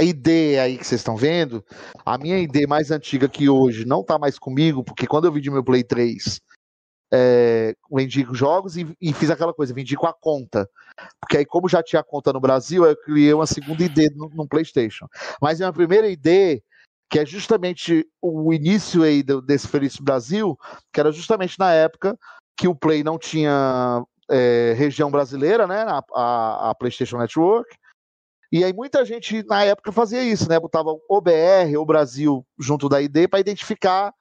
[0.02, 1.64] ID aí que vocês estão vendo,
[2.06, 5.52] a minha ID mais antiga que hoje não tá mais comigo, porque quando eu vendi
[5.52, 6.40] meu Play 3,
[7.14, 10.68] é, vendi jogos e, e fiz aquela coisa, vendi com a conta.
[11.20, 14.48] Porque aí, como já tinha conta no Brasil, eu criei uma segunda ID no, no
[14.48, 15.08] PlayStation.
[15.42, 16.62] Mas a minha primeira ID,
[17.10, 20.58] que é justamente o início aí desse Feliz Brasil,
[20.92, 22.18] que era justamente na época
[22.58, 25.82] que o Play não tinha é, região brasileira, né?
[25.84, 27.70] A, a- a PlayStation Network.
[28.52, 30.60] E aí muita gente na época fazia isso, né?
[30.60, 34.14] Botava o BR ou Brasil junto da ID para identificar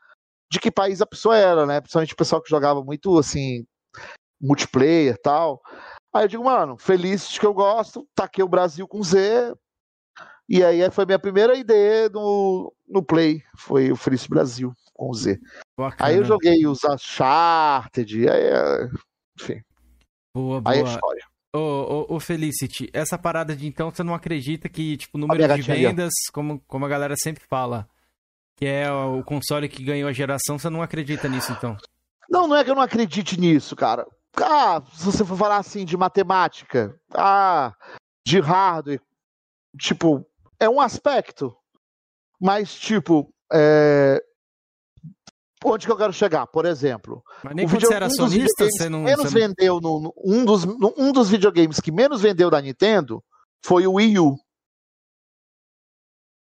[0.50, 1.80] de que país a pessoa era, né?
[1.80, 3.64] Principalmente o pessoal que jogava muito assim
[4.40, 5.60] multiplayer, tal.
[6.14, 9.54] Aí eu digo, mano, feliz que eu gosto, taquei o Brasil com Z.
[10.52, 11.70] E aí foi minha primeira ID
[12.12, 15.40] no, no Play, foi o Feliz Brasil com Z.
[15.74, 16.10] bacana.
[16.10, 18.90] Aí eu joguei os Uncharted, aí, é,
[19.40, 19.62] enfim,
[20.34, 20.74] Boa, boa.
[20.74, 21.24] aí é história.
[21.54, 26.12] Ô, Felicity, essa parada de então você não acredita que, tipo, o número de vendas,
[26.30, 27.88] como, como a galera sempre fala,
[28.58, 31.78] que é o console que ganhou a geração, você não acredita nisso, então?
[32.28, 34.06] Não, não é que eu não acredite nisso, cara.
[34.36, 37.74] Ah, se você for falar assim de matemática, ah,
[38.26, 39.00] de hardware,
[39.78, 40.26] tipo,
[40.64, 41.54] é um aspecto.
[42.40, 44.22] Mas, tipo, é...
[45.64, 46.46] onde que eu quero chegar?
[46.46, 49.00] Por exemplo, Mas nem o quando você era um sonista, você não...
[49.00, 52.50] que menos você vendeu no, no- um, dos, no- um dos videogames que menos vendeu
[52.50, 53.22] da Nintendo
[53.64, 54.36] foi o Wii U.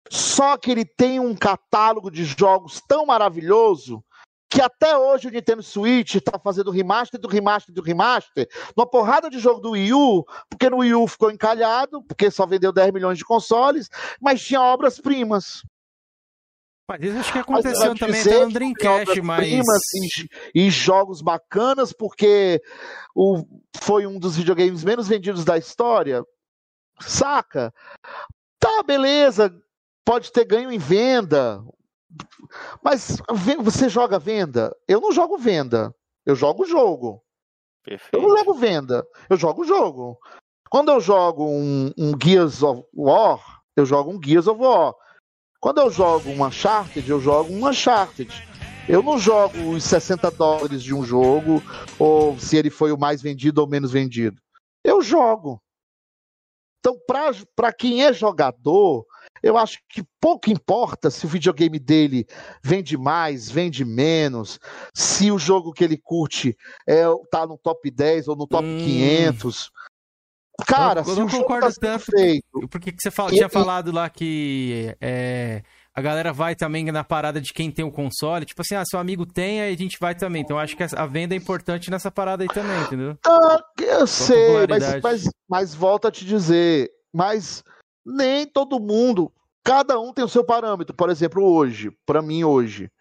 [0.09, 4.03] Só que ele tem um catálogo de jogos tão maravilhoso
[4.51, 9.29] que até hoje o Nintendo Switch está fazendo remaster do remaster do remaster, uma porrada
[9.29, 12.91] de jogo do Wii U, porque no Wii U ficou encalhado, porque só vendeu 10
[12.91, 15.63] milhões de consoles, mas tinha obras-primas.
[16.85, 19.47] Mas isso acho que aconteceu também até no que Dreamcast, mas...
[19.47, 22.61] E, e jogos bacanas, porque
[23.15, 23.45] o,
[23.77, 26.21] foi um dos videogames menos vendidos da história.
[26.99, 27.73] Saca?
[28.59, 29.49] Tá, beleza.
[30.03, 31.63] Pode ter ganho em venda.
[32.83, 33.17] Mas
[33.59, 34.75] você joga venda?
[34.87, 35.93] Eu não jogo venda.
[36.25, 37.23] Eu jogo jogo.
[37.85, 38.27] Eu Perfeito.
[38.27, 39.07] não jogo venda.
[39.29, 40.17] Eu jogo jogo.
[40.69, 43.39] Quando eu jogo um, um Gears of War,
[43.75, 44.93] eu jogo um Gears of War.
[45.59, 48.31] Quando eu jogo um Uncharted, eu jogo um Uncharted.
[48.87, 51.61] Eu não jogo os 60 dólares de um jogo,
[51.99, 54.41] ou se ele foi o mais vendido ou menos vendido.
[54.83, 55.61] Eu jogo.
[56.79, 56.97] Então,
[57.55, 59.05] para quem é jogador,
[59.43, 62.25] eu acho que pouco importa se o videogame dele
[62.63, 64.59] vende mais, vende menos,
[64.93, 66.55] se o jogo que ele curte
[66.87, 68.77] é, tá no top 10 ou no top Hum.
[68.77, 69.71] 500.
[70.67, 72.05] Cara, Eu- eu não concordo tá tanto.
[72.15, 75.63] feito, Porque que você fala- tinha e- falado lá que é,
[75.93, 78.45] a galera vai também na parada de quem tem o console.
[78.45, 80.43] Tipo assim, ah, seu amigo tem, aí a gente vai também.
[80.43, 83.17] Então acho que a venda é importante nessa parada aí também, entendeu?
[83.25, 87.63] Ah, eu sei, mas, mas, mas volta a te dizer, mas
[88.05, 89.31] nem todo mundo,
[89.63, 90.95] cada um tem o seu parâmetro.
[90.95, 92.91] Por exemplo, hoje, para mim hoje,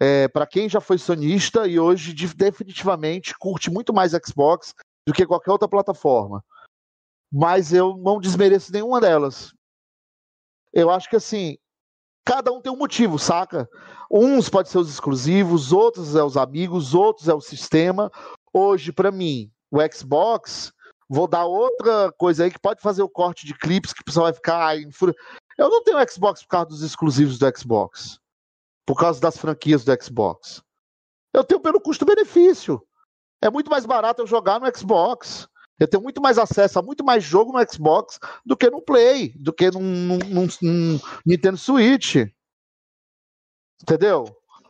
[0.00, 4.74] é, para quem já foi sonista e hoje definitivamente curte muito mais Xbox
[5.06, 6.44] do que qualquer outra plataforma.
[7.32, 9.52] Mas eu não desmereço nenhuma delas.
[10.72, 11.56] Eu acho que assim,
[12.24, 13.68] cada um tem um motivo, saca?
[14.10, 18.10] Uns pode ser os exclusivos, outros é os amigos, outros é o sistema.
[18.52, 20.72] Hoje, para mim, o Xbox,
[21.14, 24.24] vou dar outra coisa aí que pode fazer o corte de clipes que o pessoal
[24.24, 24.76] vai ficar.
[24.76, 28.18] Eu não tenho Xbox por causa dos exclusivos do Xbox,
[28.84, 30.62] por causa das franquias do Xbox.
[31.32, 32.82] Eu tenho pelo custo-benefício.
[33.40, 35.48] É muito mais barato eu jogar no Xbox.
[35.78, 39.34] Eu tenho muito mais acesso a muito mais jogo no Xbox do que no Play,
[39.36, 42.16] do que num, num, num, num Nintendo Switch.
[43.82, 44.24] Entendeu?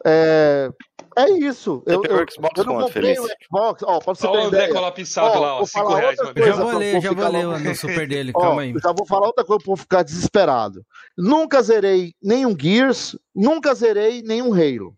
[0.07, 0.71] É,
[1.17, 1.83] é isso.
[1.87, 3.83] Eu, eu, eu, Xbox eu não comprei o Xbox.
[3.83, 6.17] Ó, pra você Olha o André colapsado lá, ó, 5 reais.
[6.19, 8.75] Já vou ler, já vou ler no super dele, calma aí.
[8.83, 10.85] Já vou falar outra coisa pra ficar desesperado.
[11.17, 14.95] Nunca zerei nenhum Gears, nunca zerei nenhum Halo.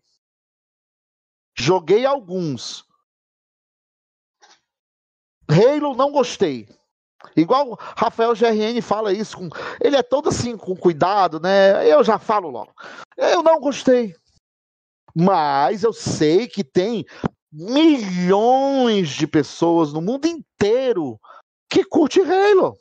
[1.55, 2.85] Joguei alguns.
[5.49, 6.67] Halo não gostei.
[7.35, 9.49] Igual Rafael GRN fala isso, com,
[9.81, 11.87] ele é todo assim com cuidado, né?
[11.91, 12.73] Eu já falo logo.
[13.15, 14.15] Eu não gostei.
[15.19, 17.03] Mas eu sei que tem
[17.51, 21.19] milhões de pessoas no mundo inteiro
[21.67, 22.77] que curte Halo.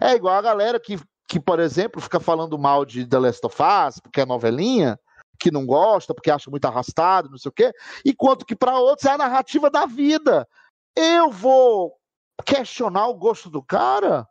[0.00, 3.56] É igual a galera que, que, por exemplo, fica falando mal de The Last of
[3.60, 4.98] Us, porque é novelinha,
[5.38, 7.72] que não gosta, porque acha muito arrastado, não sei o quê,
[8.06, 10.48] enquanto que para outros é a narrativa da vida.
[10.96, 11.94] Eu vou
[12.46, 14.26] questionar o gosto do cara?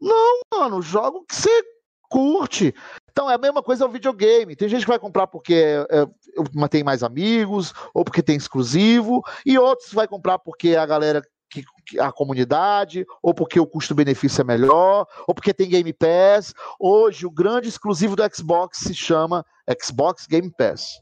[0.00, 1.64] Não, mano, joga o que você
[2.08, 2.74] curte.
[3.14, 4.56] Então é a mesma coisa o videogame.
[4.56, 5.54] Tem gente que vai comprar porque
[5.88, 10.84] é, é, tem mais amigos, ou porque tem exclusivo, e outros vai comprar porque a
[10.84, 11.64] galera que,
[12.00, 16.52] a comunidade, ou porque o custo-benefício é melhor, ou porque tem Game Pass.
[16.76, 19.46] Hoje, o grande exclusivo do Xbox se chama
[19.80, 21.00] Xbox Game Pass.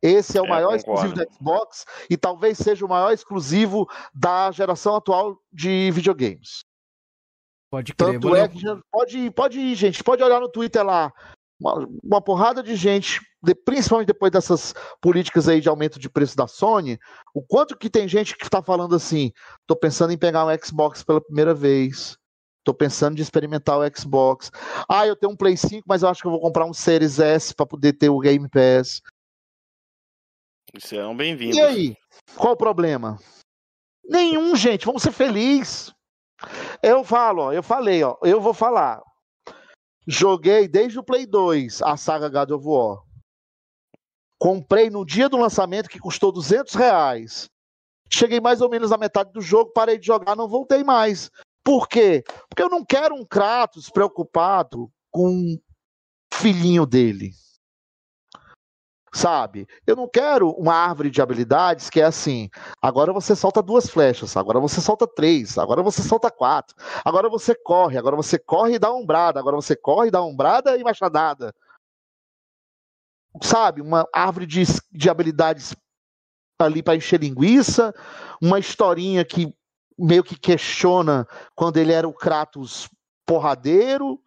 [0.00, 1.04] Esse é o é, maior concordo.
[1.04, 6.64] exclusivo do Xbox e talvez seja o maior exclusivo da geração atual de videogames.
[7.70, 8.20] Pode crer.
[8.20, 8.60] Tanto é que
[8.90, 10.02] pode, pode ir, gente.
[10.02, 11.12] Pode olhar no Twitter lá.
[11.60, 16.36] Uma, uma porrada de gente, de, principalmente depois dessas políticas aí de aumento de preço
[16.36, 16.98] da Sony,
[17.34, 19.30] o quanto que tem gente que está falando assim:
[19.66, 22.18] tô pensando em pegar um Xbox pela primeira vez.
[22.62, 24.50] Tô pensando de experimentar o Xbox.
[24.88, 27.18] Ah, eu tenho um Play 5, mas eu acho que eu vou comprar um Series
[27.18, 29.00] S para poder ter o Game Pass.
[30.78, 31.56] Serão bem-vindos.
[31.56, 31.96] E aí?
[32.36, 33.18] Qual o problema?
[34.04, 34.84] Nenhum, gente.
[34.84, 35.92] Vamos ser felizes.
[36.82, 39.02] Eu falo, ó, eu falei, ó, eu vou falar.
[40.06, 43.02] Joguei desde o Play 2 a saga God of War.
[44.38, 47.50] Comprei no dia do lançamento que custou 200 reais.
[48.12, 51.30] Cheguei mais ou menos na metade do jogo, parei de jogar, não voltei mais.
[51.62, 52.24] Por quê?
[52.48, 55.60] Porque eu não quero um Kratos preocupado com o
[56.32, 57.32] filhinho dele
[59.12, 59.66] sabe?
[59.86, 62.48] Eu não quero uma árvore de habilidades que é assim:
[62.80, 67.54] agora você solta duas flechas, agora você solta três, agora você solta quatro, agora você
[67.54, 71.54] corre, agora você corre e dá umbrada, agora você corre e dá umbrada e machadada.
[73.42, 73.80] Sabe?
[73.80, 75.74] Uma árvore de, de habilidades
[76.58, 77.94] ali para encher linguiça,
[78.40, 79.54] uma historinha que
[79.98, 82.88] meio que questiona quando ele era o Kratos
[83.26, 84.20] porradeiro,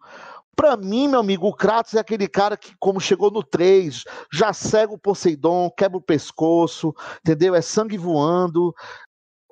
[0.54, 4.52] para mim, meu amigo, o Kratos é aquele cara que, como chegou no 3, já
[4.52, 7.54] cega o Poseidon, quebra o pescoço, entendeu?
[7.54, 8.74] É sangue voando.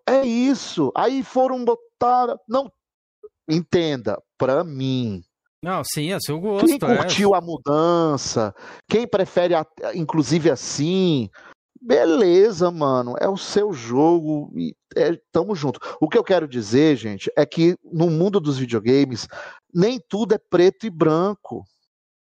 [0.07, 0.93] É isso.
[0.97, 2.37] Aí foram botar.
[2.49, 2.71] Não.
[3.49, 5.23] Entenda, para mim.
[5.63, 6.67] Não, sim, é seu gosto.
[6.67, 7.39] Quem curtiu é.
[7.39, 8.53] a mudança,
[8.89, 9.55] quem prefere,
[9.95, 11.29] inclusive assim,
[11.83, 15.81] beleza, mano, é o seu jogo e é, tamo junto.
[16.01, 19.27] O que eu quero dizer, gente, é que no mundo dos videogames,
[19.75, 21.65] nem tudo é preto e branco.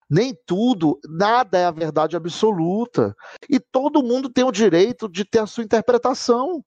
[0.09, 3.15] Nem tudo, nada é a verdade absoluta.
[3.47, 6.63] E todo mundo tem o direito de ter a sua interpretação.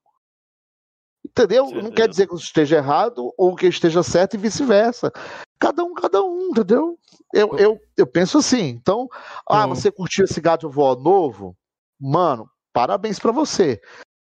[1.25, 1.67] Entendeu?
[1.67, 5.11] Sim, Não quer dizer que esteja errado ou que esteja certo e vice-versa.
[5.59, 6.97] Cada um, cada um, entendeu?
[7.35, 8.69] Eu, eu, eu penso assim.
[8.69, 9.09] Então,
[9.49, 11.57] ah, você curtiu esse of War novo?
[11.99, 13.81] Mano, parabéns para você.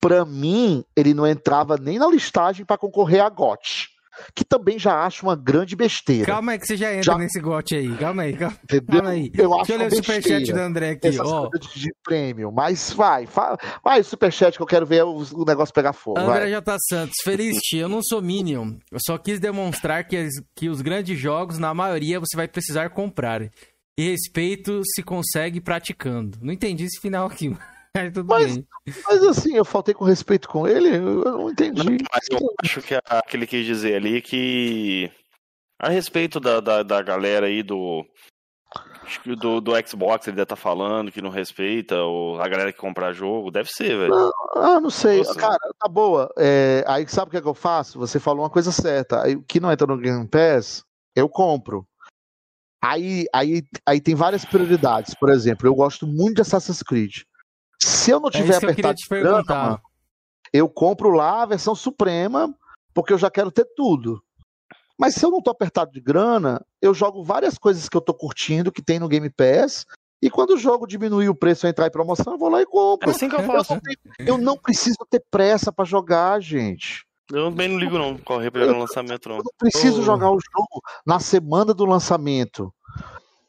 [0.00, 3.92] Para mim, ele não entrava nem na listagem para concorrer a GOT
[4.34, 6.26] que também já acho uma grande besteira.
[6.26, 7.18] Calma aí que você já entra já...
[7.18, 7.96] nesse gote aí.
[7.96, 8.56] Calma aí, calma,
[8.86, 9.30] calma aí.
[9.34, 11.18] Eu Deixa acho eu ler o superchat do André aqui.
[11.20, 11.48] ó.
[11.74, 15.92] de prêmio, mas vai, vai, vai o superchat que eu quero ver o, negócio pegar
[15.92, 16.18] fogo.
[16.18, 16.50] André.
[16.50, 16.76] J.
[16.88, 18.74] Santos, feliz tia, eu não sou Minion.
[18.90, 23.50] Eu só quis demonstrar que, que os grandes jogos, na maioria, você vai precisar comprar.
[23.98, 26.38] E respeito se consegue praticando.
[26.40, 27.71] Não entendi esse final aqui, tudo
[28.26, 28.66] Mas- bem.
[29.06, 31.84] Mas assim, eu faltei com respeito com ele, eu não entendi.
[31.84, 35.12] Não, mas eu acho que, a, que ele quis dizer ali é que
[35.78, 38.04] a respeito da, da, da galera aí do,
[39.02, 42.72] acho que do do Xbox ele deve estar falando que não respeita ou a galera
[42.72, 44.14] que compra jogo, deve ser, velho.
[44.56, 45.18] Ah, não sei.
[45.18, 45.34] Nossa.
[45.38, 46.32] Cara, tá boa.
[46.38, 47.98] É, aí sabe o que, é que eu faço?
[47.98, 49.22] Você falou uma coisa certa.
[49.22, 50.82] Aí, o que não entra no Game Pass,
[51.14, 51.86] eu compro.
[52.82, 55.14] Aí, aí, aí tem várias prioridades.
[55.14, 57.22] Por exemplo, eu gosto muito de Assassin's Creed.
[57.84, 59.80] Se eu não É tiver que eu queria apertado te de grana, mano,
[60.52, 62.54] eu compro lá a versão suprema,
[62.94, 64.22] porque eu já quero ter tudo.
[64.98, 68.14] Mas se eu não tô apertado de grana, eu jogo várias coisas que eu tô
[68.14, 69.84] curtindo, que tem no Game Pass,
[70.22, 72.62] e quando o jogo diminuir o preço e entrar em promoção, eu vou lá e
[72.62, 73.10] É compro.
[73.10, 73.72] assim que eu Eu faço.
[73.74, 77.04] não, tenho- eu não preciso ter pressa pra jogar, gente.
[77.32, 79.36] Eu também não ligo não, correr pra no lançamento não.
[79.38, 80.04] Eu não preciso Ô.
[80.04, 82.72] jogar o jogo na semana do lançamento.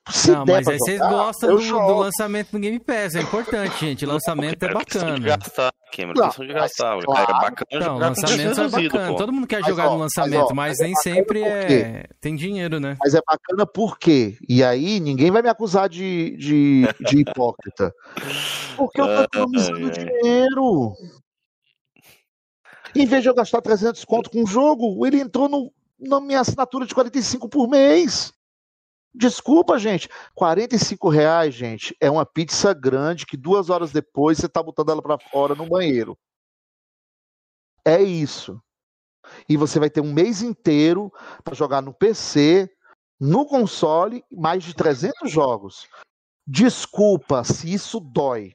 [0.09, 3.15] Se Não, mas aí vocês gostam do, do lançamento no Game Pass.
[3.15, 4.05] É importante, gente.
[4.05, 5.38] Lançamento é questão de bacana.
[5.38, 6.99] gastar, Cameron, Não, questão de mas, gastar.
[6.99, 7.31] claro.
[7.31, 9.07] É bacana Não, lançamento é bacana.
[9.11, 9.15] pô.
[9.15, 11.15] Todo mundo quer Mas, jogar ó, no mas, lançamento, ó, mas, mas é nem bacana
[11.15, 12.05] sempre é.
[12.19, 12.97] Tem dinheiro, né?
[13.01, 14.38] Mas é bacana por quê?
[14.49, 17.93] E aí ninguém vai me acusar de, de, de hipócrita.
[18.75, 20.93] Porque eu tô economizando dinheiro.
[22.93, 26.41] Em vez de eu gastar 300 conto com o jogo, ele entrou no, na minha
[26.41, 28.34] assinatura de 45 por mês.
[29.14, 30.10] Desculpa, gente.
[30.34, 35.02] 45 reais, gente, é uma pizza grande que duas horas depois você tá botando ela
[35.02, 36.18] pra fora no banheiro.
[37.85, 38.61] É isso.
[39.48, 41.11] E você vai ter um mês inteiro
[41.44, 42.69] para jogar no PC,
[43.19, 45.88] no console, mais de 300 jogos.
[46.45, 48.53] Desculpa se isso dói.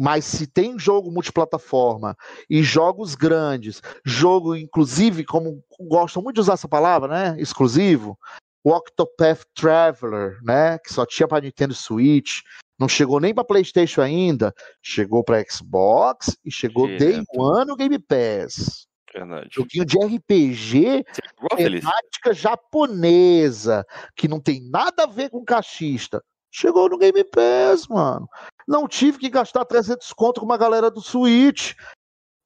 [0.00, 2.16] Mas se tem jogo multiplataforma
[2.48, 7.40] e jogos grandes, jogo inclusive, como gostam muito de usar essa palavra, né?
[7.40, 8.16] Exclusivo,
[8.64, 10.78] o Octopath Traveler, né?
[10.78, 12.40] Que só tinha para Nintendo Switch,
[12.78, 17.26] não chegou nem para PlayStation ainda, chegou para Xbox e chegou Day Direto.
[17.36, 18.86] One no Game Pass.
[19.12, 19.48] Verdade.
[19.50, 21.04] Joguinho de RPG
[21.56, 26.22] temática japonesa, que não tem nada a ver com cachista.
[26.50, 28.28] Chegou no Game Pass, mano.
[28.66, 31.74] Não tive que gastar 300 conto com uma galera do Switch.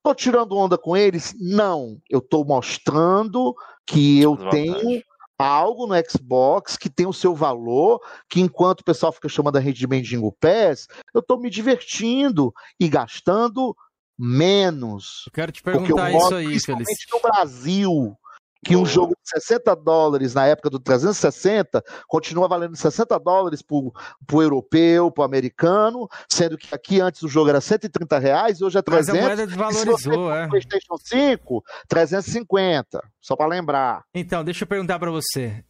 [0.03, 1.33] Tô tirando onda com eles?
[1.39, 1.97] Não.
[2.09, 5.01] Eu tô mostrando que eu tenho
[5.37, 5.57] vantagens.
[5.61, 7.99] algo no Xbox que tem o seu valor,
[8.29, 12.53] que enquanto o pessoal fica chamando a gente de mendigo pass, eu tô me divertindo
[12.79, 13.75] e gastando
[14.17, 15.23] menos.
[15.27, 16.87] Eu quero te perguntar isso aí, Feliz.
[17.11, 18.17] no Brasil,
[18.63, 23.93] que um jogo de 60 dólares na época do 360 continua valendo 60 dólares pro,
[24.25, 28.77] pro europeu, pro americano, sendo que aqui antes o jogo era 130 reais e hoje
[28.77, 29.21] é Mas a 300.
[29.21, 30.47] moeda E desvalorizou, é.
[30.47, 33.03] PlayStation 5, 350.
[33.19, 34.03] Só para lembrar.
[34.13, 35.63] Então, deixa eu perguntar pra você.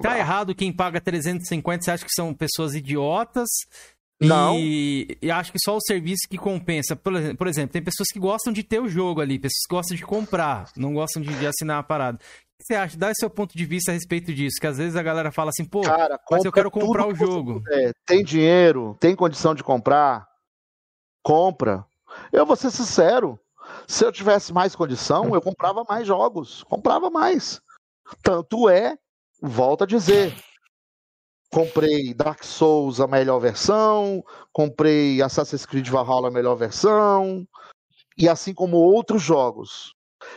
[0.00, 1.84] Tá errado quem paga 350?
[1.84, 3.48] Você acha que são pessoas idiotas?
[4.20, 4.58] Não.
[4.58, 6.96] E, e acho que só o serviço que compensa.
[6.96, 9.96] Por, por exemplo, tem pessoas que gostam de ter o jogo ali, pessoas que gostam
[9.96, 12.18] de comprar, não gostam de, de assinar a parada.
[12.18, 12.20] O
[12.58, 12.96] que você acha?
[12.96, 14.56] Dá seu ponto de vista a respeito disso.
[14.58, 17.60] Que às vezes a galera fala assim, pô, Cara, mas eu quero comprar o jogo.
[17.60, 17.92] puder.
[18.06, 20.26] Tem dinheiro, tem condição de comprar,
[21.22, 21.84] compra.
[22.32, 23.38] Eu vou ser sincero.
[23.86, 26.62] Se eu tivesse mais condição, eu comprava mais jogos.
[26.64, 27.60] Comprava mais.
[28.22, 28.96] Tanto é,
[29.42, 30.34] volto a dizer.
[31.50, 37.46] Comprei Dark Souls a melhor versão, comprei Assassin's Creed Valhalla a melhor versão,
[38.18, 39.94] e assim como outros jogos.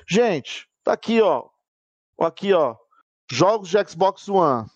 [0.08, 1.50] Gente, tá aqui, ó.
[2.20, 2.76] Aqui, ó.
[3.32, 4.70] Jogos de Xbox One.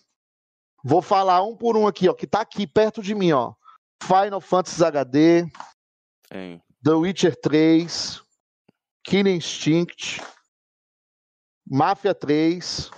[0.84, 3.54] Vou falar um por um aqui, ó, que tá aqui perto de mim, ó.
[4.02, 5.46] Final Fantasy HD,
[6.28, 6.62] Tem.
[6.82, 8.20] The Witcher 3,
[9.04, 10.20] Killing Instinct,
[11.66, 12.90] Mafia 3,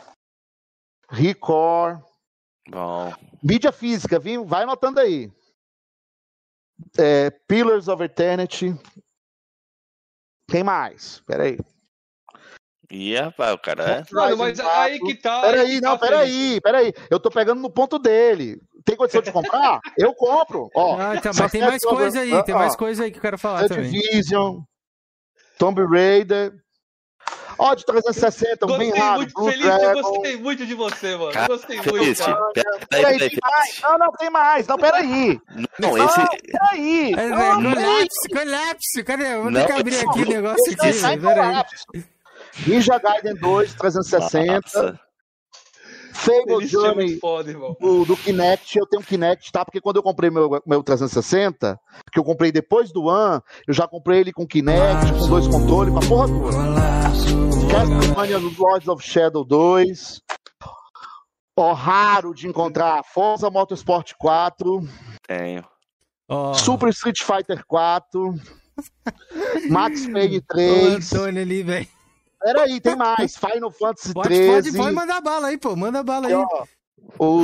[1.11, 2.03] Record,
[2.69, 3.13] Bom.
[3.43, 4.45] mídia física, viu?
[4.45, 5.31] Vai anotando aí.
[6.99, 8.75] É, Pillars of Eternity.
[10.49, 11.21] Quem mais?
[11.27, 11.59] Peraí.
[12.91, 14.05] E rapaz, o cara é.
[14.15, 15.07] Mano, mas aí 4.
[15.07, 15.41] que tá.
[15.43, 16.93] Peraí, não, tá, peraí, peraí.
[17.11, 18.61] Eu tô pegando no ponto dele.
[18.85, 19.81] Tem condição de comprar?
[19.99, 20.71] Eu compro.
[20.75, 23.23] Ó, Ah, então, mas tem mais coisa aí, tem ó, mais coisa aí que eu
[23.23, 23.67] quero falar.
[23.67, 24.61] Division,
[25.59, 26.55] Tomb Raider.
[27.59, 29.17] Ó, de 360, um bem Gostei raro.
[29.19, 30.03] muito, Blue Feliz, eu Dragon.
[30.03, 31.33] gostei muito de você, mano.
[31.33, 32.37] Cara, gostei muito, Feliz, cara.
[32.53, 33.81] peraí, Peraí, peraí, tem mais.
[33.83, 34.67] Não, não, tem mais.
[34.67, 35.41] Não, peraí.
[35.79, 36.19] Não, esse.
[36.19, 37.15] Não, peraí.
[37.15, 39.35] É, é, Não, colapse, colapse, cadê?
[39.35, 41.87] Eu Vou ter Não, que abrir aqui o negócio aqui, eu colapso.
[42.67, 44.61] Ninja Gaiden 2, 360.
[44.63, 45.06] Nossa.
[46.17, 47.77] Fable é Journey foda, irmão.
[47.81, 49.65] do, do Kinect, eu tenho Kinect, tá?
[49.65, 51.79] Porque quando eu comprei meu, meu 360,
[52.13, 55.93] que eu comprei depois do One, eu já comprei ele com Kinect, com dois controles,
[55.93, 56.57] com a porra toda.
[57.71, 60.21] Castlevania Lords of Shadow 2.
[61.59, 64.87] Ó, raro de encontrar Forza Motorsport 4,
[65.27, 65.65] Tenho.
[66.29, 68.35] Ó, Super Street Fighter 4,
[69.71, 71.13] Max Payne o 3.
[71.13, 71.96] Antônio ali, velho.
[72.47, 73.37] Peraí, tem mais.
[73.39, 74.71] Final Fantasy Pode, 13.
[74.71, 75.75] pode, pode mandar bala aí, pô.
[75.75, 76.35] Manda bala aí.
[77.19, 77.41] O,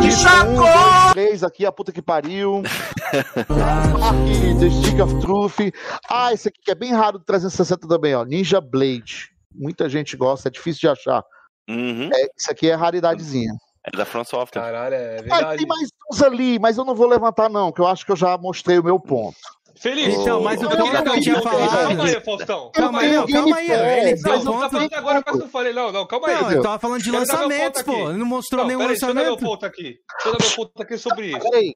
[0.00, 1.12] que sacou!
[1.12, 2.62] 3 aqui, a puta que pariu.
[3.10, 5.72] Aqui, The Stick of Truth.
[6.08, 8.24] Ah, esse aqui que é bem raro do 360 também, ó.
[8.24, 9.30] Ninja Blade.
[9.54, 11.24] Muita gente gosta, é difícil de achar.
[11.68, 12.10] Uhum.
[12.12, 13.52] É, isso aqui é raridadezinha.
[13.84, 14.60] É da From Software.
[14.62, 15.58] Caralho, é Ah, verdade.
[15.58, 18.16] tem mais uns ali, mas eu não vou levantar, não, que eu acho que eu
[18.16, 19.36] já mostrei o meu ponto.
[19.78, 20.14] Feliz.
[20.14, 22.70] Então, mas o eu que eu tinha falado- Calma aí, Faustão.
[22.72, 23.70] Calma aí, Eu não, calma aí.
[23.70, 23.74] Ó.
[23.74, 24.70] Ele Mas não tá ponto.
[24.70, 25.72] falando agora, que eu falei.
[25.72, 26.34] Não, não, calma aí.
[26.42, 28.08] Não, ele tava falando de lançamentos, pô.
[28.08, 29.50] Ele não mostrou Não, nenhum peraí, deixa eu dar meu lançamento.
[29.50, 29.82] ponto aqui.
[29.82, 31.40] Deixa eu dar meu ponto aqui sobre isso.
[31.40, 31.74] Peraí,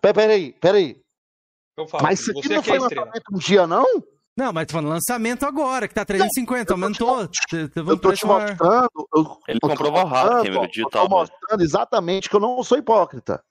[0.00, 0.96] Pera- peraí, peraí.
[1.76, 3.04] Eu falo, Mas isso aqui você não é foi estrela.
[3.06, 3.86] lançamento um dia, não?
[4.34, 7.28] Não, mas tô falando lançamento agora, que tá 350, eu tô te aumentou.
[7.28, 8.88] Te- um Eu tô te mostrando.
[9.14, 12.36] Eu, Ele eu comprou o hard, mostrando, Cameron, ó, digital, Eu tô mostrando exatamente que
[12.36, 13.42] eu não sou hipócrita.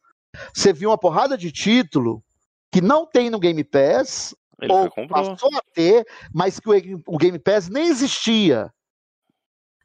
[0.54, 2.24] Você viu uma porrada de título
[2.72, 7.18] que não tem no Game Pass, Ele ou passou a ter, mas que o, o
[7.18, 8.72] Game Pass nem existia.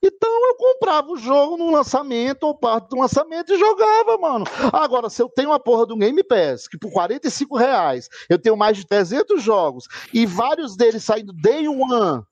[0.03, 4.45] Então eu comprava o jogo no lançamento ou parte do lançamento e jogava, mano.
[4.73, 8.57] Agora, se eu tenho uma porra do Game Pass, que por 45 reais eu tenho
[8.57, 12.23] mais de 300 jogos e vários deles saindo day one,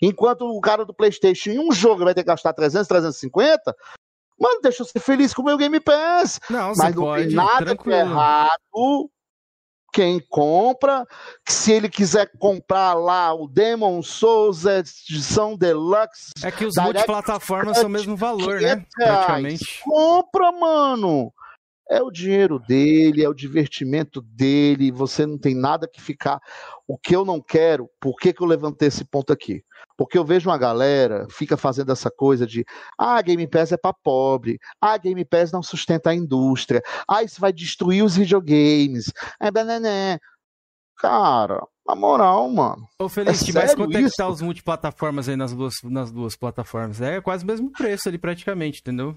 [0.00, 3.76] enquanto o cara do PlayStation em um jogo vai ter que gastar 300, 350,
[4.40, 6.40] mano, deixa eu ser feliz com o meu Game Pass.
[6.50, 7.98] Não, Mas você não pode, tem nada de tranquilo.
[7.98, 9.10] errado
[9.92, 11.06] quem compra.
[11.44, 17.78] que Se ele quiser comprar lá o Demon Souls edição deluxe, É que os multiplataformas
[17.78, 18.76] são o mesmo valor, né?
[18.76, 19.24] 500 reais.
[19.26, 19.80] Praticamente.
[19.84, 21.32] compra, mano.
[21.90, 24.90] É o dinheiro dele, é o divertimento dele.
[24.90, 26.40] Você não tem nada que ficar.
[26.88, 29.62] O que eu não quero, por que, que eu levantei esse ponto aqui?
[30.04, 32.64] Porque eu vejo uma galera fica fazendo essa coisa de
[32.98, 37.40] ah, Game Pass é para pobre, ah, Game Pass não sustenta a indústria, ah, isso
[37.40, 39.12] vai destruir os videogames.
[39.40, 40.18] É banané.
[40.96, 42.86] Cara, na moral, mano.
[42.98, 44.16] Ô, Feliz, É mas quanto é que isso?
[44.16, 47.00] tá os multiplataformas aí nas duas, nas duas plataformas?
[47.00, 49.16] É quase o mesmo preço ali, praticamente, entendeu?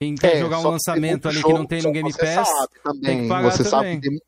[0.00, 1.92] Quem quer jogar um É, só que lançamento ali muito que não jogo, tem no
[1.92, 4.00] Game Pass, sabe também, tem que pagar você Sabe também.
[4.00, 4.18] que tem,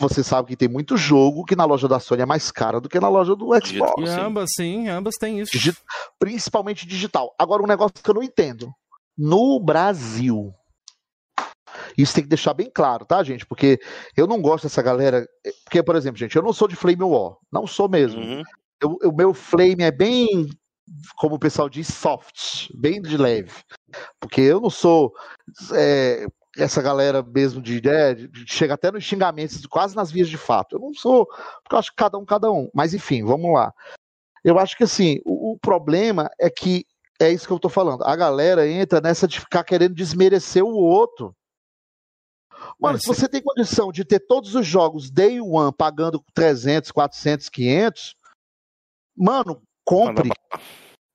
[0.00, 2.88] você sabe que tem muito jogo que na loja da Sony é mais caro do
[2.88, 3.46] que na loja do.
[3.64, 4.02] Xbox.
[4.02, 4.20] E Sim.
[4.20, 5.52] ambas, sim, ambas têm isso.
[5.52, 5.76] Digi-
[6.18, 7.34] principalmente digital.
[7.38, 8.72] Agora, um negócio que eu não entendo.
[9.16, 10.52] No Brasil,
[11.96, 13.44] isso tem que deixar bem claro, tá, gente?
[13.44, 13.78] Porque
[14.16, 15.26] eu não gosto dessa galera.
[15.64, 17.34] Porque, por exemplo, gente, eu não sou de Flame War.
[17.52, 18.20] Não sou mesmo.
[18.20, 18.42] Uhum.
[18.80, 20.48] Eu- O meu Flame é bem,
[21.18, 23.52] como o pessoal diz, soft, bem de leve.
[24.18, 25.12] Porque eu não sou
[25.74, 26.26] é,
[26.64, 30.76] essa galera mesmo de, né, de- chega até nos xingamentos, quase nas vias de fato.
[30.76, 32.68] Eu não sou, porque eu acho que cada um, cada um.
[32.74, 33.72] Mas enfim, vamos lá.
[34.44, 36.84] Eu acho que assim, o, o problema é que
[37.20, 38.02] é isso que eu tô falando.
[38.04, 41.34] A galera entra nessa de ficar querendo desmerecer o outro.
[42.78, 46.90] Mano, Mas se você tem condição de ter todos os jogos day one pagando 300,
[46.90, 48.14] 400, 500,
[49.16, 50.62] mano, compre, Manda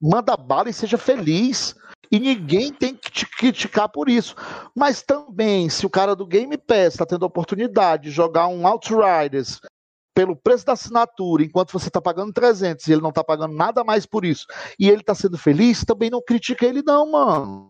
[0.02, 1.76] manda bala e seja feliz.
[2.12, 4.36] E ninguém tem que te criticar por isso.
[4.76, 8.68] Mas também, se o cara do Game Pass está tendo a oportunidade de jogar um
[8.68, 9.60] Outriders
[10.14, 13.84] pelo preço da assinatura, enquanto você está pagando 300 e ele não está pagando nada
[13.84, 14.46] mais por isso,
[14.80, 17.68] e ele está sendo feliz, também não critica ele não, mano.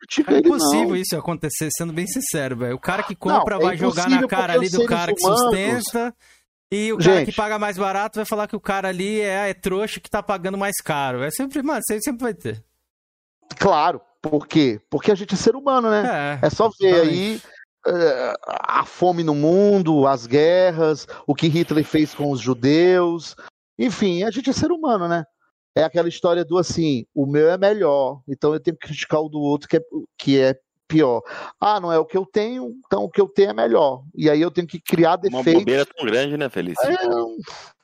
[0.00, 0.96] Critica É impossível não.
[0.96, 2.76] isso acontecer, sendo bem sincero, velho.
[2.76, 5.40] O cara que compra Não, é vai jogar na cara ali do cara que humanos-
[5.42, 6.14] sustenta.
[6.74, 7.30] E o cara Gente.
[7.30, 10.20] que paga mais barato vai falar que o cara ali é, é trouxa que tá
[10.20, 11.22] pagando mais caro.
[11.22, 12.64] É sempre, mano, sempre vai ter.
[13.58, 14.80] Claro, por quê?
[14.90, 16.40] Porque a gente é ser humano, né?
[16.42, 16.46] É.
[16.46, 17.40] É só ver aí
[17.86, 23.36] eh, a fome no mundo, as guerras, o que Hitler fez com os judeus.
[23.78, 25.24] Enfim, a gente é ser humano, né?
[25.76, 29.28] É aquela história do assim, o meu é melhor, então eu tenho que criticar o
[29.28, 29.80] do outro que é,
[30.16, 30.58] que é
[30.94, 31.22] pior.
[31.60, 34.02] Ah, não é o que eu tenho, então o que eu tenho é melhor.
[34.14, 35.54] E aí eu tenho que criar Uma defeitos.
[35.62, 36.86] bobeira tão grande, né, Felício?
[36.86, 37.36] É, Eu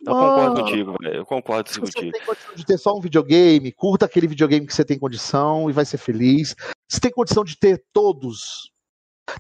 [0.07, 0.55] concordo mano.
[0.65, 1.15] contigo, velho.
[1.17, 1.99] Eu concordo Se contigo.
[2.07, 5.69] você tem condição de ter só um videogame, curta aquele videogame que você tem condição
[5.69, 6.55] e vai ser feliz.
[6.89, 8.71] Se tem condição de ter todos,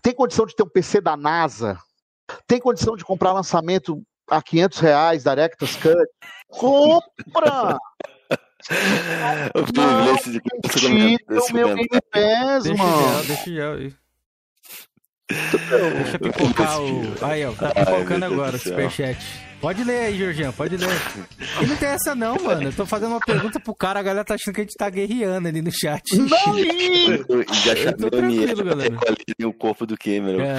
[0.02, 1.78] tem condição de ter um PC da NASA,
[2.46, 5.96] tem condição de comprar lançamento a 500 reais da Director's Cut,
[6.50, 7.76] compra!
[9.74, 10.88] Não, nesse de Tira
[11.50, 13.24] o meu Game Pass, Deixa mano.
[13.24, 13.94] deixa gel aí.
[16.02, 17.02] Deixa pipocar o.
[17.24, 18.72] Aí, ó, tá pipocando meu agora do o céu.
[18.72, 19.18] superchat.
[19.60, 20.88] Pode ler aí, Jorginho, pode ler.
[21.62, 22.62] E não tem essa não, mano.
[22.62, 24.88] Eu tô fazendo uma pergunta pro cara, a galera tá achando que a gente tá
[24.88, 26.16] guerreando ali no chat.
[26.16, 26.28] Não,
[27.62, 28.96] Já chamei tranquilo, galera.
[29.44, 30.40] o corpo do Cameron.
[30.42, 30.56] É.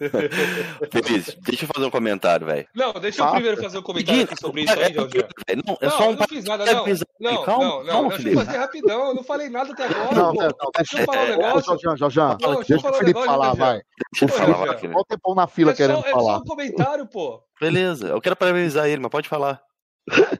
[0.90, 2.66] Feliz, deixa eu fazer um comentário, velho.
[2.74, 3.36] Não, deixa eu Fala.
[3.36, 5.24] primeiro fazer um comentário aqui sobre isso aí, Jorge.
[5.64, 6.84] Não, é Não, só eu um não fiz nada, não.
[7.20, 7.86] Não, calma, não, não.
[7.86, 9.08] calma, Deixa eu fazer rapidão.
[9.08, 10.14] Eu não falei nada até agora.
[10.14, 11.78] não, não, não, Deixa eu falar um negócio.
[11.96, 13.80] Jorjão, Não, deixa o falar Felipe falar, vai.
[14.28, 14.60] Falar.
[14.60, 16.38] Olha o tempão na fila É só, querendo é só falar.
[16.38, 17.42] um comentário, pô.
[17.60, 19.60] Beleza, eu quero parabenizar ele, mas pode falar.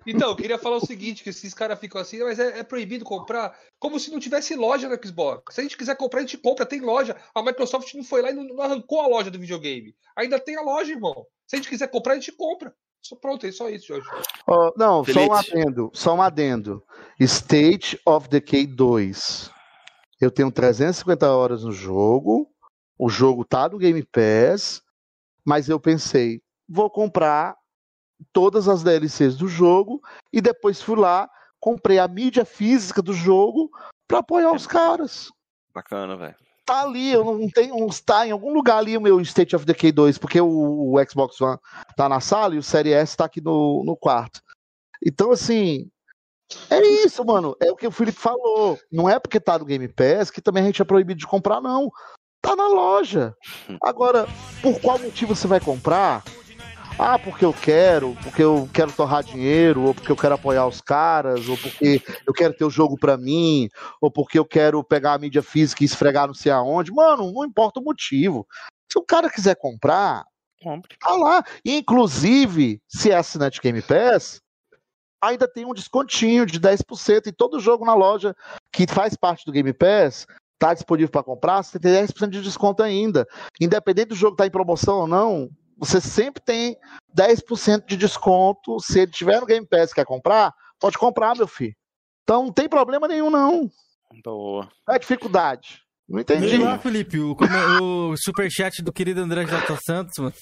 [0.07, 3.05] Então, eu queria falar o seguinte, que esses caras ficam assim, mas é, é proibido
[3.05, 5.55] comprar, como se não tivesse loja no Xbox.
[5.55, 7.16] Se a gente quiser comprar, a gente compra, tem loja.
[7.35, 9.95] A Microsoft não foi lá e não, não arrancou a loja do videogame.
[10.16, 11.27] Ainda tem a loja, irmão.
[11.47, 12.74] Se a gente quiser comprar, a gente compra.
[13.03, 14.09] Só pronto, é só isso, Jorge.
[14.47, 16.82] Ó, não, só um adendo, só um adendo.
[17.20, 19.51] State of Decay 2.
[20.20, 22.51] Eu tenho 350 horas no jogo,
[22.99, 24.82] o jogo tá no Game Pass,
[25.45, 27.57] mas eu pensei, vou comprar
[28.32, 31.28] todas as DLCs do jogo e depois fui lá,
[31.61, 33.70] comprei a mídia física do jogo
[34.07, 35.31] pra apoiar os caras.
[35.73, 36.35] Bacana, velho.
[36.65, 39.90] Tá ali, eu não tenho, está em algum lugar ali o meu State of Decay
[39.90, 41.59] 2, porque o, o Xbox One
[41.97, 44.43] tá na sala e o Series S tá aqui no, no quarto.
[45.03, 45.90] Então, assim,
[46.70, 47.57] é isso, mano.
[47.61, 48.78] É o que o Felipe falou.
[48.90, 51.61] Não é porque tá no Game Pass que também a gente é proibido de comprar,
[51.61, 51.90] não.
[52.43, 53.35] Tá na loja.
[53.82, 54.27] Agora,
[54.62, 56.23] por qual motivo você vai comprar?
[57.00, 60.80] Ah, porque eu quero, porque eu quero torrar dinheiro, ou porque eu quero apoiar os
[60.80, 63.68] caras, ou porque eu quero ter o jogo pra mim,
[64.00, 66.90] ou porque eu quero pegar a mídia física e esfregar não sei aonde.
[66.90, 68.44] Mano, não importa o motivo.
[68.90, 70.24] Se o cara quiser comprar,
[70.60, 70.96] Compre.
[70.98, 71.44] tá lá.
[71.64, 74.40] E, inclusive, se é assinante Game Pass,
[75.22, 78.34] ainda tem um descontinho de 10% em todo jogo na loja
[78.72, 80.26] que faz parte do Game Pass.
[80.58, 83.24] Tá disponível para comprar, você tem 10% de desconto ainda.
[83.60, 85.48] Independente do jogo estar em promoção ou não,
[85.78, 86.76] você sempre tem
[87.16, 88.78] 10% de desconto.
[88.80, 91.74] Se ele tiver no Game Pass e quer comprar, pode comprar, meu filho.
[92.24, 93.70] Então não tem problema nenhum, não.
[94.24, 94.68] Boa.
[94.86, 95.80] Não é dificuldade.
[96.09, 96.46] Não entendi.
[96.46, 99.76] Vê lá, Felipe, o, come- o superchat do querido André J.
[99.84, 100.32] Santos, mano.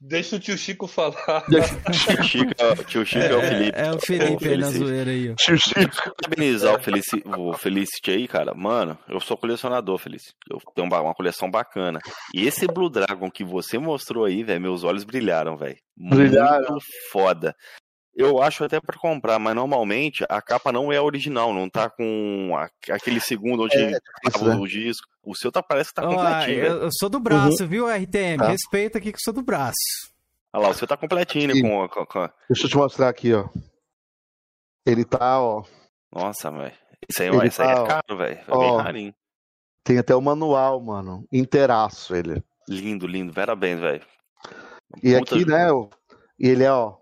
[0.00, 1.44] Deixa o tio Chico falar.
[1.92, 3.78] Tio Chico, é o- tio Chico é, o Felipe.
[3.78, 5.34] É, o Felipe aí na zoeira aí, ó.
[6.16, 8.54] Parabenizar o, Felici, o Felicity aí, cara.
[8.54, 10.34] Mano, eu sou colecionador, Felicity.
[10.50, 11.98] Eu tenho uma, uma coleção bacana.
[12.34, 15.76] E esse Blue Dragon que você mostrou aí, velho, meus olhos brilharam, velho.
[15.96, 16.70] Brilharam.
[16.70, 17.54] Muito foda.
[18.20, 21.88] Eu acho até pra comprar, mas normalmente a capa não é a original, não tá
[21.90, 24.00] com a- aquele segundo onde É, tava
[24.36, 24.54] isso, né?
[24.56, 25.06] o disco.
[25.22, 26.82] O seu tá, parece que tá Ó, completinho, eu, velho.
[26.84, 28.38] eu sou do braço, viu, RTM?
[28.38, 28.48] Tá.
[28.48, 29.74] Respeita aqui que eu sou do braço.
[30.52, 31.52] Olha lá, o seu tá completinho, né?
[31.52, 31.62] Aqui.
[31.62, 33.48] Com, com- com- Deixa eu te mostrar aqui, ó.
[34.86, 35.62] Ele tá, ó.
[36.12, 36.72] Nossa, velho.
[37.08, 37.86] Isso aí, Ele isso aí tá, é ó.
[37.86, 38.38] caro, velho.
[38.38, 38.58] É Ó.
[38.58, 39.14] bem rarinho.
[39.84, 41.24] Tem até o manual, mano.
[41.32, 42.42] Inteiraço ele.
[42.68, 43.32] Lindo, lindo.
[43.32, 44.02] Parabéns, velho.
[45.02, 45.88] E Puta aqui, né, ó,
[46.38, 46.96] ele é, ó.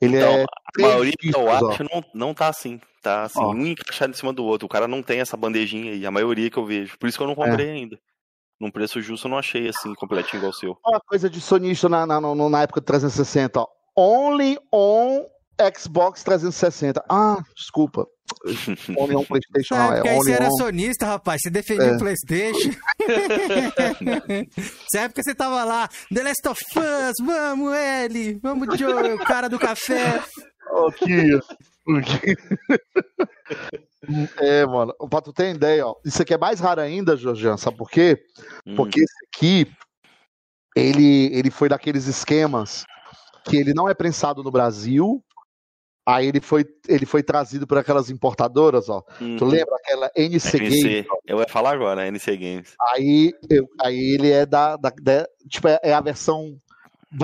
[0.00, 0.42] Ele Então, é.
[0.44, 1.70] A maioria ó.
[1.70, 2.80] acho não, não tá assim.
[3.02, 3.52] Tá assim, Ó.
[3.52, 4.66] um encaixado em cima do outro.
[4.66, 6.04] O cara não tem essa bandejinha aí.
[6.06, 6.98] A maioria que eu vejo.
[6.98, 7.98] Por isso que eu não comprei ainda.
[8.60, 10.76] Num preço justo eu não achei assim, completinho igual o seu.
[10.84, 13.68] Uma coisa de sonista na, na, no- na época do 360, ó.
[13.96, 15.24] Only on
[15.76, 17.04] Xbox 360.
[17.08, 18.06] Ah, desculpa.
[18.98, 20.50] Only on PlayStation, Na não, é época aí você only era on.
[20.58, 21.40] sonista, rapaz.
[21.42, 21.96] Você defendia É.
[21.96, 22.70] o Playstation.
[24.04, 29.48] Nessa época você tava lá, The Last of Us, vamos, L, vamos, Joe, o cara
[29.48, 30.22] do café.
[30.88, 31.96] Aqui, ó.
[31.96, 32.36] Aqui.
[34.38, 34.94] É, mano.
[35.10, 35.94] Pra tu ter ideia, ó.
[36.04, 38.18] Isso aqui é mais raro ainda, Jorjan, sabe por quê?
[38.66, 39.72] Hum, Porque esse aqui,
[40.76, 42.84] ele, ele foi daqueles esquemas
[43.44, 45.24] que ele não é prensado no Brasil.
[46.10, 49.04] Aí ele foi, ele foi trazido por aquelas importadoras, ó.
[49.20, 50.74] hum, Tu lembra aquela NC Games?
[50.84, 51.06] NC.
[51.26, 52.06] Eu ia falar agora?
[52.08, 52.74] NC Games.
[52.94, 56.56] Aí, eu- aí ele é da, da- da- tipo, é, é a versão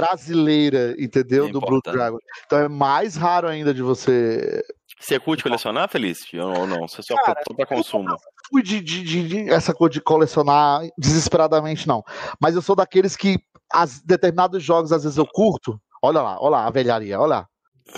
[0.04, 1.44] brasileira, entendeu?
[1.44, 1.80] Não Do Blue.
[1.82, 2.18] Dragon.
[2.46, 4.62] Então é mais raro ainda de você.
[5.00, 6.38] Você curte colecionar, Felicity?
[6.38, 6.86] Ou não?
[6.88, 8.14] Você só, Cara, só pra consumo?
[8.50, 12.02] Fui de, de- de- de- essa coisa de colecionar desesperadamente, não.
[12.40, 13.38] Mas eu sou daqueles que
[13.72, 15.80] as, determinados jogos, às vezes, eu curto.
[16.02, 17.48] Olha lá, olha lá a velharia, olha lá.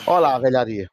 [0.06, 0.88] Olha lá a velharia.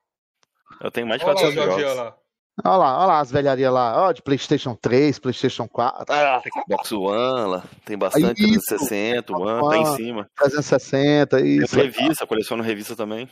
[0.82, 1.98] Eu tenho mais de Olha lá o 400 Jorge jogos.
[1.98, 2.16] lá.
[2.64, 4.04] Olha lá, olha lá as velharias lá.
[4.08, 8.44] Ó, de PlayStation 3, PlayStation 4, ah, Xbox One, lá, tem bastante.
[8.44, 8.68] Isso.
[8.68, 9.96] 360, One, tá em One.
[9.96, 10.30] cima.
[10.38, 11.76] 360, Tem isso.
[11.76, 13.28] revista, coleciono revista também.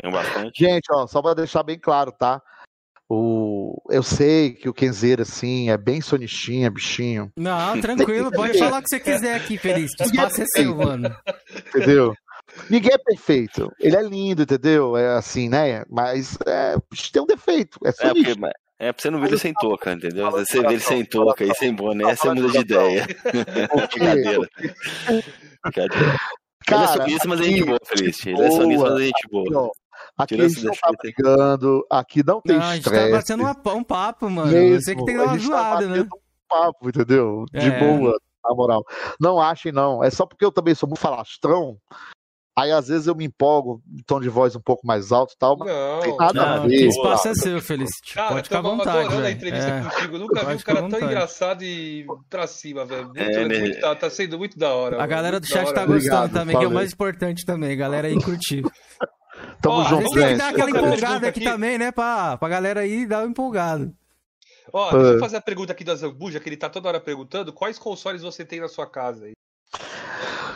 [0.00, 0.52] Tenho bastante.
[0.64, 2.40] Gente, ó, só pra deixar bem claro, tá?
[3.08, 3.76] O...
[3.90, 8.82] Eu sei que o Kenzeira, assim, é bem sonistinha, bichinho, Não, tranquilo, pode falar o
[8.82, 9.90] que você quiser aqui, Feliz.
[10.00, 11.14] O espaço é seu, mano.
[11.68, 12.14] entendeu?
[12.70, 13.72] Ninguém é perfeito.
[13.80, 14.96] Ele é lindo, entendeu?
[14.96, 15.84] É assim, né?
[15.88, 16.76] Mas é,
[17.12, 17.78] tem um defeito.
[17.84, 18.34] É É, porque,
[18.78, 20.30] é pra você não ver ele sem touca, entendeu?
[20.30, 23.06] Você vê ele sem touca e sem boné, você muda de ideia.
[23.92, 24.48] Brincadeira.
[25.62, 26.16] Brincadeira.
[26.66, 28.26] Cara, ele é sumista, mas é gente boa, Feliz.
[28.26, 29.70] Ele é sumista, mas é gente aqui, boa.
[30.18, 33.12] aqui a gente não tá brigando, aqui não tem Não, a gente tá estresse.
[33.12, 34.50] batendo uma- um papo, mano.
[34.50, 35.96] mesmo, Você que tem que dar a uma tá zoada, né?
[35.98, 37.44] batendo um papo, entendeu?
[37.52, 37.78] De É.
[37.78, 38.82] boa, na moral.
[39.20, 40.02] Não achem, não.
[40.02, 41.76] É só porque eu também sou muito falastrão.
[42.56, 45.36] Aí às vezes eu me empolgo, um tom de voz um pouco mais alto e
[45.38, 46.00] tal, mas Não.
[46.00, 46.76] tem nada não, a Não, ver.
[46.78, 48.14] que espaço é seu, Felicity.
[48.14, 49.82] Cara, Pode ficar à vontade, adorando a entrevista É.
[49.82, 50.18] contigo.
[50.18, 51.12] Nunca vi Pode um ficar cara tão vontade.
[51.12, 53.06] engraçado e pra cima, velho.
[53.06, 53.58] Muito, É, né?
[53.58, 54.94] muito- tá, tá sendo muito da hora.
[54.94, 55.10] A mano.
[55.10, 57.72] galera do chat tá gostando Obrigado, também, que é o mais importante também.
[57.72, 58.62] A galera aí curtir.
[59.60, 61.44] Tamo Ó, junto, tem que dar aquela empolgada aqui aqui.
[61.44, 61.90] também, né?
[61.90, 63.92] Pra, pra galera aí dar uma empolgada.
[64.72, 67.52] Ó, deixa eu fazer a pergunta aqui da Zambuja, que ele tá toda hora perguntando.
[67.52, 69.32] Quais consoles você tem na sua casa aí?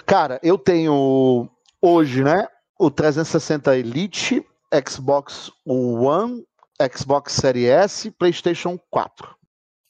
[0.07, 1.49] Cara, eu tenho
[1.81, 2.47] hoje, né?
[2.79, 4.45] O 360 Elite,
[4.87, 6.45] Xbox One,
[6.97, 9.37] Xbox Series S, PlayStation 4.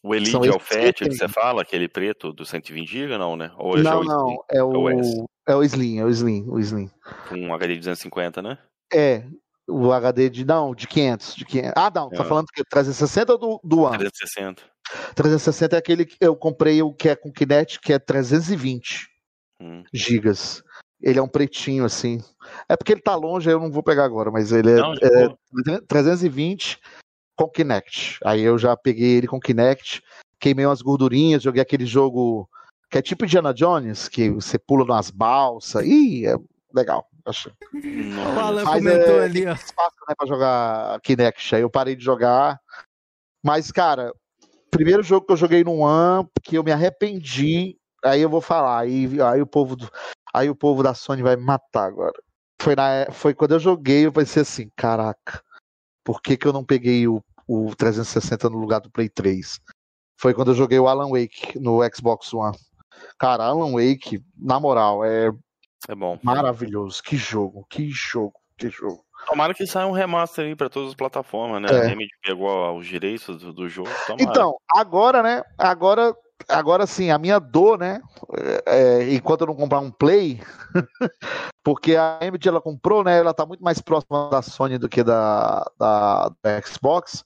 [0.03, 3.37] O Elite São é o Fat que você fala, aquele preto do 120 GB, não,
[3.37, 3.51] né?
[3.59, 6.45] Ou é não, o Slim, não, é o o, é o Slim, é o Slim,
[6.49, 6.91] o Slim.
[7.29, 8.59] com HD de 250, né?
[8.95, 9.25] É,
[9.69, 11.73] o HD de, não, de 500, de 500.
[11.77, 12.27] Ah, não, tá É.
[12.27, 13.99] falando que 360 ou do, do One?
[13.99, 14.63] 360.
[15.15, 19.09] 360 é aquele que eu comprei, o que é com Kinect, que é 320
[19.61, 19.83] Hum.
[19.93, 20.63] gigas.
[21.01, 22.21] Ele é um pretinho, assim.
[22.69, 24.95] É porque ele tá longe, aí eu não vou pegar agora, mas ele é, Não,
[24.95, 25.39] é boa.
[25.87, 26.81] 320
[27.37, 28.19] com Kinect.
[28.25, 30.03] Aí eu já peguei ele com Kinect,
[30.41, 32.49] queimei umas gordurinhas, joguei aquele jogo
[32.91, 35.85] que é tipo Indiana Jones, que você pula nas balsas.
[35.87, 36.35] Ih, é
[36.75, 37.07] legal.
[37.25, 37.53] Achei.
[37.73, 39.53] Não O Alan Mas comentou é- ali, ó.
[39.53, 41.55] espaço né, pra jogar Kinect.
[41.55, 42.59] Aí eu parei de jogar.
[43.45, 44.13] Mas, cara,
[44.71, 48.81] primeiro jogo que eu joguei no One, que eu me arrependi, aí eu vou falar.
[48.81, 49.91] Aí, aí, o, povo do-
[50.35, 52.15] aí o povo da Sony vai me matar agora.
[52.61, 55.43] Foi, na, foi quando eu joguei, eu pensei assim, caraca,
[56.05, 59.61] por que, que eu não peguei o, o 360 no lugar do Play 3?
[60.21, 62.57] Foi quando eu joguei o Alan Wake no Xbox One.
[63.19, 65.31] Cara, Alan Wake, na moral, é
[65.89, 66.19] É bom.
[66.23, 67.01] maravilhoso.
[67.03, 69.05] Que jogo, que jogo, que jogo.
[69.27, 71.69] Tomara que saia um remaster aí pra todas as plataformas, né?
[71.71, 71.81] É.
[71.81, 73.91] A Remedy pegou os direitos do, do jogo.
[74.07, 74.31] Tomara.
[74.31, 75.45] Então, agora, né?
[75.57, 76.15] Agora,
[76.47, 78.01] agora sim, a minha dor, né?
[78.37, 80.41] é, é, enquanto eu não comprar um Play,
[81.65, 83.19] porque a AMD ela comprou, né?
[83.19, 87.25] Ela tá muito mais próxima da Sony do que da, da, da Xbox.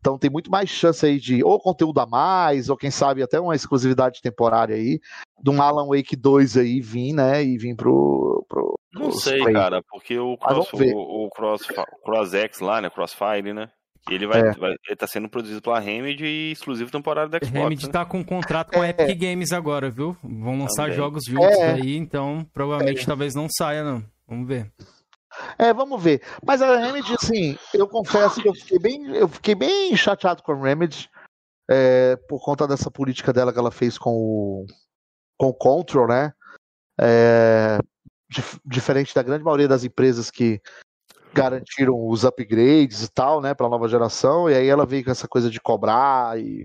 [0.00, 3.38] Então tem muito mais chance aí de ou conteúdo a mais, ou quem sabe até
[3.38, 4.98] uma exclusividade temporária aí,
[5.42, 7.44] de um Alan Wake 2 aí vir, né?
[7.44, 8.44] E vir pro.
[8.48, 9.52] pro Não sei, Play.
[9.52, 11.66] cara, porque o, cross, o, o cross,
[12.02, 12.88] cross X lá, né?
[12.88, 13.70] Crossfire, né?
[14.08, 14.52] Ele vai, É.
[14.52, 17.62] vai- ele tá sendo produzido pela Remedy e exclusivo temporário da A Xbox.
[17.62, 17.92] Remedy né?
[17.92, 18.90] tá com um contrato com a É.
[18.90, 20.16] Epic Games agora, viu?
[20.22, 20.96] Vão lançar Também.
[20.96, 21.72] jogos juntos É.
[21.72, 24.02] aí, então provavelmente talvez não saia, não.
[24.26, 24.72] Vamos ver.
[25.58, 26.22] É, vamos ver.
[26.44, 30.52] Mas a Remedy, assim, eu confesso que eu fiquei bem, eu fiquei bem chateado com
[30.52, 31.08] a Remedy
[31.70, 34.66] é, por conta dessa política dela que ela fez com o,
[35.38, 36.32] com o Control, né?
[37.00, 37.78] É,
[38.28, 40.60] dif- diferente da grande maioria das empresas que
[41.32, 45.28] garantiram os upgrades e tal, né, para nova geração, e aí ela veio com essa
[45.28, 46.64] coisa de cobrar e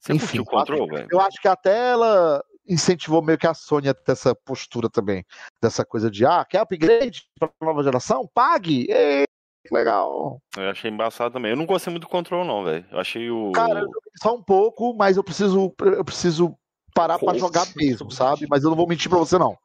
[0.00, 1.08] Você enfim, o control, velho?
[1.10, 5.24] eu acho que até ela incentivou meio que a Sony a ter essa postura também.
[5.62, 8.28] Dessa coisa de, ah, quer upgrade para nova geração?
[8.34, 8.86] Pague!
[8.90, 9.24] Ei,
[9.66, 10.40] que legal!
[10.56, 11.52] Eu achei embaçado também.
[11.52, 12.84] Eu não gostei muito do control, não, velho.
[12.90, 13.52] Eu achei o.
[13.52, 13.88] Cara, eu
[14.20, 16.56] só um pouco, mas eu preciso, eu preciso
[16.94, 18.46] parar para jogar mesmo, sabe?
[18.48, 19.56] Mas eu não vou mentir para você, não.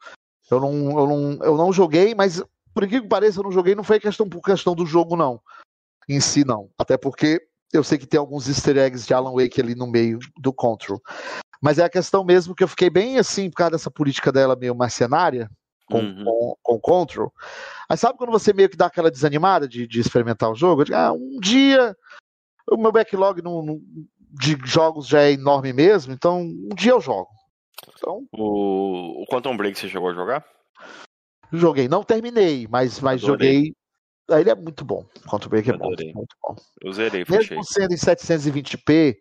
[0.49, 1.45] Eu não, eu não.
[1.45, 2.43] eu não joguei, mas
[2.73, 5.41] por incrível que pareça, eu não joguei, não foi questão por questão do jogo, não.
[6.09, 6.69] Em si, não.
[6.77, 7.41] Até porque
[7.73, 11.01] eu sei que tem alguns easter eggs de Alan Wake ali no meio do Control.
[11.61, 14.55] Mas é a questão mesmo que eu fiquei bem assim, por causa dessa política dela
[14.55, 15.49] meio mercenária
[15.85, 16.23] com, Uhum.
[16.25, 17.31] com, com Control.
[17.87, 20.81] Aí sabe quando você meio que dá aquela desanimada de, de experimentar o jogo?
[20.81, 21.95] Eu digo, ah, um dia
[22.69, 23.81] o meu backlog no, no-
[24.33, 27.27] de jogos já é enorme mesmo, então um dia eu jogo.
[27.97, 30.45] Então, O, o Quantum Break você chegou a jogar?
[31.57, 31.87] Joguei.
[31.87, 33.53] Não terminei, mas, mas Adorei.
[33.55, 33.73] joguei.
[34.29, 35.05] Aí ele é muito bom.
[35.27, 36.13] Contra o Break é bom, Adorei.
[36.13, 36.55] muito bom.
[36.81, 37.57] Eu zerei, fechei.
[37.57, 39.15] Mesmo sendo em 720p.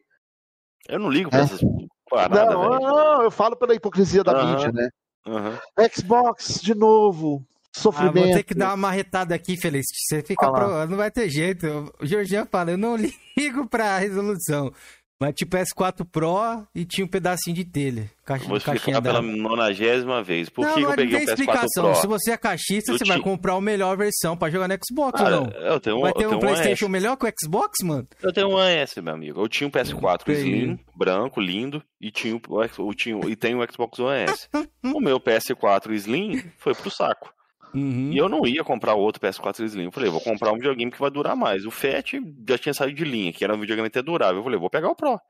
[0.88, 1.42] Eu não ligo pra É.
[1.42, 1.60] essas
[2.08, 2.80] paradas, Não, velho.
[2.80, 4.50] não, eu falo pela hipocrisia da Aham.
[4.52, 4.88] mídia, né?
[5.26, 5.58] Aham.
[5.94, 7.44] Xbox, de novo.
[7.44, 8.14] Ah, Sofrimento.
[8.24, 9.86] vou ter que dar uma marretada aqui, Feliz.
[9.94, 10.58] Você fica Fala.
[10.82, 10.90] pro...
[10.90, 11.92] Não vai ter jeito.
[12.00, 12.96] O Georgian fala, eu não
[13.36, 14.72] ligo pra resolução.
[15.20, 18.10] Mas tipo S4 Pro e tinha um pedacinho de telha.
[18.24, 20.48] Caixa, Vou explicar pela nonagésima vez.
[20.48, 21.84] Por não, que, não eu peguei tem o PS4 explicação.
[21.92, 21.94] Pro?
[22.00, 25.20] Se você é caixista, Eu você vai comprar a melhor versão pra jogar no Xbox
[25.20, 25.46] ou não?
[25.50, 28.08] eu tenho, Vai eu ter um PlayStation melhor que o Xbox, mano?
[28.22, 29.40] Eu tenho um AS, meu amigo.
[29.42, 30.36] Eu tinha um PS4 Tem.
[30.36, 32.40] Slim, branco, lindo, e tinha o,
[32.78, 34.48] o- tinha, e tenho o Xbox One S.
[34.82, 37.30] o meu PS4 Slim foi pro saco.
[37.74, 38.12] Uhum.
[38.12, 39.84] E eu não ia comprar outro PS4 Slim.
[39.84, 41.64] Eu falei, vou comprar um videogame que vai durar mais.
[41.64, 42.14] O Fat
[42.48, 44.38] já tinha saído de linha, que era um videogame até durável.
[44.38, 45.20] Eu falei, vou pegar o Pro.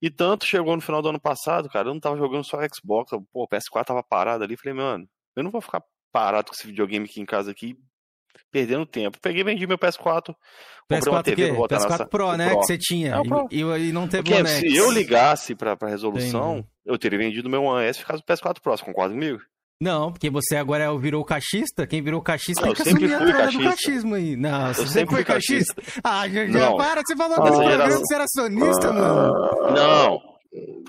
[0.00, 3.10] E tanto chegou no final do ano passado, cara, eu não tava jogando só Xbox.
[3.32, 4.56] Pô, o PS4 tava parado ali.
[4.56, 5.82] Falei, mano, Eu não vou ficar
[6.12, 7.76] parado com esse videogame aqui em casa aqui,
[8.52, 9.18] perdendo tempo.
[9.20, 10.34] Peguei e vendi meu PS4.
[10.88, 12.06] Comprei uma TV, PS4 PS4 nessa...
[12.06, 12.50] Pro, né?
[12.50, 12.60] Pro.
[12.60, 13.16] Que você tinha.
[13.16, 13.20] É
[13.50, 17.62] e, e, não teve Porque se eu ligasse pra, pra resolução, eu teria vendido meu
[17.62, 18.76] One S e ficado o PS4 Pro.
[18.76, 19.40] Você concorda comigo?
[19.80, 21.86] Não, porque você agora virou cachista.
[21.86, 24.36] Quem virou cachista não, tem que assumir a trona do cachismo aí.
[24.36, 25.74] Não, você sempre foi cachista.
[25.74, 26.00] cachista.
[26.02, 29.74] Ah, já, já para, você falou desse ah, programa que você era sonista, ah, mano.
[29.74, 30.20] Não.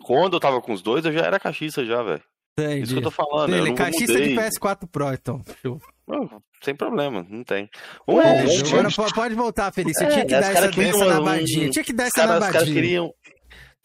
[0.04, 2.22] Quando eu tava com os dois, eu já era cachista já, velho.
[2.58, 2.84] Entendi.
[2.84, 3.54] Isso que eu tô falando.
[3.54, 5.42] Ele é cachista de PS4 Pro, então.
[5.62, 5.82] Show.
[6.08, 7.68] Não, sem problema, não tem.
[8.08, 10.06] Um, Ué, um, agora pode voltar, Felício.
[10.06, 11.22] É, tinha que dar essa, essa.
[11.22, 12.48] Um, tinha que dar essa nabadinha.
[12.48, 13.14] Os caras queriam,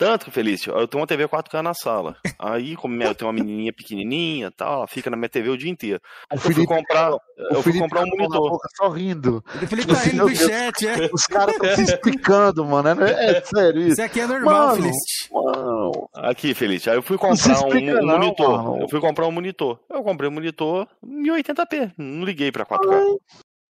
[0.01, 2.17] tanto, Felício, eu tenho uma TV 4K na sala.
[2.39, 5.71] Aí, como eu tenho uma menininha pequenininha tal, ela fica na minha TV o dia
[5.71, 6.01] inteiro.
[6.33, 8.59] eu fui comprar, eu fui comprar um monitor.
[8.79, 9.45] só rindo.
[9.63, 11.11] O Felipe tá rindo do chat, é.
[11.13, 13.05] Os caras estão se explicando, mano.
[13.05, 13.93] É, é, sério isso.
[13.93, 15.35] Isso aqui é normal, mano, Felício.
[15.35, 16.09] Mano.
[16.15, 18.65] Aqui, Felício, aí eu fui comprar um, um não, monitor.
[18.65, 18.83] Mano.
[18.83, 19.79] Eu fui comprar um monitor.
[19.91, 21.93] Eu comprei um monitor 1080p.
[21.99, 22.91] Não liguei pra 4K.
[22.91, 23.17] Ai.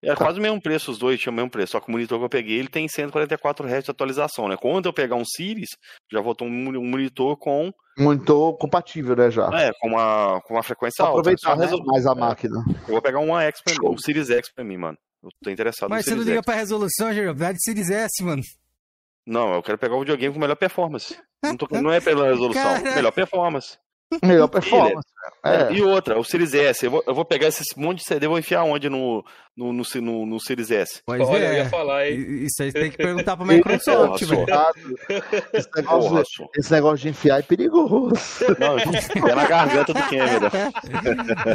[0.03, 1.73] É quase o mesmo preço, os dois tinham o mesmo preço.
[1.73, 4.57] Só que o monitor que eu peguei, ele tem 144 Hz de atualização, né?
[4.57, 5.69] Quando eu pegar um Series,
[6.11, 7.71] já vou ter um monitor com...
[7.97, 9.47] Monitor compatível, né, já?
[9.53, 11.19] É, com uma, com uma frequência alta.
[11.19, 11.69] Aproveitar né?
[11.85, 12.15] mais a é.
[12.15, 12.63] máquina.
[12.87, 14.97] Eu vou pegar um X pra mim, um Series X pra mim, mano.
[15.23, 16.45] Eu tô interessado Mas você não liga X.
[16.45, 17.39] pra resolução, Geraldo?
[17.39, 18.41] Vai de Series S, mano.
[19.25, 21.15] Não, eu quero pegar o videogame com melhor performance.
[21.43, 22.95] Não, tô, não é pela resolução, Cara...
[22.95, 23.77] melhor performance.
[24.23, 25.07] Melhor performance.
[25.43, 25.71] É.
[25.71, 26.85] E outra, o Series S.
[26.85, 29.23] Eu vou, eu vou pegar esse monte de CD e vou enfiar onde no,
[29.55, 31.01] no, no, no, no Series S?
[31.05, 31.49] Pois Olha, é.
[31.49, 32.45] eu ia falar, hein?
[32.45, 34.45] Isso aí você tem que perguntar pra Microsoft, velho.
[35.53, 38.15] Esse, negócio, esse negócio de enfiar é perigoso.
[38.59, 40.51] Não, é na garganta do câmera.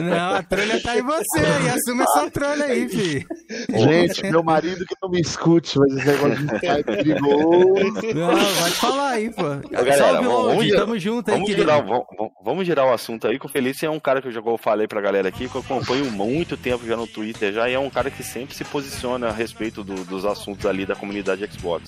[0.01, 1.40] Não, a trolha tá em você.
[1.64, 3.27] E assume essa trolha aí, filho.
[3.70, 8.14] Gente, meu marido que não me escute, mas esse negócio de enfiar é perigoso.
[8.14, 9.43] Não, vai falar aí, pô.
[9.70, 12.06] Galera, Salve, vamos, vamos, tamo junto vamos aí, girar, vamos,
[12.43, 14.86] vamos girar o assunto aí, que o Felício é um cara que eu já falei
[14.86, 17.85] pra galera aqui, que eu acompanho muito tempo já no Twitter já, e é um
[17.90, 21.86] cara que sempre se posiciona a respeito do, dos assuntos ali da comunidade Xbox.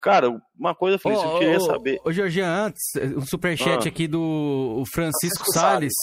[0.00, 2.00] Cara, uma coisa, Felício, oh, eu queria oh, saber.
[2.04, 2.82] Ô, Jorge, antes,
[3.16, 3.88] um superchat ah.
[3.88, 5.94] aqui do Francisco, Francisco Salles.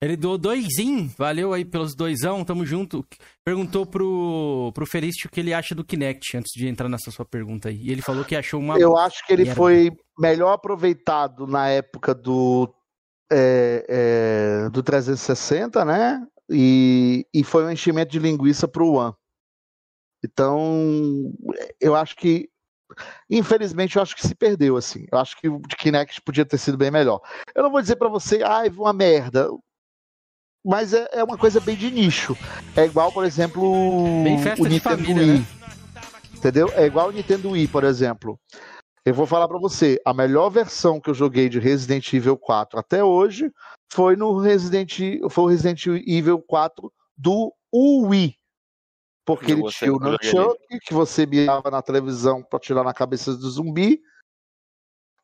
[0.00, 3.06] Ele doou doisinho, valeu aí pelos doisão, tamo junto.
[3.44, 7.24] Perguntou pro, pro Felício o que ele acha do Kinect, antes de entrar nessa sua
[7.24, 7.80] pergunta aí.
[7.80, 8.78] E ele falou que achou uma.
[8.78, 12.68] Eu acho que ele foi melhor aproveitado na época do
[13.32, 16.26] é, é, do 360, né?
[16.50, 19.14] E, e foi um enchimento de linguiça para o One.
[20.24, 21.32] Então,
[21.80, 22.48] eu acho que,
[23.28, 25.06] infelizmente, eu acho que se perdeu, assim.
[25.12, 27.20] Eu acho que o Kinect podia ter sido bem melhor.
[27.54, 29.48] Eu não vou dizer para você, ai, ah, uma merda.
[30.64, 32.34] Mas é, é, uma coisa bem de nicho.
[32.74, 35.40] É igual, por exemplo, o Nintendo família, Wii.
[35.40, 35.46] Né?
[36.34, 36.70] Entendeu?
[36.74, 38.40] É igual o Nintendo Wii, por exemplo.
[39.04, 42.78] Eu vou falar para você, a melhor versão que eu joguei de Resident Evil 4
[42.78, 43.52] até hoje
[43.92, 44.98] foi no Resident,
[45.28, 48.34] foi o Resident Evil 4 do Wii.
[49.26, 53.36] Porque eu ele tinha o Nunchuck, que você mirava na televisão para tirar na cabeça
[53.36, 54.00] do zumbi.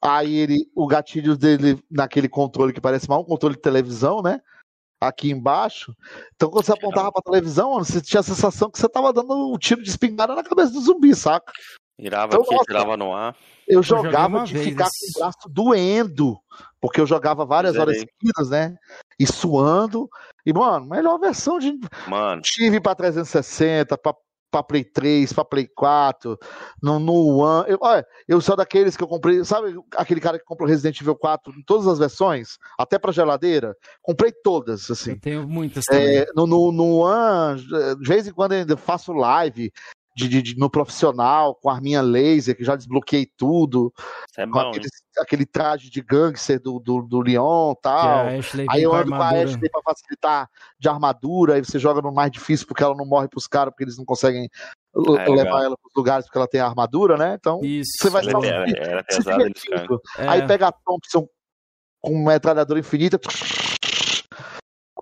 [0.03, 4.43] Aí ele, o gatilho dele naquele controle que parece mais um controle de televisão, né?
[5.01, 5.95] Aqui embaixo.
[6.35, 9.59] Então quando você apontava pra televisão, você tinha a sensação que você tava dando um
[9.59, 11.51] tiro de espingarda na cabeça do zumbi, saca?
[12.01, 13.37] Mirava então, aqui, nossa, tirava no ar.
[13.69, 16.39] Eu jogava de ficar com o braço doendo,
[16.81, 17.83] porque eu jogava várias Zerei.
[17.83, 18.77] horas seguidas, né?
[19.19, 20.09] E suando.
[20.45, 21.79] E, mano, melhor versão de.
[22.09, 22.41] Mano.
[22.43, 24.15] Tive pra 360, pra,
[24.51, 26.39] pra Play 3, pra Play 4,
[26.83, 27.71] no, no One.
[27.71, 29.45] Eu, olha, eu sou daqueles que eu comprei.
[29.45, 32.57] Sabe aquele cara que comprou Resident Evil 4 em todas as versões?
[32.79, 33.77] Até pra geladeira?
[34.03, 35.13] Comprei todas, assim.
[35.13, 36.17] Eu tenho muitas também.
[36.17, 39.71] É, no, no, no One, de vez em quando eu ainda faço live
[40.21, 43.93] de, de, de, no profissional, com a arminha laser, que já desbloqueei tudo.
[44.37, 44.89] É com bom, aquele,
[45.19, 48.27] aquele, traje de gangster do, do, do Leon e tal.
[48.69, 50.49] Aí eu ando com a Ashley pra facilitar
[50.79, 53.85] de armadura, aí você joga no mais difícil porque ela não morre pros caras, porque
[53.85, 54.49] eles não conseguem
[54.95, 57.37] é, levar ela pros lugares porque ela tem a armadura, né?
[57.39, 57.93] Então Isso.
[57.99, 60.29] você vai estar era, era pesado, é.
[60.29, 61.27] Aí pega a Thompson
[62.01, 63.19] com uma metralhadora infinita.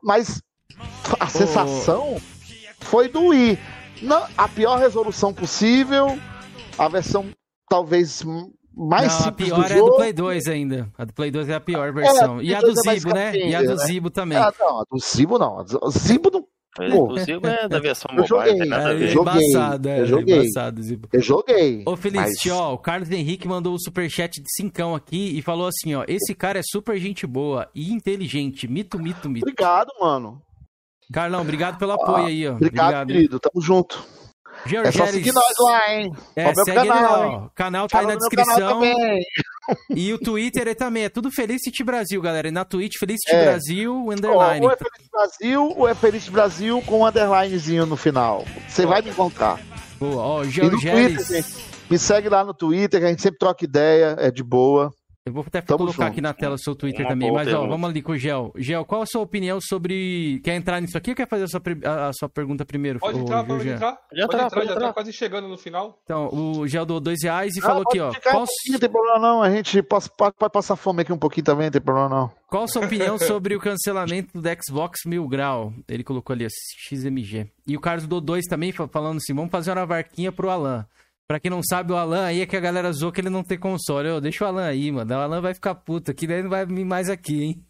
[0.02, 0.42] Mas
[1.18, 1.28] a oh.
[1.28, 2.16] sensação
[2.80, 3.58] foi do Wii
[4.02, 6.18] não, a pior resolução possível,
[6.78, 7.26] a versão
[7.68, 8.22] talvez
[8.74, 9.86] mais não, simples a pior do é jogo.
[9.86, 10.92] a do Play 2 ainda.
[10.96, 12.40] A do Play 2 é a pior versão.
[12.40, 13.36] É, e a do é Zibo, né?
[13.36, 13.86] E a do né?
[13.86, 14.38] Zibo também.
[14.38, 15.58] Ah, não, a do Zibo não.
[15.58, 16.46] A do Zibo não.
[16.80, 20.36] O Zibo é da versão mobile, eu joguei, nada é, joguei, embaçado, é, eu joguei,
[20.36, 21.08] embaçado, Zibo.
[21.12, 21.82] Eu joguei.
[21.84, 22.46] Ô, Feliz, mas...
[22.52, 26.34] ó, o Carlos Henrique mandou o superchat de cincão aqui e falou assim, ó, esse
[26.36, 29.44] cara é super gente boa e inteligente, mito, mito, mito.
[29.44, 30.40] Obrigado, mano.
[31.12, 32.52] Carlão, obrigado pelo apoio ah, aí, ó.
[32.52, 33.40] Obrigado, obrigado, querido.
[33.40, 34.04] Tamo junto.
[34.84, 36.12] É só seguir nós lá, hein?
[36.34, 38.82] É, segue canal, ele O canal tá aí na descrição.
[39.94, 42.48] E o Twitter também, é tudo Felicity Brasil, galera.
[42.48, 43.44] E na Twitch, Felicity é.
[43.44, 44.66] Brasil, underline.
[44.66, 48.44] Ou é Felicity Brasil, ou é Felicity Brasil com um underlinezinho no final.
[48.68, 49.60] Você vai me encontrar.
[49.98, 51.68] Boa, ó, o Georgeles...
[51.88, 54.92] Me segue lá no Twitter, que a gente sempre troca ideia, é de boa.
[55.28, 56.12] Eu vou até Tamo colocar junto.
[56.12, 57.32] aqui na tela o seu Twitter Uma também.
[57.32, 58.52] Mas, ó, vamos ali com o Gel.
[58.56, 60.40] Gel, qual a sua opinião sobre.
[60.42, 61.62] Quer entrar nisso aqui ou quer fazer a sua,
[62.08, 62.98] a sua pergunta primeiro?
[62.98, 63.74] Pode entrar, pode Gel?
[63.74, 63.92] entrar.
[63.92, 66.00] Pode entrar, pode entrar, já tá quase chegando no final.
[66.04, 68.12] Então, o Gel doou dois reais e ah, falou aqui, ó.
[68.22, 68.44] Qual...
[68.70, 71.66] Não tem problema não, a gente pode, pode, pode, passar fome aqui um pouquinho também,
[71.66, 72.30] não tem problema não.
[72.48, 75.72] Qual a sua opinião sobre o cancelamento do Xbox Mil Grau?
[75.86, 76.46] Ele colocou ali,
[76.88, 77.46] XMG.
[77.66, 80.86] E o Carlos doou dois também, falando assim: vamos fazer uma varquinha pro Alan.
[81.28, 83.44] Pra quem não sabe, o Alan aí é que a galera zoou que ele não
[83.44, 84.08] tem console.
[84.08, 85.14] Eu, deixa o Alan aí, mano.
[85.14, 87.64] O Alan vai ficar puto aqui, daí não vai vir mais aqui, hein?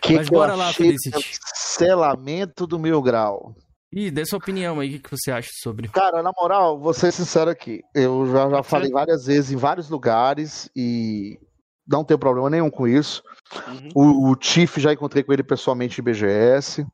[0.00, 1.38] Que Mas que bora lá, Felicity.
[1.38, 3.54] Cancelamento do mil grau.
[3.92, 5.86] Ih, dê sua opinião aí, o que você acha sobre?
[5.88, 7.82] Cara, na moral, vou ser sincero aqui.
[7.94, 11.38] Eu já, já falei várias vezes em vários lugares e
[11.86, 13.22] não tenho problema nenhum com isso.
[13.68, 13.88] Uhum.
[13.94, 16.86] O, o Tiff já encontrei com ele pessoalmente em BGS.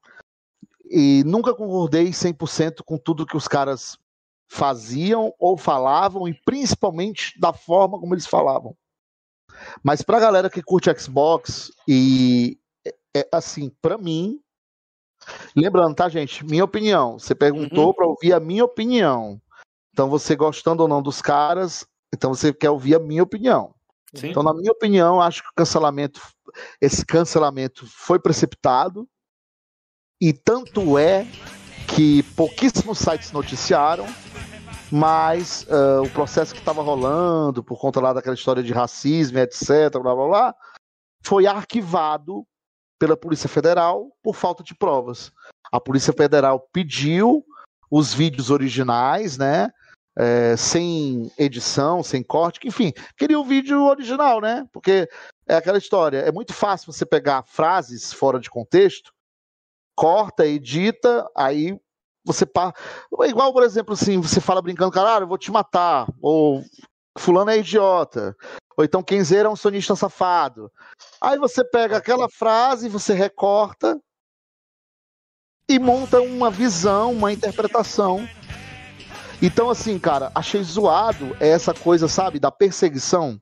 [0.90, 3.96] E nunca concordei 100% com tudo que os caras
[4.50, 8.76] faziam ou falavam e principalmente da forma como eles falavam.
[9.82, 14.40] Mas para a galera que curte Xbox e é, é assim, para mim,
[15.54, 16.44] lembrando, tá, gente?
[16.44, 17.18] Minha opinião.
[17.18, 17.94] Você perguntou uhum.
[17.94, 19.40] para ouvir a minha opinião.
[19.92, 23.72] Então, você gostando ou não dos caras, então você quer ouvir a minha opinião.
[24.14, 24.30] Sim.
[24.30, 26.20] Então, na minha opinião, acho que o cancelamento,
[26.80, 29.08] esse cancelamento foi precipitado
[30.20, 31.24] e tanto é
[31.94, 34.06] que pouquíssimos sites noticiaram
[34.90, 39.92] mas uh, o processo que estava rolando, por conta lá daquela história de racismo, etc.,
[39.92, 40.54] blá blá blá,
[41.22, 42.44] foi arquivado
[42.98, 45.32] pela Polícia Federal por falta de provas.
[45.72, 47.44] A Polícia Federal pediu
[47.90, 49.70] os vídeos originais, né?
[50.18, 54.66] É, sem edição, sem corte, enfim, queria o vídeo original, né?
[54.72, 55.08] Porque
[55.48, 59.12] é aquela história, é muito fácil você pegar frases fora de contexto,
[59.94, 61.78] corta, edita, aí
[62.24, 62.72] você pá.
[63.24, 66.62] Igual, por exemplo, assim, você fala brincando, cara, eu vou te matar, ou
[67.18, 68.36] fulano é idiota,
[68.76, 70.70] ou então Kenzeira é um sonista safado.
[71.20, 73.98] Aí você pega aquela frase, você recorta
[75.68, 78.28] e monta uma visão, uma interpretação.
[79.42, 83.40] Então, assim, cara, achei zoado essa coisa, sabe, da perseguição.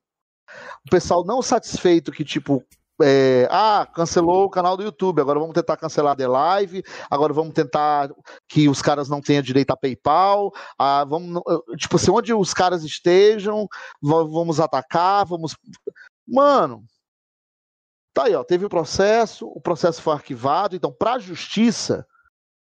[0.86, 2.64] O pessoal não satisfeito que, tipo,
[3.02, 7.54] é, ah, cancelou o canal do YouTube, agora vamos tentar cancelar a Live, agora vamos
[7.54, 8.10] tentar
[8.48, 11.42] que os caras não tenham direito a PayPal, ah, vamos,
[11.76, 13.68] tipo assim, onde os caras estejam,
[14.02, 15.56] vamos atacar, vamos.
[16.26, 16.84] Mano,
[18.12, 22.06] tá aí, ó, teve o processo, o processo foi arquivado, então, para a justiça,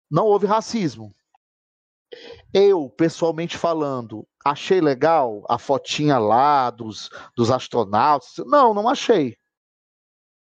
[0.10, 1.14] não houve racismo.
[2.54, 8.34] Eu, pessoalmente falando, achei legal a fotinha lá dos, dos astronautas.
[8.46, 9.38] Não, não achei.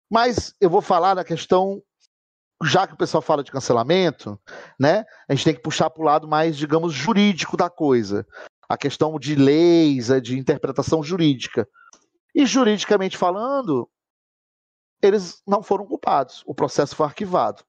[0.10, 1.82] Mas eu vou falar da questão,
[2.64, 4.40] já que o pessoal fala de cancelamento,
[4.80, 5.06] né?
[5.28, 8.26] A gente tem que puxar para o lado mais, digamos, jurídico da coisa.
[8.70, 11.68] A questão de leis, é, de interpretação jurídica.
[12.34, 13.90] E juridicamente falando,
[15.02, 16.44] eles não foram culpados.
[16.46, 17.64] O processo foi arquivado.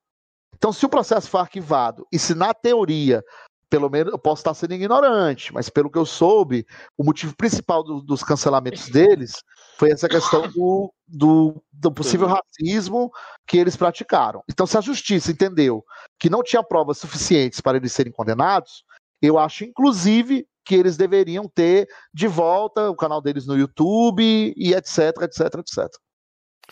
[0.55, 3.23] Então, se o processo foi arquivado e se na teoria
[3.71, 6.67] pelo menos eu posso estar sendo ignorante, mas pelo que eu soube,
[6.97, 9.43] o motivo principal do, dos cancelamentos deles
[9.79, 13.11] foi essa questão do, do, do, possível racismo
[13.47, 14.43] que eles praticaram.
[14.51, 15.85] Então, se a justiça entendeu
[16.19, 18.85] que não tinha provas suficientes para eles serem condenados,
[19.23, 24.75] eu acho, inclusive, que eles deveriam ter de volta o canal deles no YouTube e
[24.75, 25.89] etc, etc, etc.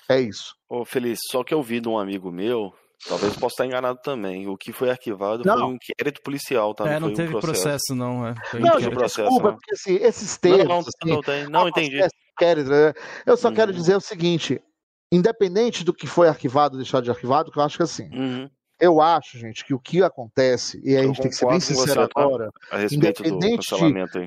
[0.08, 0.54] É isso.
[0.68, 2.72] Ô, Feliz, só que eu vi de um amigo meu
[3.08, 4.48] Talvez possa estar enganado também.
[4.48, 5.54] O que foi arquivado não.
[5.54, 6.88] foi um inquérito policial, tá?
[6.88, 7.62] É, não, não teve um processo.
[7.62, 7.94] processo.
[7.94, 8.26] não.
[8.26, 8.34] É.
[8.50, 9.54] Foi não, gente, processo, desculpa, né?
[9.54, 10.66] porque assim, esses termos...
[10.66, 11.48] Não, não, assim, não, tem.
[11.48, 12.00] não entendi.
[12.36, 12.92] Inquérito, né?
[13.24, 13.54] eu só uhum.
[13.54, 14.60] quero dizer o seguinte,
[15.10, 18.08] independente do que foi arquivado, deixar de arquivado, que eu acho que assim...
[18.12, 18.50] Uhum.
[18.78, 22.06] Eu acho, gente, que o que acontece, e a gente tem que ser bem sincero
[22.08, 22.20] tá?
[22.20, 22.84] agora, tá?
[22.92, 23.82] independente de,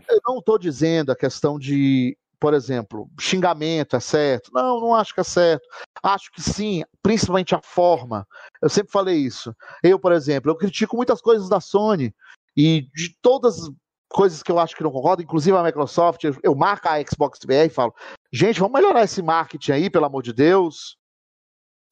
[0.09, 4.49] eu não estou dizendo a questão de por exemplo, xingamento é certo?
[4.53, 5.67] Não, não acho que é certo.
[6.01, 8.25] Acho que sim, principalmente a forma.
[8.61, 9.53] Eu sempre falei isso.
[9.83, 12.13] Eu, por exemplo, eu critico muitas coisas da Sony
[12.55, 13.69] e de todas as
[14.09, 17.39] coisas que eu acho que não concordo, inclusive a Microsoft, eu, eu marco a Xbox
[17.45, 17.93] BR e falo,
[18.33, 20.99] gente, vamos melhorar esse marketing aí, pelo amor de Deus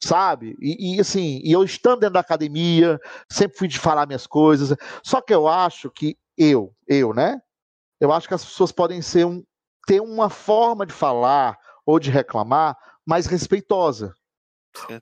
[0.03, 0.55] sabe?
[0.61, 2.99] E, e, assim, e eu estando dentro da academia,
[3.31, 4.77] sempre fui de falar minhas coisas.
[5.03, 7.39] Só que eu acho que eu, eu, né?
[7.99, 9.43] Eu acho que as pessoas podem ser um,
[9.87, 14.13] ter uma forma de falar ou de reclamar mais respeitosa.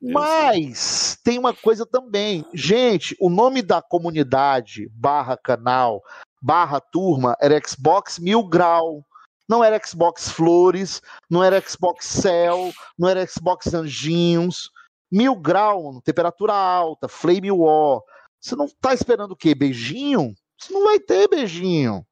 [0.01, 2.45] Mas tem uma coisa também.
[2.53, 6.01] Gente, o nome da comunidade barra canal
[6.41, 9.05] barra turma era Xbox Mil Grau.
[9.47, 14.71] Não era Xbox Flores, não era Xbox Cell, não era Xbox Anjinhos.
[15.11, 18.01] Mil Grau, temperatura alta, Flame War.
[18.41, 19.53] Você não tá esperando o quê?
[19.53, 20.35] Beijinho?
[20.59, 22.05] Você não vai ter beijinho.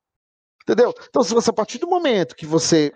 [0.63, 0.93] Entendeu?
[1.09, 2.93] Então, se você, a partir do momento que você,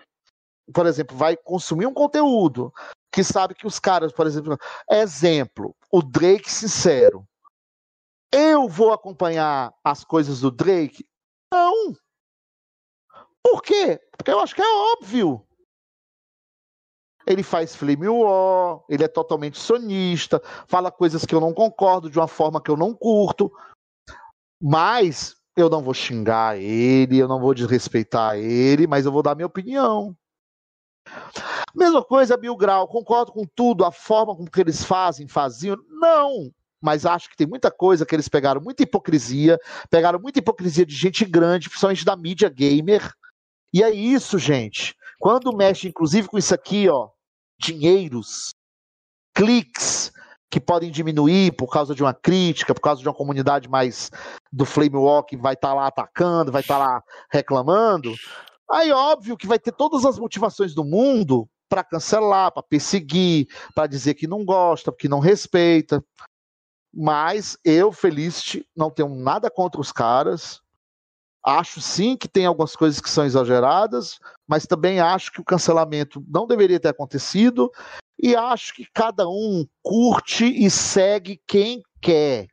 [0.72, 2.72] por exemplo, vai consumir um conteúdo
[3.12, 4.58] que sabe que os caras, por exemplo,
[4.90, 7.26] exemplo, o Drake sincero.
[8.32, 11.06] Eu vou acompanhar as coisas do Drake?
[11.52, 11.94] Não.
[13.42, 14.00] Por quê?
[14.16, 15.44] Porque eu acho que é óbvio.
[17.26, 22.18] Ele faz flame war, ele é totalmente sonista, fala coisas que eu não concordo de
[22.18, 23.52] uma forma que eu não curto.
[24.60, 29.34] Mas eu não vou xingar ele, eu não vou desrespeitar ele, mas eu vou dar
[29.34, 30.16] minha opinião.
[31.74, 35.76] Mesma coisa, Mil Grau, concordo com tudo, a forma como que eles fazem, faziam.
[35.88, 39.58] Não, mas acho que tem muita coisa que eles pegaram muita hipocrisia,
[39.90, 43.12] pegaram muita hipocrisia de gente grande, principalmente da mídia gamer.
[43.72, 44.94] E é isso, gente.
[45.18, 47.08] Quando mexe, inclusive, com isso aqui, ó,
[47.58, 48.50] dinheiros,
[49.34, 50.12] cliques
[50.50, 54.10] que podem diminuir por causa de uma crítica, por causa de uma comunidade mais
[54.50, 58.14] do Flame Walk vai estar tá lá atacando, vai estar tá lá reclamando.
[58.70, 63.86] Aí, óbvio que vai ter todas as motivações do mundo para cancelar, para perseguir, para
[63.86, 66.02] dizer que não gosta, que não respeita.
[67.00, 70.60] Mas eu, Felicity, não tenho nada contra os caras.
[71.46, 74.18] Acho sim que tem algumas coisas que são exageradas,
[74.48, 77.70] mas também acho que o cancelamento não deveria ter acontecido
[78.20, 82.48] e acho que cada um curte e segue quem quer.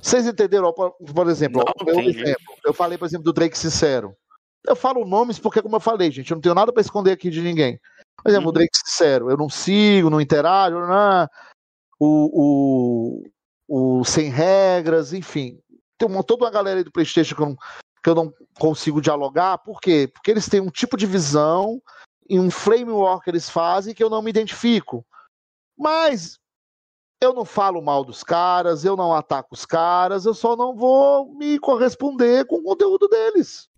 [0.00, 0.72] Vocês entenderam?
[0.72, 4.16] Por, exemplo, não, eu, exemplo, eu falei, por exemplo, do Drake Sincero.
[4.64, 7.28] Eu falo nomes porque, como eu falei, gente, eu não tenho nada para esconder aqui
[7.28, 7.80] de ninguém.
[8.22, 8.50] Por exemplo, uhum.
[8.50, 11.28] o Drake Sincero, eu não sigo, não interajo, não,
[12.04, 13.22] o,
[13.68, 15.60] o, o Sem Regras, enfim.
[15.96, 17.56] Tem uma, toda uma galera aí do PlayStation que eu, não,
[18.02, 19.58] que eu não consigo dialogar.
[19.58, 20.10] Por quê?
[20.12, 21.80] Porque eles têm um tipo de visão
[22.28, 25.06] e um flame war que eles fazem que eu não me identifico.
[25.78, 26.40] Mas
[27.20, 31.32] eu não falo mal dos caras, eu não ataco os caras, eu só não vou
[31.34, 33.68] me corresponder com o conteúdo deles.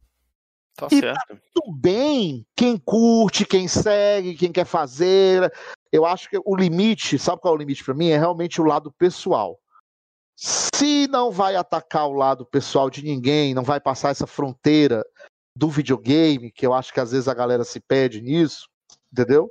[0.74, 1.28] Tá e certo.
[1.28, 5.52] Tá tudo bem quem curte, quem segue, quem quer fazer.
[5.94, 8.08] Eu acho que o limite, sabe qual é o limite para mim?
[8.08, 9.60] É realmente o lado pessoal.
[10.36, 15.06] Se não vai atacar o lado pessoal de ninguém, não vai passar essa fronteira
[15.56, 18.68] do videogame, que eu acho que às vezes a galera se pede nisso,
[19.12, 19.48] entendeu?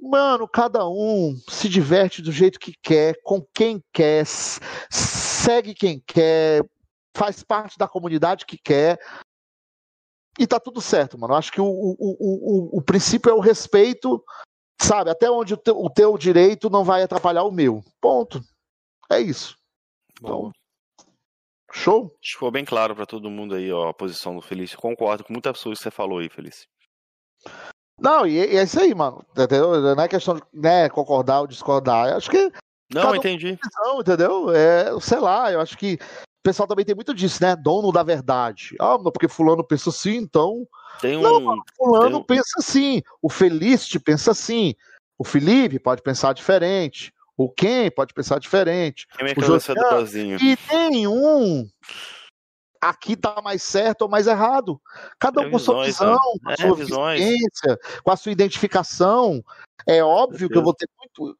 [0.00, 6.64] Mano, cada um se diverte do jeito que quer, com quem quer, segue quem quer,
[7.16, 8.98] faz parte da comunidade que quer.
[10.36, 11.34] E tá tudo certo, mano.
[11.34, 14.20] Eu acho que o, o, o, o, princípio é o respeito,
[14.80, 15.10] sabe?
[15.10, 17.82] Até onde o teu, o teu direito não vai atrapalhar o meu.
[18.00, 18.40] Ponto.
[19.10, 19.56] É isso.
[20.18, 20.50] Então,
[21.72, 22.10] show?
[22.22, 24.78] Ficou bem claro para todo mundo aí, ó, a posição do Felício.
[24.78, 26.66] Concordo com muitas pessoas que você falou aí, Felício.
[27.98, 29.24] Não, e, e, é isso aí, mano.
[29.30, 29.94] Entendeu?
[29.94, 32.08] Não é questão de né, concordar ou discordar.
[32.08, 32.50] Eu acho que.
[32.92, 33.58] Não, entendi.
[33.86, 34.50] Um entendeu?
[34.50, 35.98] É, sei lá, eu acho que
[36.40, 37.54] o pessoal também tem muito disso, né?
[37.54, 38.74] Dono da verdade.
[38.80, 40.66] Ah, porque fulano pensa assim, então.
[40.98, 41.20] Tem um...
[41.20, 42.22] Não, fulano um...
[42.24, 43.02] pensa assim.
[43.20, 44.74] O Felicity pensa assim.
[45.18, 47.12] O Felipe pode pensar diferente.
[47.36, 49.06] O Ken pode pensar diferente.
[49.18, 49.74] Quem é o José,
[50.40, 50.58] e
[50.88, 51.68] nenhum
[52.80, 54.80] aqui tá mais certo ou mais errado.
[55.18, 59.44] Cada um é com sua visão, com é, sua vivência, com a sua identificação.
[59.86, 61.36] É óbvio que eu vou ter muito,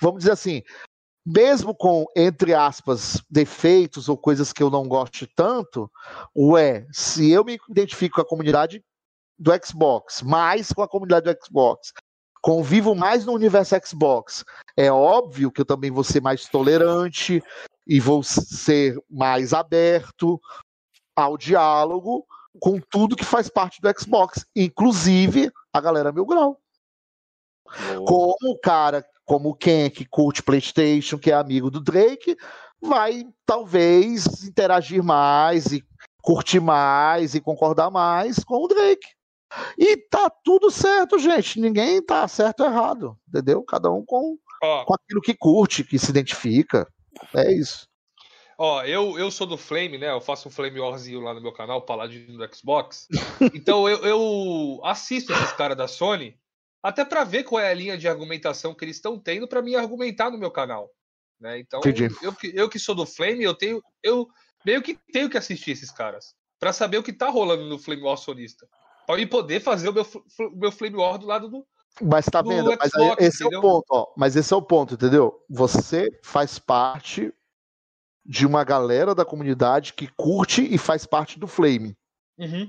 [0.00, 0.62] vamos dizer assim,
[1.24, 5.90] mesmo com, entre aspas, defeitos ou coisas que eu não goste tanto,
[6.36, 8.84] ué, se eu me identifico com a comunidade
[9.38, 11.92] do Xbox, mais com a comunidade do Xbox,
[12.42, 14.44] convivo mais no universo Xbox,
[14.76, 17.42] é óbvio que eu também vou ser mais tolerante
[17.86, 20.38] e vou ser mais aberto
[21.16, 22.26] ao diálogo
[22.60, 26.60] com tudo que faz parte do Xbox, inclusive a galera Mil Grau.
[28.06, 32.36] Como o cara como o Ken, que curte PlayStation, que é amigo do Drake,
[32.80, 35.82] vai talvez interagir mais e
[36.22, 39.06] curtir mais e concordar mais com o Drake.
[39.78, 41.60] E tá tudo certo, gente.
[41.60, 43.62] Ninguém tá certo ou errado, entendeu?
[43.62, 44.84] Cada um com, oh.
[44.84, 46.88] com aquilo que curte, que se identifica.
[47.34, 47.86] É isso.
[48.58, 50.10] Ó, eu, eu sou do Flame, né?
[50.10, 53.08] Eu faço um Flame Warzinho lá no meu canal, Paladino do Xbox.
[53.52, 56.38] Então eu, eu assisto esses caras da Sony
[56.84, 59.74] até para ver qual é a linha de argumentação que eles estão tendo para me
[59.74, 60.90] argumentar no meu canal.
[61.40, 61.58] Né?
[61.58, 61.80] Então,
[62.22, 64.28] eu, eu que sou do Flame, eu tenho, eu
[64.66, 68.02] meio que tenho que assistir esses caras para saber o que tá rolando no Flame
[68.02, 68.68] War sonista,
[69.06, 70.06] para me poder fazer o meu,
[70.54, 71.66] meu Flame War do lado do
[72.02, 72.72] mas tá vendo?
[72.72, 73.56] Xbox, mas esse entendeu?
[73.56, 74.12] é o ponto, ó.
[74.16, 75.40] Mas esse é o ponto, entendeu?
[75.48, 77.32] Você faz parte
[78.26, 81.96] de uma galera da comunidade que curte e faz parte do Flame.
[82.36, 82.68] Uhum.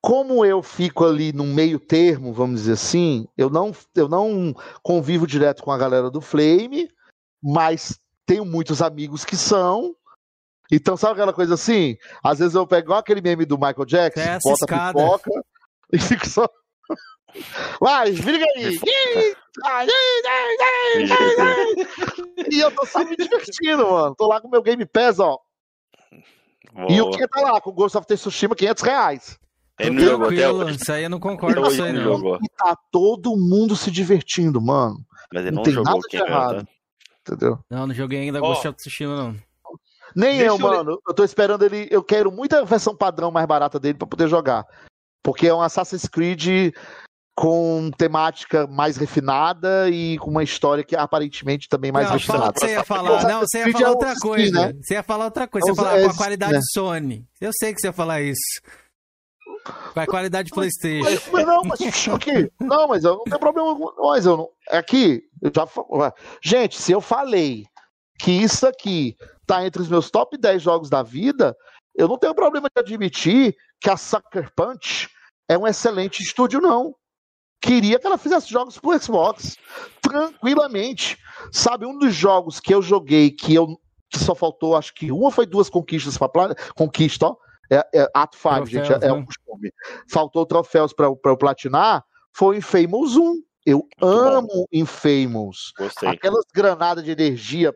[0.00, 5.26] Como eu fico ali no meio termo, vamos dizer assim, eu não, eu não convivo
[5.26, 6.88] direto com a galera do Flame,
[7.42, 9.94] mas tenho muitos amigos que são.
[10.70, 11.96] Então, sabe aquela coisa assim?
[12.22, 14.98] Às vezes eu pego igual aquele meme do Michael Jackson, bota ciscada.
[14.98, 15.30] pipoca
[15.92, 16.48] e fico só.
[17.80, 18.78] Vai, briga aí!
[22.50, 24.14] E eu tô só me divertindo, mano.
[24.14, 25.38] Tô lá com meu Game Pass, ó.
[26.88, 27.18] E o Boa.
[27.18, 29.38] que tá lá com o Ghost of Tsushima, 500 reais.
[29.78, 30.78] Ele não jogou até Tranquilo, hoje.
[30.82, 32.36] isso aí eu não concordo com isso aí, não jogou.
[32.42, 34.96] E tá todo mundo se divertindo, mano.
[35.32, 36.68] Mas ele Não não, tem jogou nada de quem errado.
[37.20, 37.58] Entendeu?
[37.70, 38.48] Não, não joguei ainda Ó.
[38.48, 39.36] Ghost of Tsushima, não.
[40.16, 40.98] Nem Deixa eu, mano.
[41.06, 41.86] Eu tô esperando ele.
[41.90, 44.64] Eu quero muita versão padrão mais barata dele pra poder jogar.
[45.22, 46.72] Porque é um Assassin's Creed
[47.36, 52.58] com temática mais refinada e com uma história que aparentemente também mais não, refinada.
[52.58, 53.22] você ia falar.
[53.28, 54.66] Não, você ia falar é outra coisa.
[54.66, 54.72] né?
[54.82, 55.66] Você ia falar outra coisa.
[55.66, 56.60] Você ia É falar é com a qualidade né?
[56.72, 57.26] Sony.
[57.40, 58.40] Eu sei que você ia falar isso.
[59.94, 61.30] A qualidade PlayStation.
[61.32, 64.48] Mas, não, mas aqui, não, mas eu não tenho problema com mas eu não.
[64.70, 65.66] Aqui, eu já
[66.42, 67.64] Gente, se eu falei
[68.18, 69.16] que isso aqui
[69.46, 71.56] tá entre os meus top 10 jogos da vida,
[71.94, 75.08] eu não tenho problema de admitir que a Sucker Punch
[75.48, 76.94] é um excelente estúdio, não.
[77.60, 79.56] Queria que ela fizesse jogos pro Xbox
[80.00, 81.18] tranquilamente.
[81.52, 83.78] Sabe, um dos jogos que eu joguei que eu
[84.10, 87.36] que só faltou, acho que uma foi duas conquistas para conquista, ó.
[87.70, 89.12] É, é ato 5, Troféus, gente, é, é né?
[89.12, 89.72] um costume.
[90.10, 93.42] Faltou troféus para eu platinar, foi o Infamous 1.
[93.66, 95.72] Eu amo Infamous.
[95.76, 96.08] Gostei.
[96.08, 97.74] Aquelas granadas de energia.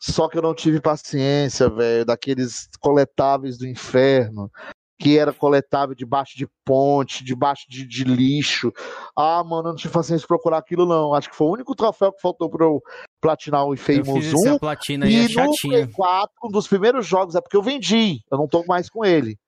[0.00, 4.50] Só que eu não tive paciência, velho, daqueles coletáveis do inferno,
[4.98, 8.72] que era coletável debaixo de ponte, debaixo de, de lixo.
[9.16, 11.14] Ah, mano, eu não tive paciência de procurar aquilo, não.
[11.14, 12.82] Acho que foi o único troféu que faltou pra eu
[13.20, 14.48] platinar o Infamous fiz 1.
[14.48, 15.90] essa platina é E no Play chatinha.
[15.94, 19.38] 4, um dos primeiros jogos, é porque eu vendi, eu não tô mais com ele.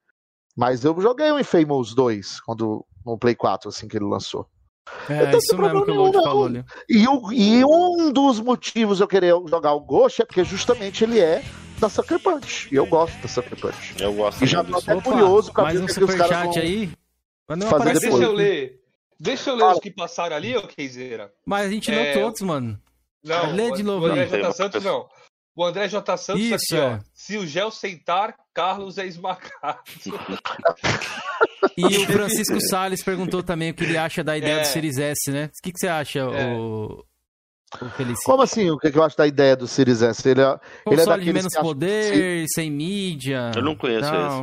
[0.56, 4.46] Mas eu joguei o Infamous 2 quando, no Play 4, assim que ele lançou.
[5.08, 6.64] É, tô isso mesmo que o nenhum, falou ali.
[6.88, 11.42] E, e um dos motivos eu querer jogar o Ghost é porque justamente ele é
[11.80, 12.68] da Sucker Punch.
[12.70, 13.94] E eu gosto da Sucker Punch.
[13.98, 16.44] Eu gosto E já tô até curioso pra mais ver um que os caras superchat
[16.54, 16.90] vão- aí.
[17.48, 18.10] Mas não fazer apareceu.
[18.10, 18.22] Deixa depois.
[18.22, 18.80] eu ler.
[19.18, 19.72] Deixa eu ler Fala.
[19.74, 21.32] os que passaram ali, ô Keizeira.
[21.44, 22.80] Mas a gente É, leu todos, mano.
[23.24, 24.26] Não, Lê de o- novo o André.
[24.26, 24.52] J.
[24.52, 25.06] Santos não.
[25.54, 26.16] O André J.
[26.16, 26.88] Santos Isso, aqui, ó.
[26.92, 27.00] é.
[27.12, 29.80] Se o Gel sentar, Carlos é esmagado.
[31.76, 34.60] E o Francisco Salles perguntou também o que ele acha da ideia É.
[34.60, 35.46] do Series S, né?
[35.46, 36.54] O que, que você acha, É.
[36.54, 37.04] o?
[38.24, 38.70] Como assim?
[38.70, 40.28] O que, que eu acho da ideia do Series S?
[40.28, 43.52] Ele é, ele é daqueles menos poder, sem mídia.
[43.54, 44.42] Eu não conheço não.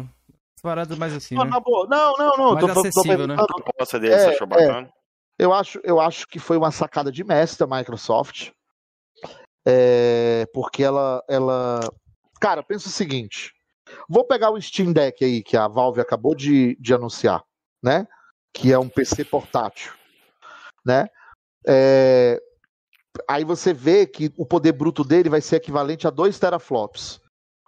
[0.56, 1.52] As paradas mais assim, Não, né?
[1.52, 1.88] na boa.
[1.88, 2.54] não, não, não.
[2.54, 3.36] Mais tô- tô- tô acessível, né?
[3.38, 4.90] A proposta dele, É, você achou bacana?
[5.38, 8.50] Eu acho, eu acho que foi uma sacada de mestre da Microsoft.
[9.66, 11.80] É, porque ela, ela.
[12.40, 13.54] Cara, pensa o seguinte.
[14.10, 17.44] Vou pegar o Steam Deck aí, que a Valve acabou de, de anunciar,
[17.84, 18.08] né?
[18.54, 19.94] Que é um PC portátil,
[20.86, 21.08] né?
[21.66, 22.42] É,
[23.28, 27.22] aí você vê que o poder bruto dele vai ser equivalente a 2 teraflops.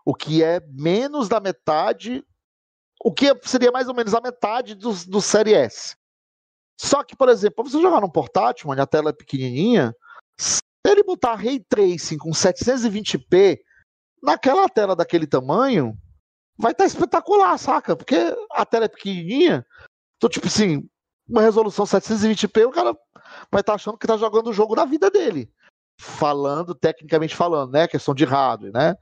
[0.05, 2.23] O que é menos da metade.
[3.03, 5.95] O que seria mais ou menos a metade do, do Série S.
[6.79, 9.93] Só que, por exemplo, pra você jogar num portátil, onde a tela é pequenininha,
[10.39, 13.59] se ele botar Ray Tracing com 720p
[14.23, 15.93] naquela tela daquele tamanho,
[16.57, 17.95] vai estar espetacular, saca?
[17.95, 18.15] Porque
[18.51, 19.65] a tela é pequenininha,
[20.17, 20.89] então, tipo assim,
[21.27, 22.93] uma resolução 720p, o cara
[23.51, 25.51] vai estar achando que tá jogando o jogo da vida dele.
[25.99, 27.87] Falando, tecnicamente falando, né?
[27.87, 28.95] Questão de hardware, né?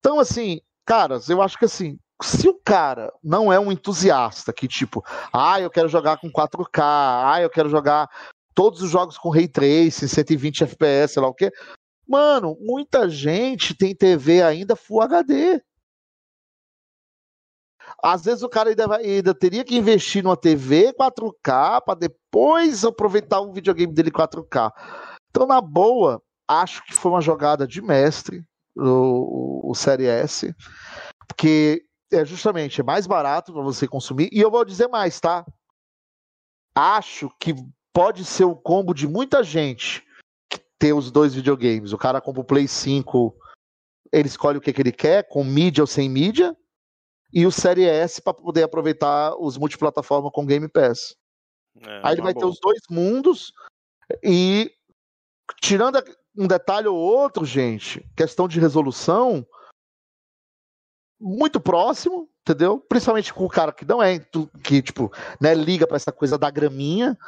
[0.00, 4.66] Então, assim, caras, eu acho que assim, se o cara não é um entusiasta que,
[4.66, 8.08] tipo, ah, eu quero jogar com 4K, ah, eu quero jogar
[8.54, 11.52] todos os jogos com Ray Tracing, 120 FPS, sei lá o quê.
[12.08, 15.62] Mano, muita gente tem TV ainda Full HD.
[18.02, 22.84] Às vezes o cara ainda, vai- ainda teria que investir numa TV 4K para depois
[22.84, 24.72] aproveitar o videogame dele 4K.
[25.30, 28.44] Então, na boa, acho que foi uma jogada de mestre
[28.76, 30.54] o, o, o Série S,
[31.26, 34.28] porque é justamente é mais barato para você consumir.
[34.32, 35.44] E eu vou dizer mais, tá?
[36.74, 37.54] Acho que
[37.92, 40.06] pode ser o combo de muita gente
[40.78, 41.92] ter os dois videogames.
[41.92, 43.34] O cara compra o Play 5,
[44.12, 46.56] ele escolhe o que, que ele quer, com mídia ou sem mídia,
[47.32, 51.14] e o Série S para poder aproveitar os multiplataforma com Game Pass.
[51.80, 52.52] É, Aí ele vai ter boa.
[52.52, 53.52] os dois mundos
[54.22, 54.72] e
[55.60, 56.02] tirando
[56.36, 59.46] um detalhe ou outro, gente, questão de resolução
[61.20, 62.78] muito próximo, entendeu?
[62.78, 64.18] Principalmente com o cara que não é
[64.62, 67.18] que tipo, né, liga para essa coisa da graminha,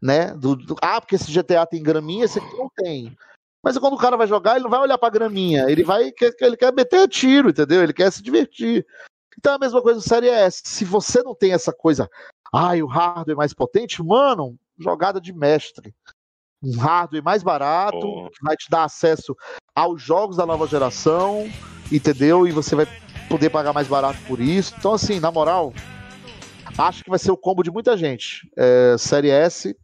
[0.00, 0.32] né?
[0.34, 3.16] Do, do- ah, porque esse GTA tem graminha, esse aqui não tem.
[3.62, 6.56] Mas quando o cara vai jogar, ele não vai olhar pra graminha, ele vai, ele
[6.56, 7.82] quer meter tiro, entendeu?
[7.82, 8.86] Ele quer se divertir.
[9.38, 10.62] Então é a mesma coisa no Série S.
[10.64, 12.08] Se você não tem essa coisa,
[12.52, 15.94] ai, o hardware é mais potente, mano, jogada de mestre.
[16.62, 18.30] Um hardware mais barato, oh.
[18.30, 19.34] que vai te dar acesso
[19.74, 21.48] aos jogos da nova geração,
[21.90, 22.46] entendeu?
[22.46, 22.86] E você vai
[23.28, 24.74] poder pagar mais barato por isso.
[24.76, 25.72] Então, assim, na moral,
[26.76, 28.50] acho que vai ser o combo de muita gente.
[28.58, 29.74] É, Série S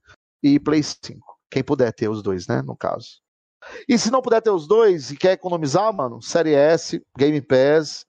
[0.43, 1.19] e Play 5.
[1.51, 2.61] Quem puder ter os dois, né?
[2.61, 3.21] No caso.
[3.89, 8.05] E se não puder ter os dois e quer economizar, mano, Série S, Game Pass,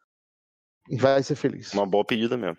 [0.90, 1.74] e vai ser feliz.
[1.74, 2.58] Uma boa pedida mesmo.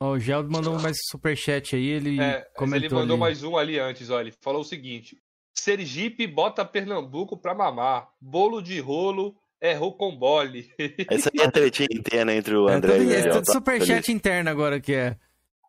[0.00, 2.86] o Geldo mandou mais superchat aí, ele é, comentou.
[2.86, 3.20] Ele mandou ali.
[3.20, 4.28] mais um ali antes, olha.
[4.28, 5.16] Ele falou o seguinte:
[5.54, 8.08] Sergipe bota Pernambuco pra mamar.
[8.20, 10.70] Bolo de rolo é rocambole.
[11.10, 14.12] Essa é a tretinha interna entre o André é, tudo, e o É tudo superchat
[14.12, 15.16] interno agora que é.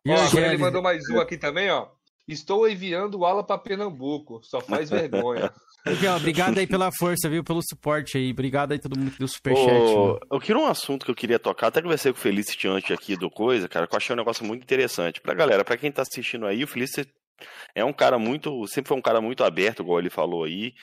[0.04, 1.88] E ó, ele mandou mais um aqui também, ó.
[2.28, 5.52] Estou enviando ala para Pernambuco, só faz vergonha.
[6.10, 7.44] Ó, obrigado aí pela força, viu?
[7.44, 8.32] Pelo suporte aí.
[8.32, 9.70] Obrigado aí todo mundo que deu superchat.
[9.70, 12.90] Oh, eu queria um assunto que eu queria tocar, até conversei com o Felicity antes
[12.90, 15.20] aqui do Coisa, cara, que eu achei um negócio muito interessante.
[15.20, 17.12] Pra galera, pra quem tá assistindo aí, o Felicity
[17.72, 18.66] é um cara muito.
[18.66, 20.74] Sempre foi um cara muito aberto, igual ele falou aí.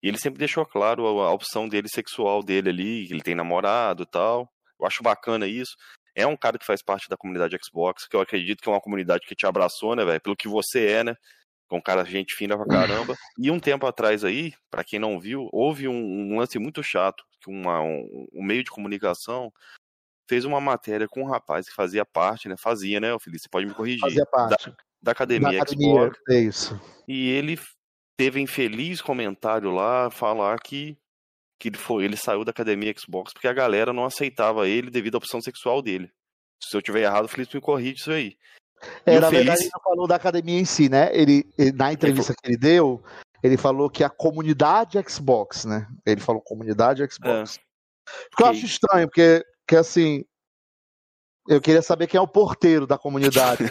[0.00, 3.34] E ele sempre deixou claro a, a opção dele sexual dele ali, que ele tem
[3.34, 4.48] namorado e tal.
[4.78, 5.74] Eu acho bacana isso
[6.16, 8.80] é um cara que faz parte da comunidade Xbox, que eu acredito que é uma
[8.80, 10.20] comunidade que te abraçou, né, velho?
[10.20, 11.14] Pelo que você é, né?
[11.68, 13.14] Com um cara gente fina pra caramba.
[13.38, 17.22] E um tempo atrás aí, para quem não viu, houve um, um, lance muito chato,
[17.38, 19.52] que uma, um, um, meio de comunicação
[20.26, 22.56] fez uma matéria com um rapaz que fazia parte, né?
[22.56, 23.42] Fazia, né, Felipe?
[23.42, 24.00] Você pode me corrigir.
[24.00, 24.70] Fazia parte.
[24.70, 26.18] Da, da academia, da academia Xbox.
[26.30, 26.80] É isso.
[27.06, 27.60] E ele
[28.16, 30.96] teve infeliz comentário lá, falar que
[31.58, 35.14] que ele, foi, ele saiu da academia Xbox porque a galera não aceitava ele devido
[35.14, 36.10] à opção sexual dele.
[36.62, 38.36] Se eu tiver errado, o Felipe me corrige isso aí.
[39.04, 39.44] É, na Feliz...
[39.44, 41.10] verdade, ele não falou da academia em si, né?
[41.12, 42.36] Ele, na entrevista ele...
[42.36, 43.02] que ele deu,
[43.42, 45.86] ele falou que a comunidade Xbox, né?
[46.04, 47.58] Ele falou comunidade Xbox.
[47.58, 47.60] É.
[48.30, 50.24] Porque eu acho estranho, porque, porque assim,
[51.48, 53.68] eu queria saber quem é o porteiro da comunidade.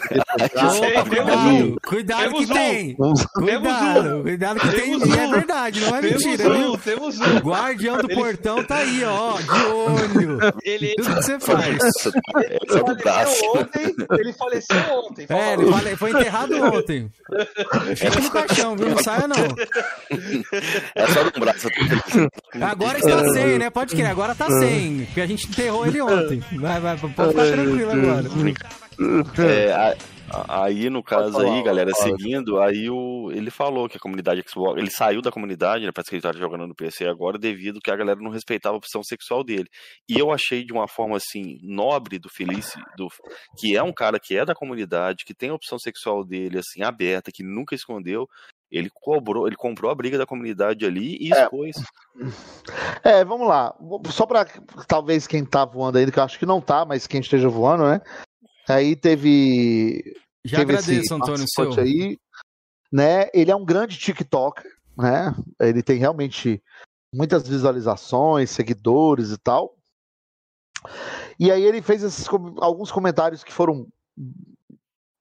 [1.06, 2.94] cuidado, cuidado que tem.
[2.94, 4.94] Cuidado, cuidado que tem.
[4.94, 6.78] É verdade, não é mentira, viu?
[6.78, 7.36] Temos um.
[7.36, 10.38] O guardião do portão tá aí, ó, de olho.
[10.62, 11.78] Ele, Tudo que você faz.
[12.36, 13.94] Ele faleceu ontem.
[14.18, 15.26] Ele faleceu ontem.
[15.28, 15.96] É, ele fale...
[15.96, 17.10] foi enterrado ontem.
[17.94, 18.88] Fica no caixão, viu?
[18.88, 19.36] Não saia, não.
[20.94, 21.68] É só um braço.
[22.60, 23.68] Agora está sem, né?
[23.68, 25.04] Pode crer, agora tá sem.
[25.06, 26.42] Porque a gente enterrou ele ontem.
[26.58, 28.28] Vai, vai, pode ficar tranquilo tranquilo agora.
[29.38, 29.96] É,
[30.48, 34.80] aí, no caso falar, aí, galera, seguindo, aí o, ele falou que a comunidade Xbox,
[34.80, 37.90] ele saiu da comunidade, né, parece que ele tá jogando no PC agora, devido que
[37.90, 39.68] a galera não respeitava a opção sexual dele.
[40.08, 43.08] E eu achei de uma forma, assim, nobre do Felice, do,
[43.58, 46.82] que é um cara que é da comunidade, que tem a opção sexual dele, assim,
[46.82, 48.26] aberta, que nunca escondeu,
[48.70, 51.42] ele cobrou, ele comprou a briga da comunidade ali e é.
[51.42, 51.76] expôs.
[53.04, 53.74] É, é vamos lá.
[54.10, 54.46] Só para
[54.86, 57.84] talvez quem tá voando ainda, que eu acho que não tá, mas quem esteja voando,
[57.84, 58.00] né?
[58.68, 60.02] Aí teve.
[60.44, 61.72] Já teve agradeço, esse Antônio, seu.
[61.80, 62.18] Aí,
[62.92, 63.28] né?
[63.32, 65.34] Ele é um grande TikToker, né?
[65.60, 66.62] Ele tem realmente
[67.14, 69.76] muitas visualizações, seguidores e tal.
[71.38, 72.26] E aí ele fez esses,
[72.58, 73.86] alguns comentários que foram.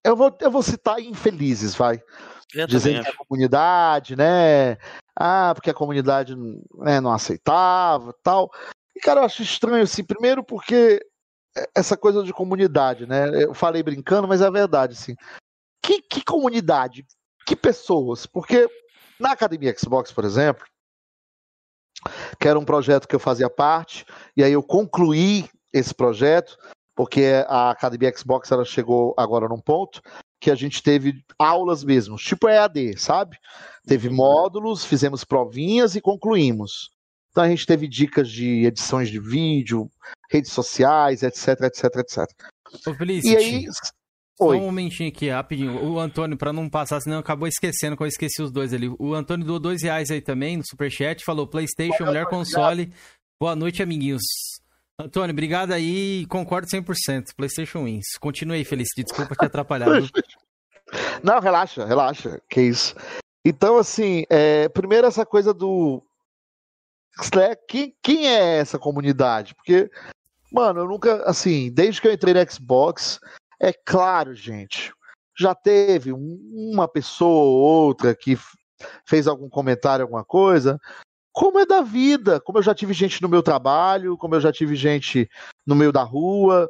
[0.03, 2.01] Eu vou, eu vou citar infelizes, vai.
[2.67, 4.77] Dizendo que a comunidade, né?
[5.15, 6.35] Ah, porque a comunidade
[6.75, 8.51] né, não aceitava tal.
[8.95, 11.05] E, cara, eu acho estranho, assim, primeiro porque
[11.73, 13.43] essa coisa de comunidade, né?
[13.43, 15.15] Eu falei brincando, mas é verdade, assim.
[15.81, 17.05] Que, que comunidade?
[17.45, 18.25] Que pessoas?
[18.25, 18.69] Porque
[19.19, 20.65] na Academia Xbox, por exemplo,
[22.39, 24.05] que era um projeto que eu fazia parte,
[24.35, 26.57] e aí eu concluí esse projeto,
[26.95, 30.01] porque a Academia Xbox ela chegou agora num ponto
[30.45, 33.35] que a gente teve aulas mesmo, tipo EAD, sabe?
[33.87, 34.13] Teve uhum.
[34.13, 36.91] módulos, fizemos provinhas e concluímos.
[37.31, 39.89] Então a gente teve dicas de edições de vídeo,
[40.29, 42.25] redes sociais, etc, etc, etc.
[42.85, 43.65] Ô, Felicity, e aí.
[44.37, 44.57] Só Oi.
[44.57, 45.83] um momentinho aqui, rapidinho.
[45.83, 48.87] O Antônio, para não passar, senão acabou esquecendo que eu esqueci os dois ali.
[48.99, 52.93] O Antônio doou dois reais aí também no superchat, falou PlayStation, melhor console.
[53.39, 54.21] Boa noite, amiguinhos.
[54.97, 56.25] Antônio, obrigado aí.
[56.27, 57.35] Concordo 100%.
[57.35, 58.17] PlayStation Wins.
[58.19, 58.87] Continue aí, Feliz.
[58.95, 59.87] Desculpa te atrapalhar.
[61.21, 62.41] Não, relaxa, relaxa.
[62.49, 62.95] Que isso.
[63.43, 66.01] Então, assim, é, primeiro essa coisa do.
[67.35, 69.53] Né, quem, quem é essa comunidade?
[69.55, 69.89] Porque,
[70.51, 71.23] mano, eu nunca.
[71.23, 73.19] Assim, desde que eu entrei no Xbox,
[73.59, 74.93] é claro, gente.
[75.37, 78.37] Já teve uma pessoa ou outra que
[79.05, 80.79] fez algum comentário, alguma coisa,
[81.35, 84.53] como é da vida, como eu já tive gente no meu trabalho, como eu já
[84.53, 85.29] tive gente
[85.67, 86.69] no meio da rua,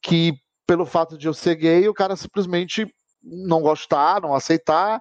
[0.00, 2.86] que pelo fato de eu ser gay, o cara simplesmente
[3.20, 5.00] não gostar, não aceitar,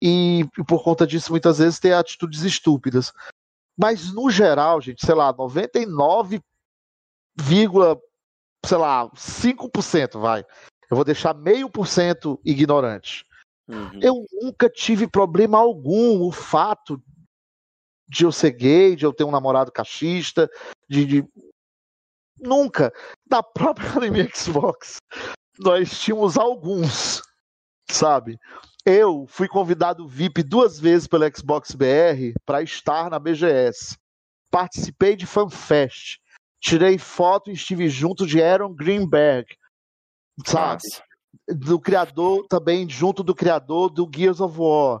[0.00, 3.12] e, e por conta disso muitas vezes ter atitudes estúpidas.
[3.76, 6.40] Mas no geral, gente, sei lá, 99,
[8.64, 10.46] sei lá, 5% vai.
[10.88, 13.26] Eu vou deixar meio por cento ignorante.
[13.66, 13.98] Uhum.
[14.00, 16.20] Eu nunca tive problema algum.
[16.20, 17.02] O fato
[18.12, 20.48] de eu ser gay, de eu ter um namorado cachista,
[20.88, 21.24] de, de...
[22.38, 22.92] nunca.
[23.28, 24.98] Na própria Academia Xbox,
[25.58, 27.22] nós tínhamos alguns,
[27.90, 28.38] sabe?
[28.84, 33.96] Eu fui convidado VIP duas vezes pelo Xbox BR para estar na BGS.
[34.50, 36.18] Participei de FanFest.
[36.60, 39.46] Tirei foto e estive junto de Aaron Greenberg,
[40.44, 40.82] sabe?
[40.84, 41.02] Nossa.
[41.48, 45.00] Do criador, também junto do criador do Gears of War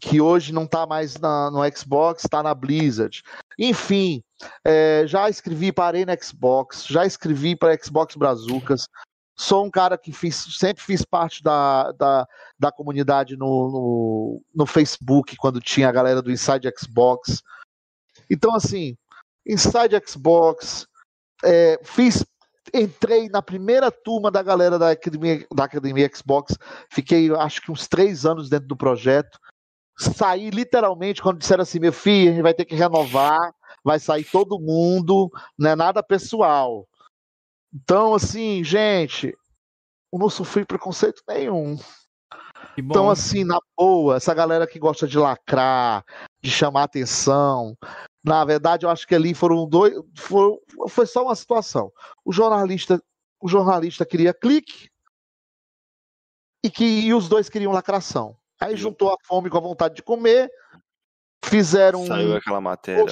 [0.00, 3.22] que hoje não está mais na, no Xbox, está na Blizzard.
[3.58, 4.22] Enfim,
[4.64, 8.88] é, já escrevi para Arena Xbox, já escrevi para Xbox Brazucas.
[9.38, 12.26] Sou um cara que fiz, sempre fiz parte da, da,
[12.58, 17.42] da comunidade no, no, no Facebook, quando tinha a galera do Inside Xbox.
[18.30, 18.96] Então, assim,
[19.46, 20.86] Inside Xbox,
[21.44, 22.24] é, fiz
[22.74, 26.56] entrei na primeira turma da galera da Academia, da Academia Xbox,
[26.90, 29.38] fiquei acho que uns três anos dentro do projeto
[29.96, 34.24] sair literalmente quando disseram assim, meu filho, a gente vai ter que renovar, vai sair
[34.24, 36.86] todo mundo, não é nada pessoal.
[37.72, 39.36] Então, assim, gente,
[40.12, 41.78] eu não sofri preconceito nenhum.
[42.78, 46.04] Então, assim, na boa, essa galera que gosta de lacrar,
[46.42, 47.76] de chamar atenção,
[48.24, 49.94] na verdade, eu acho que ali foram dois.
[50.16, 50.58] Foi,
[50.88, 51.92] foi só uma situação.
[52.24, 53.02] O jornalista,
[53.40, 54.90] o jornalista queria clique
[56.64, 58.36] e que e os dois queriam lacração.
[58.60, 60.50] Aí juntou a fome com a vontade de comer,
[61.44, 63.04] fizeram Saiu um aquela matéria.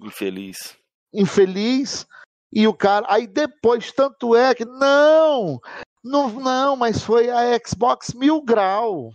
[0.00, 0.76] infeliz.
[1.12, 2.06] Infeliz.
[2.52, 3.06] E o cara.
[3.08, 4.64] Aí depois, tanto é que.
[4.64, 5.60] Não!
[6.02, 9.12] Não, não, mas foi a Xbox Mil Grau.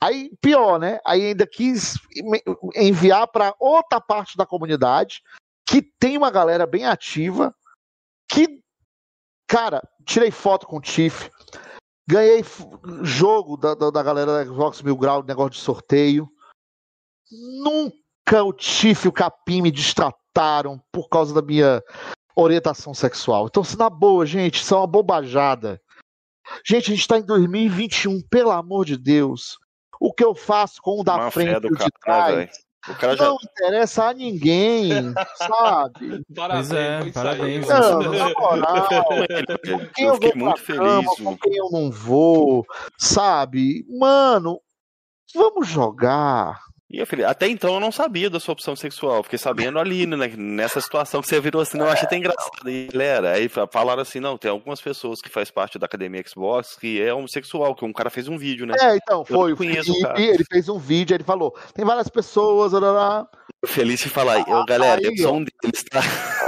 [0.00, 1.00] Aí, pior, né?
[1.04, 1.94] Aí ainda quis
[2.74, 5.22] enviar para outra parte da comunidade,
[5.66, 7.54] que tem uma galera bem ativa,
[8.28, 8.60] que,
[9.46, 11.30] cara, tirei foto com o Tiff,
[12.08, 12.42] Ganhei
[13.02, 16.28] jogo da, da, da galera da Xbox Mil Grau, negócio de sorteio.
[17.62, 21.82] Nunca o Tiff e o Capim me distrataram por causa da minha
[22.34, 23.46] orientação sexual.
[23.46, 25.80] Então, se na boa, gente, isso é uma bobajada.
[26.66, 29.58] Gente, a gente está em 2021, pelo amor de Deus.
[30.00, 33.26] O que eu faço com o da frente e o de trás o cara já...
[33.26, 36.24] Não interessa a ninguém, sabe?
[36.34, 37.68] Parabéns, é, parabéns.
[37.68, 39.04] Não, na moral,
[39.64, 42.66] com quem eu, eu vou muito feliz, cama, com quem eu não vou,
[42.98, 43.86] sabe?
[43.88, 44.60] Mano,
[45.34, 46.58] vamos jogar.
[46.92, 50.06] E eu falei, até então eu não sabia da sua opção sexual, fiquei sabendo ali,
[50.06, 52.68] né, nessa situação que você virou assim, não, eu achei até engraçado.
[52.68, 56.76] E, galera, aí falaram assim, não, tem algumas pessoas que faz parte da Academia Xbox
[56.76, 58.74] que é homossexual, que um cara fez um vídeo, né?
[58.78, 62.80] É, então, foi, o Felipe, ele fez um vídeo, ele falou, tem várias pessoas, blá,
[62.80, 63.28] blá.
[63.64, 66.02] Feliz de falar, eu, galera, aí, eu sou um deles, tá?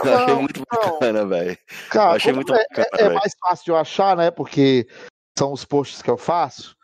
[0.05, 0.91] Não, eu achei muito não.
[0.91, 1.59] bacana, velho.
[1.89, 4.87] Cara, achei muito é, bacana, é, é mais fácil de eu achar, né, porque
[5.39, 6.77] são os posts que eu faço,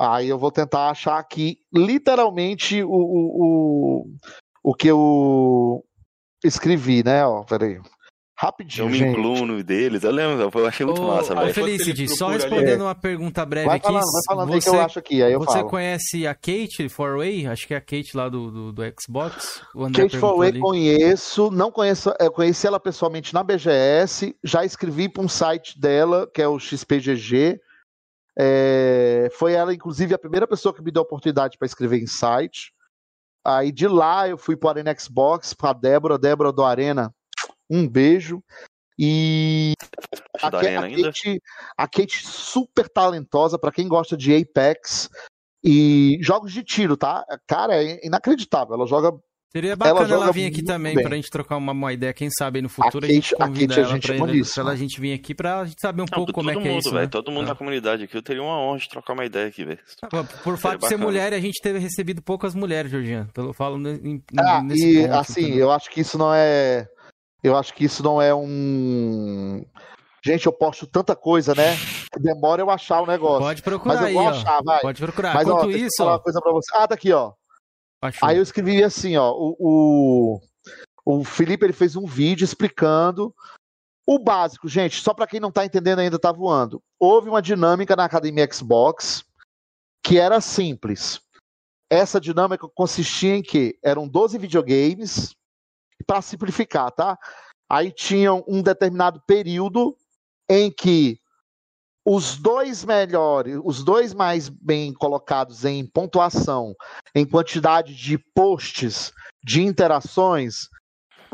[0.00, 5.84] Aí eu vou tentar achar aqui literalmente o, o, o, o que eu
[6.44, 7.24] escrevi, né?
[7.24, 7.80] Ó, peraí.
[8.36, 8.86] Rapidinho.
[8.86, 11.54] Eu me incluo no deles, eu lembro, eu achei muito Ô, massa, velho.
[11.54, 13.86] Felicity, só respondendo uma pergunta breve vai aqui.
[13.86, 15.70] Falando, vai falando você, que eu acho aqui, aí eu Você falo.
[15.70, 17.46] conhece a Kate Forway?
[17.46, 19.62] Acho que é a Kate lá do, do, do Xbox.
[19.94, 25.28] Kate Forway conheço, não conheço, eu conheci ela pessoalmente na BGS, já escrevi para um
[25.28, 27.60] site dela, que é o XPGG,
[28.38, 32.06] é, foi ela, inclusive, a primeira pessoa que me deu a oportunidade para escrever em
[32.06, 32.72] site.
[33.46, 37.14] Aí de lá eu fui para o Arena Xbox, para a Débora, Débora do Arena,
[37.70, 38.42] um beijo.
[38.98, 39.74] E
[40.40, 41.42] a, a, Kate,
[41.76, 45.10] a Kate super talentosa para quem gosta de Apex
[45.62, 47.24] e jogos de tiro, tá?
[47.46, 48.74] Cara, é inacreditável.
[48.74, 49.12] Ela joga
[49.54, 51.04] Seria bacana ela, ela vir aqui também bem.
[51.04, 53.78] pra gente trocar uma, uma ideia, quem sabe no futuro a, a gente convida a
[53.78, 56.16] ela gente pra, ele, pra ela a gente vir aqui pra gente saber um Não,
[56.16, 56.90] pouco como é que é mundo, é isso.
[56.90, 57.06] Véio, né?
[57.06, 57.48] Todo mundo é.
[57.50, 59.78] na comunidade aqui, eu teria uma honra de trocar uma ideia aqui, velho.
[60.10, 63.30] Por, por fato de ser mulher, a gente teve recebido poucas mulheres, Georgiano.
[63.32, 65.58] Pelo falo em, ah, nesse e ponto, assim, também.
[65.58, 66.88] eu acho que isso não é.
[67.40, 69.64] Eu acho que isso não é um.
[70.24, 71.76] Gente, eu posto tanta coisa, né?
[72.18, 73.42] Demora eu achar o negócio.
[73.42, 74.80] Pode procurar Mas eu vou aí, achar, vai.
[74.80, 75.34] Pode procurar.
[75.34, 75.96] Mas, Enquanto ó, isso.
[75.98, 76.76] Falar uma coisa pra você.
[76.76, 77.34] Ah, tá aqui, ó.
[78.04, 78.28] Achou.
[78.28, 79.32] Aí eu escrevi assim, ó.
[79.32, 80.40] O, o,
[81.04, 83.34] o Felipe ele fez um vídeo explicando
[84.06, 86.82] o básico, gente, só para quem não está entendendo ainda está voando.
[87.00, 89.24] Houve uma dinâmica na Academia Xbox
[90.02, 91.18] que era simples.
[91.90, 95.34] Essa dinâmica consistia em que eram 12 videogames,
[96.06, 97.18] para simplificar, tá?
[97.70, 99.96] Aí tinham um determinado período
[100.50, 101.18] em que
[102.04, 106.74] os dois melhores, os dois mais bem colocados em pontuação,
[107.14, 109.12] em quantidade de posts
[109.42, 110.68] de interações.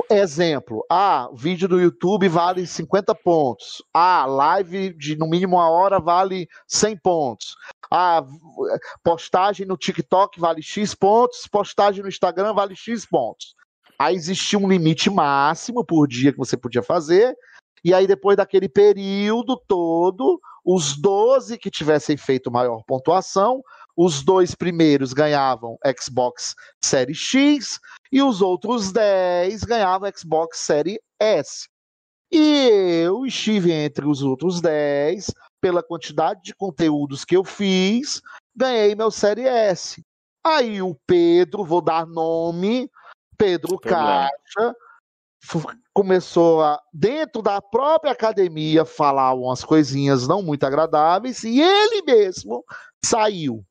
[0.09, 3.83] Exemplo, ah, vídeo do YouTube vale 50 pontos.
[3.93, 7.57] Ah, live de no mínimo uma hora vale 100 pontos.
[7.91, 8.25] Ah,
[9.03, 13.55] postagem no TikTok vale X pontos, postagem no Instagram vale X pontos.
[13.99, 17.37] Aí existia um limite máximo por dia que você podia fazer,
[17.85, 20.41] e aí depois daquele período todo,
[20.73, 23.61] os 12 que tivessem feito maior pontuação,
[23.97, 27.81] os dois primeiros ganhavam Xbox Série X
[28.13, 31.69] e os outros 10 ganhavam Xbox Série S.
[32.31, 32.69] E
[33.03, 38.23] eu estive entre os outros 10, pela quantidade de conteúdos que eu fiz,
[38.55, 40.01] ganhei meu Série S.
[40.47, 42.89] Aí o Pedro, vou dar nome,
[43.37, 44.73] Pedro Caixa,
[46.01, 52.65] começou a, dentro da própria academia, falar umas coisinhas não muito agradáveis e ele mesmo
[53.05, 53.63] saiu.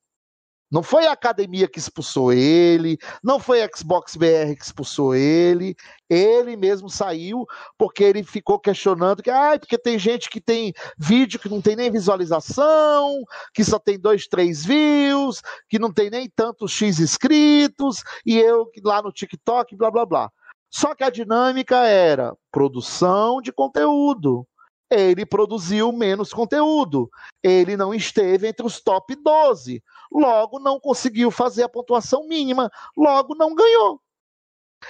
[0.72, 5.76] Não foi a academia que expulsou ele, não foi a Xbox BR que expulsou ele,
[6.07, 11.39] ele mesmo saiu porque ele ficou questionando que, ah, porque tem gente que tem vídeo
[11.39, 13.23] que não tem nem visualização,
[13.56, 18.69] que só tem dois, três views, que não tem nem tantos X inscritos, e eu
[18.84, 20.31] lá no TikTok, blá blá blá.
[20.72, 24.48] Só que a dinâmica era produção de conteúdo.
[24.90, 27.10] Ele produziu menos conteúdo.
[27.44, 29.84] Ele não esteve entre os top 12.
[30.12, 32.72] Logo, não conseguiu fazer a pontuação mínima.
[32.96, 34.02] Logo, não ganhou.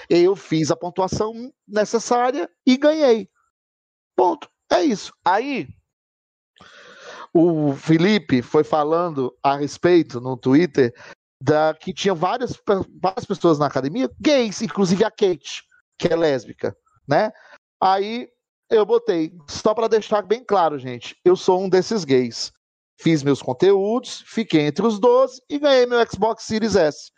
[0.08, 3.28] Eu fiz a pontuação necessária e ganhei.
[4.16, 4.48] Ponto.
[4.72, 5.12] É isso.
[5.24, 5.68] Aí,
[7.34, 10.94] o Felipe foi falando a respeito no Twitter
[11.42, 12.52] da que tinha várias,
[13.00, 15.68] várias pessoas na academia, gays, inclusive a Kate
[16.00, 16.74] que é lésbica,
[17.06, 17.30] né?
[17.78, 18.28] Aí
[18.70, 22.50] eu botei, só para deixar bem claro, gente, eu sou um desses gays.
[22.98, 27.10] Fiz meus conteúdos, fiquei entre os 12 e ganhei meu Xbox Series S.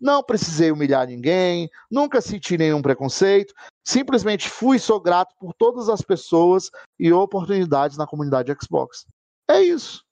[0.00, 3.52] Não precisei humilhar ninguém, nunca senti nenhum preconceito,
[3.86, 9.06] simplesmente fui e sou grato por todas as pessoas e oportunidades na comunidade Xbox.
[9.50, 10.02] É isso.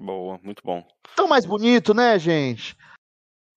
[0.00, 0.84] Boa, muito bom.
[1.14, 2.76] Tão mais bonito, né, gente?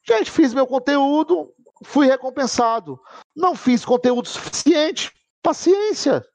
[0.08, 1.54] Gente, fiz meu conteúdo,
[1.84, 3.00] fui recompensado.
[3.36, 5.12] Não fiz conteúdo suficiente.
[5.42, 6.26] Paciência.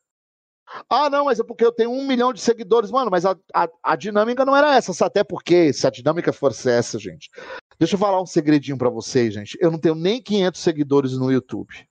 [0.89, 2.91] Ah, não, mas é porque eu tenho um milhão de seguidores.
[2.91, 5.05] Mano, mas a, a, a dinâmica não era essa.
[5.05, 7.31] Até porque, se a dinâmica fosse essa, gente.
[7.79, 9.59] Deixa eu falar um segredinho para vocês, gente.
[9.61, 11.89] Eu não tenho nem 500 seguidores no YouTube.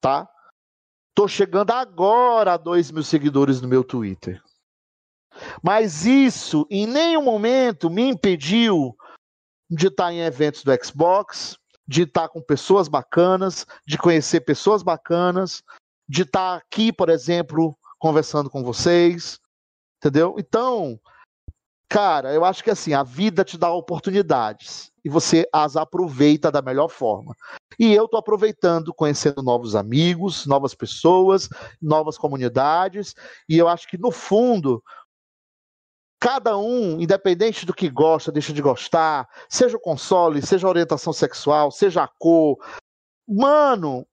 [0.00, 0.28] Tá?
[1.14, 4.42] Tô chegando agora a 2 mil seguidores no meu Twitter.
[5.62, 8.96] Mas isso em nenhum momento me impediu
[9.70, 11.56] de estar em eventos do Xbox,
[11.90, 15.60] de estar com pessoas bacanas, de conhecer pessoas bacanas,
[16.08, 19.40] de estar aqui, por exemplo, conversando com vocês,
[19.96, 20.36] entendeu?
[20.38, 21.00] Então,
[21.88, 26.62] cara, eu acho que assim, a vida te dá oportunidades e você as aproveita da
[26.62, 27.34] melhor forma.
[27.76, 31.48] E eu tô aproveitando, conhecendo novos amigos, novas pessoas,
[31.82, 33.16] novas comunidades,
[33.48, 34.80] e eu acho que no fundo
[36.20, 41.14] Cada um, independente do que gosta, deixa de gostar, seja o console, seja a orientação
[41.14, 42.58] sexual, seja a cor.
[43.26, 44.06] Mano,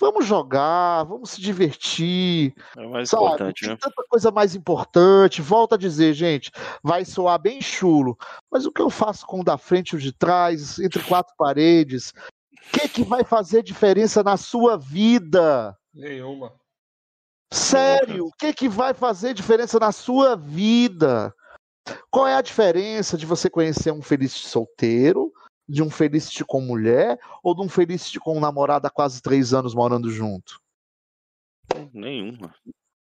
[0.00, 2.54] vamos jogar, vamos se divertir.
[2.76, 3.24] É mais sabe?
[3.24, 3.76] importante, Tem né?
[3.78, 5.42] tanta coisa mais importante.
[5.42, 6.50] Volto a dizer, gente,
[6.82, 8.16] vai soar bem chulo,
[8.50, 11.34] mas o que eu faço com o da frente e o de trás, entre quatro
[11.36, 12.14] paredes?
[12.54, 15.76] O que, que vai fazer diferença na sua vida?
[15.92, 16.52] Nenhuma.
[17.54, 21.32] Sério, o que, que vai fazer diferença na sua vida?
[22.10, 25.32] Qual é a diferença de você conhecer um feliz solteiro,
[25.68, 29.54] de um feliz com mulher, ou de um feliz com um namorado há quase três
[29.54, 30.58] anos morando junto?
[31.92, 32.52] Nenhuma.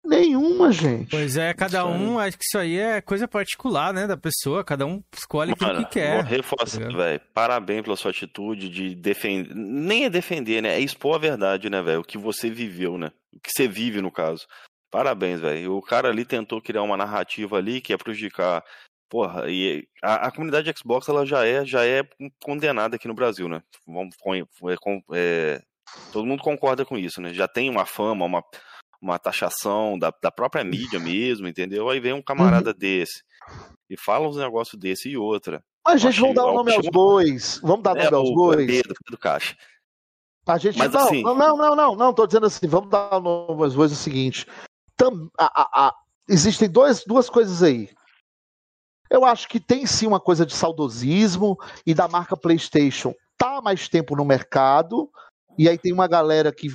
[0.03, 1.11] Nenhuma, gente.
[1.11, 4.87] Pois é, cada um, acho que isso aí é coisa particular, né, da pessoa, cada
[4.87, 6.23] um escolhe Mano, o que quer.
[6.23, 11.15] Reforçar, tá velho, parabéns pela sua atitude de defender, nem é defender, né, é expor
[11.15, 13.11] a verdade, né, velho, o que você viveu, né,
[13.43, 14.45] que você vive no caso.
[14.91, 15.75] Parabéns, velho.
[15.75, 18.63] O cara ali tentou criar uma narrativa ali que é prejudicar
[19.11, 22.01] Porra, e a, a, comunidade Xbox ela já é já é
[22.41, 23.61] condenada aqui no Brasil, né?
[23.85, 24.75] Vamos, é,
[25.13, 25.61] é,
[26.13, 27.33] todo mundo concorda com isso, né?
[27.33, 28.41] Já tem uma fama, uma,
[29.01, 31.89] uma taxação da, da própria mídia mesmo, entendeu?
[31.89, 32.77] Aí vem um camarada uhum.
[32.77, 33.21] desse
[33.89, 35.61] e fala uns negócios desse e outra.
[35.85, 37.59] Mas, gente, vamos dar o nome aos bois.
[37.61, 38.65] Vamos dar o nome é, aos bois.
[38.65, 39.57] Pedro, Pedro Caixa.
[40.45, 41.21] A gente Mas, não, assim...
[41.21, 44.47] não, não, não, não, não, tô dizendo assim, vamos dar é o seguinte.
[44.97, 45.95] Tam, a, a, a,
[46.27, 47.89] existem dois, duas coisas aí.
[49.09, 53.89] Eu acho que tem sim uma coisa de saudosismo e da marca PlayStation tá mais
[53.89, 55.09] tempo no mercado,
[55.57, 56.69] e aí tem uma galera que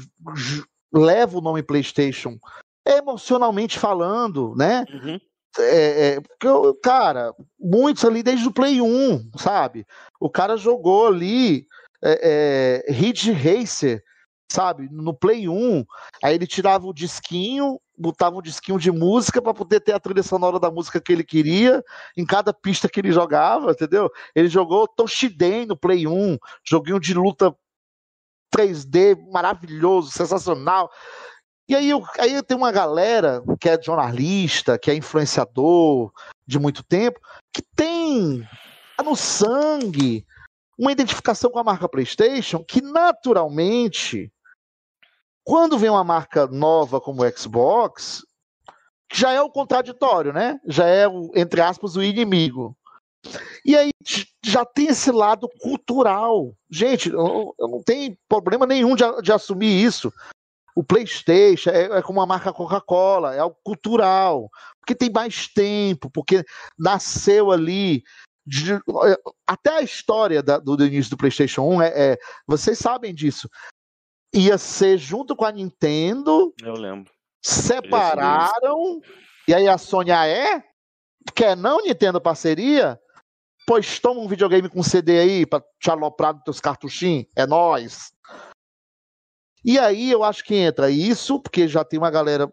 [0.93, 2.39] leva o nome PlayStation
[2.87, 4.85] emocionalmente falando, né?
[4.93, 5.21] Uhum.
[5.59, 9.87] É, é, porque, cara, muitos ali desde o Play 1, sabe?
[10.21, 11.67] O cara jogou ali
[12.03, 14.03] é, é, Ridge Racer,
[14.51, 14.89] sabe?
[14.91, 15.85] No Play 1,
[16.23, 20.23] aí ele tirava o disquinho, botava um disquinho de música para poder ter a trilha
[20.23, 21.83] sonora da música que ele queria
[22.17, 24.11] em cada pista que ele jogava, entendeu?
[24.35, 27.55] Ele jogou Toshiden no Play 1, joguinho de luta
[28.55, 30.91] 3D maravilhoso, sensacional.
[31.69, 36.13] E aí, aí tem uma galera que é jornalista, que é influenciador
[36.47, 37.19] de muito tempo,
[37.53, 38.47] que tem
[39.05, 40.25] no sangue
[40.79, 44.33] uma identificação com a marca PlayStation que naturalmente,
[45.45, 48.25] quando vem uma marca nova como o Xbox,
[49.13, 50.61] já é o contraditório, né?
[50.67, 52.77] Já é o, entre aspas, o inimigo.
[53.65, 53.91] E aí
[54.45, 56.55] já tem esse lado cultural.
[56.71, 60.13] Gente, eu, não tenho problema nenhum de, de assumir isso.
[60.75, 66.11] O PlayStation é, é como a marca Coca-Cola, é algo cultural, porque tem mais tempo,
[66.11, 66.45] porque
[66.79, 68.05] nasceu ali.
[68.47, 68.81] De,
[69.47, 73.49] até a história da, do, do, início do PlayStation 1 é, é, Vocês sabem disso.
[74.33, 76.55] Ia ser junto com a Nintendo.
[76.63, 77.13] Eu lembro.
[77.43, 79.01] Separaram.
[79.49, 80.63] E aí a Sony ah, é?
[81.35, 83.01] Quer não, Nintendo parceria?
[83.67, 87.27] Pois toma um videogame com CD aí pra te aloprar nos teus cartuchinhos.
[87.35, 88.13] É nós.
[89.65, 92.49] E aí eu acho que entra isso, porque já tem uma galera,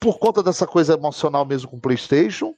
[0.00, 2.56] por conta dessa coisa emocional mesmo com o PlayStation,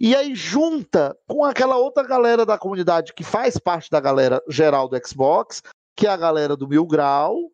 [0.00, 4.88] e aí junta com aquela outra galera da comunidade que faz parte da galera geral
[4.88, 5.62] do Xbox,
[5.96, 7.50] que é a galera do Mil Grau,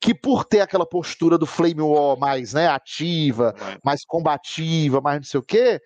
[0.00, 5.24] que por ter aquela postura do Flame War mais né, ativa, mais combativa, mais não
[5.24, 5.80] sei o quê,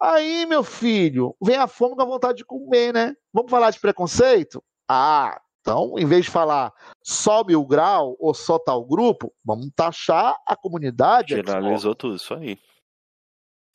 [0.00, 3.14] aí, meu filho, vem a fome com a vontade de comer, né?
[3.32, 4.62] Vamos falar de preconceito?
[4.88, 6.72] Ah, então, em vez de falar
[7.02, 11.34] só mil grau ou só tal grupo, vamos taxar a comunidade.
[11.34, 12.58] Generalizou tudo isso aí.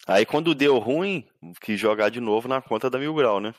[0.08, 1.26] Aí quando deu ruim,
[1.62, 3.54] quis jogar de novo na conta da mil grau, né?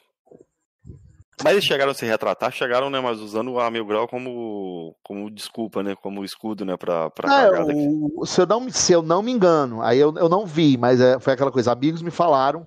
[1.43, 3.01] Mas eles chegaram a se retratar, chegaram, né?
[3.01, 5.95] Mas usando a mil grau como, como desculpa, né?
[5.97, 6.77] Como escudo, né?
[6.77, 10.29] Pra, pra é, o, se, eu não, se eu não me engano, aí eu, eu
[10.29, 12.67] não vi, mas é, foi aquela coisa, amigos me falaram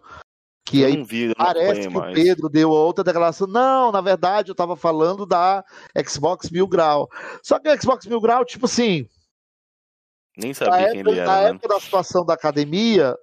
[0.66, 3.46] que eu aí vi, parece que o Pedro deu outra declaração.
[3.46, 5.64] Não, na verdade eu estava falando da
[6.08, 7.08] Xbox Mil Grau.
[7.44, 9.08] Só que a Xbox Mil Grau, tipo assim.
[10.36, 11.32] Nem sabia quem época, ele era.
[11.32, 11.50] Na né?
[11.50, 13.16] época da situação da academia,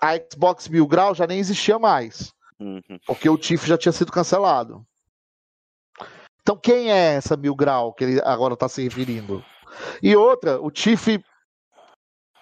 [0.00, 2.32] a Xbox Mil Grau já nem existia mais.
[2.58, 2.80] Uhum.
[3.06, 4.86] Porque o TIFF já tinha sido cancelado.
[6.40, 9.44] Então quem é essa Mil Grau que ele agora está se referindo?
[10.02, 11.22] E outra, o TIFF,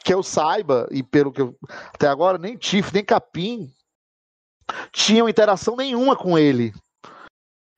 [0.04, 1.56] que eu saiba, e pelo que eu.
[1.92, 3.72] Até agora, nem TIFF, nem Capim
[4.92, 6.72] tinham interação nenhuma com ele.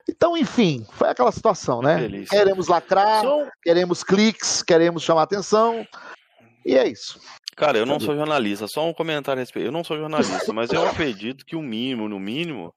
[0.09, 2.07] Então, enfim, foi aquela situação, né?
[2.29, 3.23] Queremos lacrar,
[3.61, 5.85] queremos cliques, queremos chamar atenção,
[6.65, 7.19] e é isso.
[7.57, 9.65] Cara, eu não sou jornalista, só um comentário a respeito.
[9.65, 12.71] Eu não sou jornalista, mas eu acredito que o mínimo, no mínimo,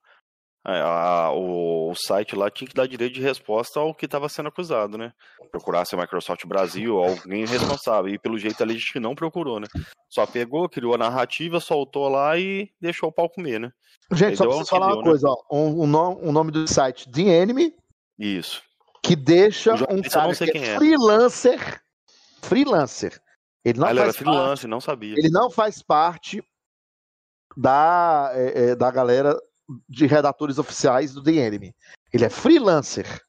[0.65, 4.27] a, a, o, o, site lá tinha que dar direito de resposta ao que estava
[4.27, 5.13] sendo acusado, né?
[5.51, 8.11] Procurasse a Microsoft Brasil, alguém responsável.
[8.11, 9.67] E pelo jeito ali a gente não procurou, né?
[10.09, 13.71] Só pegou, criou a narrativa, soltou lá e deixou o pau comer, né?
[14.11, 15.09] Gente, só preciso falar deu, uma né?
[15.09, 15.37] coisa, ó.
[15.55, 17.75] Um, um, nome, um nome do site, The Enemy.
[18.17, 18.63] Isso.
[19.03, 21.81] Que deixa um cara que é, é freelancer.
[22.41, 23.21] Freelancer.
[23.63, 25.15] Ele não ah, ele era freelancer, não sabia.
[25.17, 26.43] Ele não faz parte
[27.55, 29.37] da, é, é, da galera
[29.87, 31.75] de redatores oficiais do The Enemy.
[32.11, 33.21] Ele é freelancer.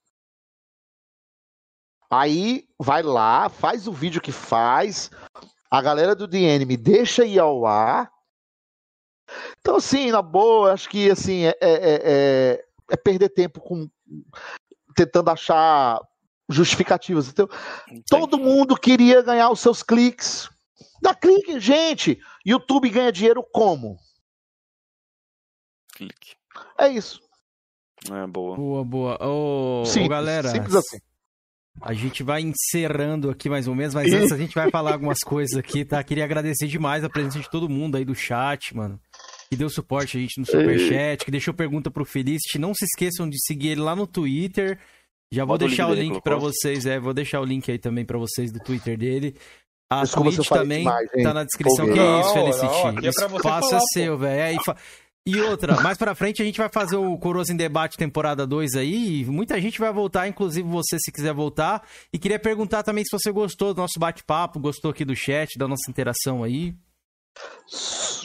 [2.10, 5.10] Aí vai lá, faz o vídeo que faz,
[5.70, 8.10] a galera do The Enemy deixa ir ao ar.
[9.60, 12.02] Então, assim, na boa, acho que assim, é, é,
[12.60, 13.88] é, é perder tempo com
[14.94, 15.98] tentando achar
[16.54, 17.28] justificativas.
[17.28, 17.48] Então,
[18.08, 20.48] todo mundo queria ganhar os seus cliques.
[21.02, 22.18] Dá clique, gente.
[22.44, 23.98] YouTube ganha dinheiro como?
[25.94, 26.36] Clique.
[26.78, 27.20] É isso.
[28.10, 28.56] É boa.
[28.56, 29.18] Boa, boa.
[29.20, 30.48] Ô, simples, ô galera.
[30.48, 30.98] Simples assim.
[31.80, 35.20] A gente vai encerrando aqui mais ou menos, mas antes a gente vai falar algumas
[35.20, 36.02] coisas aqui, tá?
[36.04, 39.00] Queria agradecer demais a presença de todo mundo aí do chat, mano.
[39.48, 42.58] Que deu suporte a gente no Superchat, que deixou pergunta pro Felicity.
[42.58, 44.78] Não se esqueçam de seguir ele lá no Twitter.
[45.32, 47.78] Já vou Bota deixar o link, link para vocês, é, vou deixar o link aí
[47.78, 49.34] também para vocês do Twitter dele.
[49.88, 51.90] A Twitch também demais, tá na descrição.
[51.90, 52.66] que é isso, Felicity?
[52.66, 54.60] Não, é Espaço é seu, velho.
[54.60, 54.74] É,
[55.24, 58.74] e outra, mais pra frente a gente vai fazer o Coroas em Debate temporada 2
[58.74, 61.82] aí, e muita gente vai voltar, inclusive você se quiser voltar.
[62.12, 65.66] E queria perguntar também se você gostou do nosso bate-papo, gostou aqui do chat, da
[65.66, 66.74] nossa interação aí.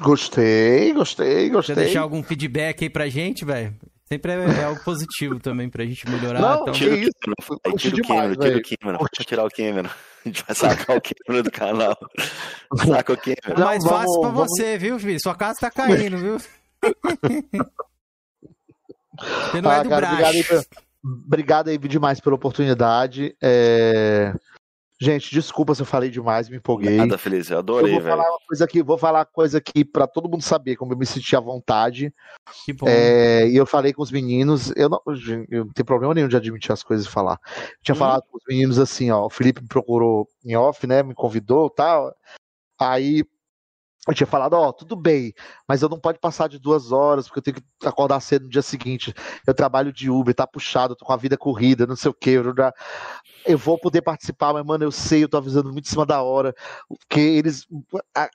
[0.01, 1.75] Gostei, gostei, gostei.
[1.75, 3.73] Quer deixar algum feedback aí pra gente, velho?
[4.07, 6.39] Sempre é, é, algo positivo também pra gente melhorar.
[6.39, 6.73] Não, então...
[6.73, 7.11] tira, isso,
[7.49, 8.97] o tira o Cameron, tira o Cameron.
[8.99, 9.89] Vou tirar o Cameron.
[9.89, 11.97] A gente vai sacar o Cameron do canal.
[12.85, 13.65] Saca o Cameron.
[13.65, 14.47] Mais vamos, fácil pra vamos...
[14.49, 15.19] você, viu, filho?
[15.21, 16.37] Sua casa tá caindo, viu?
[19.19, 20.43] Você não é ah, é do cara, obrigado, aí,
[21.03, 23.35] obrigado aí demais pela oportunidade.
[23.41, 24.33] É...
[24.99, 26.97] Gente, desculpa se eu falei demais, me empolguei.
[26.97, 28.15] Nada, Feliz, eu adorei, eu vou velho.
[28.17, 30.97] falar uma coisa aqui, vou falar uma coisa aqui para todo mundo saber como eu
[30.97, 32.11] me senti à vontade.
[32.65, 32.87] Que bom.
[32.89, 34.99] É, e eu falei com os meninos, eu não,
[35.49, 37.39] eu não tenho problema nenhum de admitir as coisas e falar.
[37.55, 37.99] Eu tinha Uhum.
[37.99, 41.69] falado com os meninos assim, ó, o Felipe me procurou em off, né, me convidou,
[41.69, 42.11] tal.
[42.79, 43.23] Aí
[44.07, 45.33] eu tinha falado, ó, tudo bem,
[45.67, 48.49] mas eu não pode passar de duas horas, porque eu tenho que acordar cedo no
[48.49, 49.13] dia seguinte.
[49.45, 52.31] Eu trabalho de Uber, tá puxado, tô com a vida corrida, não sei o quê.
[52.31, 52.73] Eu, já-
[53.45, 56.21] eu vou poder participar, mas, mano, eu sei, eu tô avisando muito em cima da
[56.21, 56.53] hora,
[56.89, 57.65] porque eles.
[58.15, 58.29] A,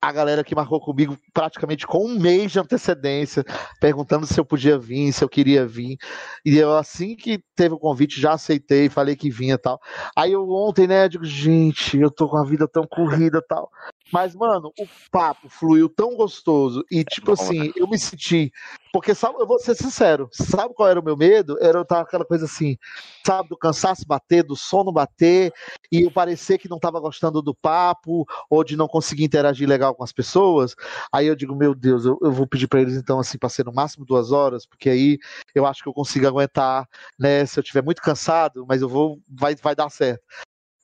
[0.00, 3.44] a galera que marcou comigo praticamente com um mês de antecedência,
[3.80, 5.96] perguntando se eu podia vir, se eu queria vir.
[6.44, 9.80] E eu, assim que teve o convite, já aceitei, falei que vinha tal.
[10.16, 13.68] Aí eu ontem, né, eu digo, gente, eu tô com a vida tão corrida tal.
[14.10, 16.84] Mas, mano, o papo fluiu tão gostoso.
[16.90, 18.50] E, tipo bom, assim, eu me senti.
[18.92, 21.58] Porque, sabe, eu vou ser sincero, sabe qual era o meu medo?
[21.60, 22.76] Era eu estar aquela coisa assim,
[23.24, 25.52] sabe, do cansaço bater, do sono bater,
[25.92, 29.94] e eu parecer que não tava gostando do papo, ou de não conseguir interagir legal
[29.94, 30.74] com as pessoas.
[31.12, 33.66] Aí eu digo, meu Deus, eu, eu vou pedir pra eles, então, assim, pra ser
[33.66, 35.18] no máximo duas horas, porque aí
[35.54, 36.88] eu acho que eu consigo aguentar,
[37.18, 37.44] né?
[37.44, 40.22] Se eu tiver muito cansado, mas eu vou, vai, vai dar certo.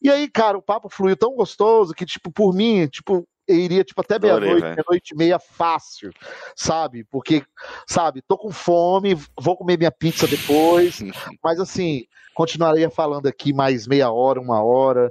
[0.02, 3.84] E aí, cara, o papo fluiu tão gostoso que, tipo, por mim, tipo, eu iria,
[3.84, 6.10] tipo, até meia-noite, meia-noite e meia fácil,
[6.56, 7.04] sabe?
[7.04, 7.44] Porque,
[7.86, 11.00] sabe, tô com fome, vou comer minha pizza depois,
[11.42, 15.10] mas assim, continuaria falando aqui mais meia hora, uma hora.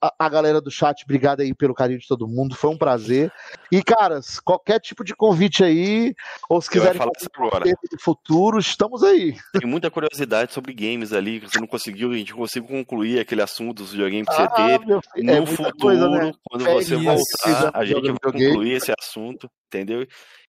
[0.00, 3.32] A, a galera do chat, obrigado aí pelo carinho de todo mundo, foi um prazer.
[3.72, 6.14] E, caras, qualquer tipo de convite aí,
[6.48, 7.64] ou se quiserem falar agora.
[7.64, 9.36] no futuro, estamos aí.
[9.58, 13.42] Tem muita curiosidade sobre games ali, que você não conseguiu, a gente conseguiu concluir aquele
[13.42, 14.78] assunto dos videogames que você Ah, teve.
[14.84, 16.32] filho, No é futuro, coisa, né?
[16.48, 20.06] quando Férias, você voltar, a gente vai concluir esse assunto, entendeu?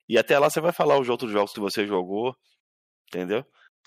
[0.07, 2.35] E até lá você vai falar os outros jogos que você jogou,
[3.07, 3.43] entendeu?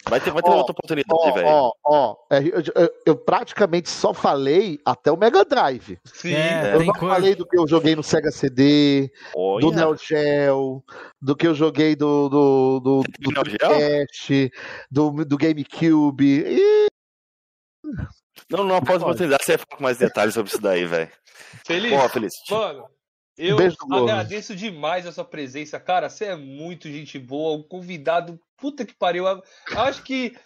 [0.08, 1.46] Vai ter, vai ter Ó, outra oportunidade, velho.
[1.46, 5.98] ó, ó, é, eu, eu- eu praticamente só falei até o Mega Drive.
[6.04, 6.32] Sim.
[6.34, 9.72] É, Eu tem não coisa- falei do que eu joguei no Sega CD, Olha, do
[9.72, 10.82] Neo Geo,
[11.20, 13.58] do que eu joguei do, do, do, do Geo?
[13.58, 14.50] Dreamcast,
[14.90, 16.44] do, do GameCube.
[16.46, 16.86] E,
[18.50, 21.10] Não, não, após oportunidade você vai falar com mais detalhes sobre isso daí, velho.
[21.66, 21.92] Feliz.
[21.92, 22.32] Ó, Feliz.
[22.50, 22.84] Mano,
[23.48, 25.78] eu Beijo agradeço demais a sua presença.
[25.80, 28.38] Cara, você é muito gente boa, um convidado.
[28.56, 29.26] Puta que pariu.
[29.26, 29.42] Eu
[29.80, 30.36] acho que.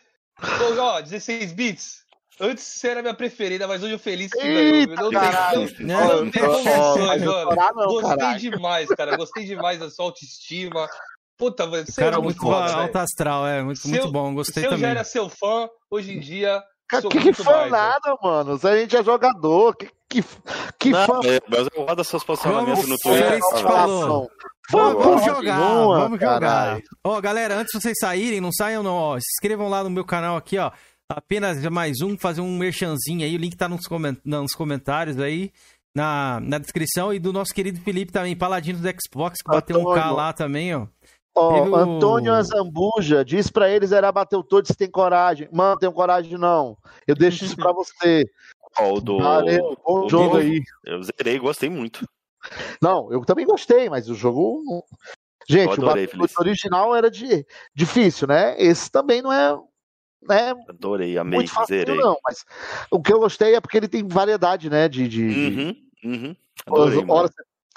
[0.79, 2.05] Ó, 16 bits.
[2.41, 4.87] Antes você era minha preferida, mas hoje o Feliz que ganhou.
[4.97, 5.71] Não tem, caralho.
[5.81, 7.51] não, não tem condições, eu mano.
[7.51, 8.41] chorar não, Gostei caralho.
[8.41, 9.17] demais, cara.
[9.17, 10.89] Gostei demais da sua autoestima.
[11.37, 12.79] Puta, mano, você Cara, é muito foda, velho.
[12.83, 13.63] alto astral, é.
[13.63, 14.91] Muito, Se muito eu- bom, gostei Se eu já também.
[14.91, 16.61] era seu fã, hoje em dia.
[16.89, 18.59] Cara, sou que, que muito fã mais, nada, mano.
[18.59, 19.89] Se a gente é jogador, que,
[20.23, 20.29] que,
[20.79, 23.41] que Não, fã é, mas eu gosto dos seus posicionamentos Vamos no Twitter.
[24.71, 26.41] Vamos, vamos jogar, nenhuma, vamos jogar.
[26.41, 26.83] caralho.
[27.05, 29.19] Ó, galera, antes de vocês saírem, não saiam não, ó.
[29.19, 30.71] Se inscrevam lá no meu canal aqui, ó.
[31.09, 33.35] Apenas mais um, fazer um merchanzinho aí.
[33.37, 35.53] O link tá nos, coment- nos comentários aí,
[35.95, 37.13] na, na descrição.
[37.13, 40.17] E do nosso querido Felipe também, Paladino do Xbox, que bateu um K Antônio.
[40.17, 40.87] lá também, ó.
[41.37, 45.47] Ó, o- Antônio Azambuja diz pra eles era bater o todo se tem coragem.
[45.53, 46.77] Mano, tenho coragem não.
[47.07, 48.25] Eu deixo isso pra você.
[48.79, 49.19] Ó, o do.
[49.19, 50.63] Valeu, bom o jogo aí.
[50.85, 52.07] Eu zerei, gostei muito.
[52.81, 54.63] Não, eu também gostei, mas o jogo.
[55.49, 56.39] Gente, o adorei, Battlefield Feliz.
[56.39, 58.57] original era de, difícil, né?
[58.59, 59.55] Esse também não é,
[60.27, 61.97] né, Adorei, amei, muito fácil, zerei.
[61.97, 62.17] não.
[62.27, 62.45] Mas
[62.91, 64.89] o que eu gostei é porque ele tem variedade, né?
[64.89, 66.37] De, de, Uhum, uhum.
[66.67, 67.31] Adorei, hora,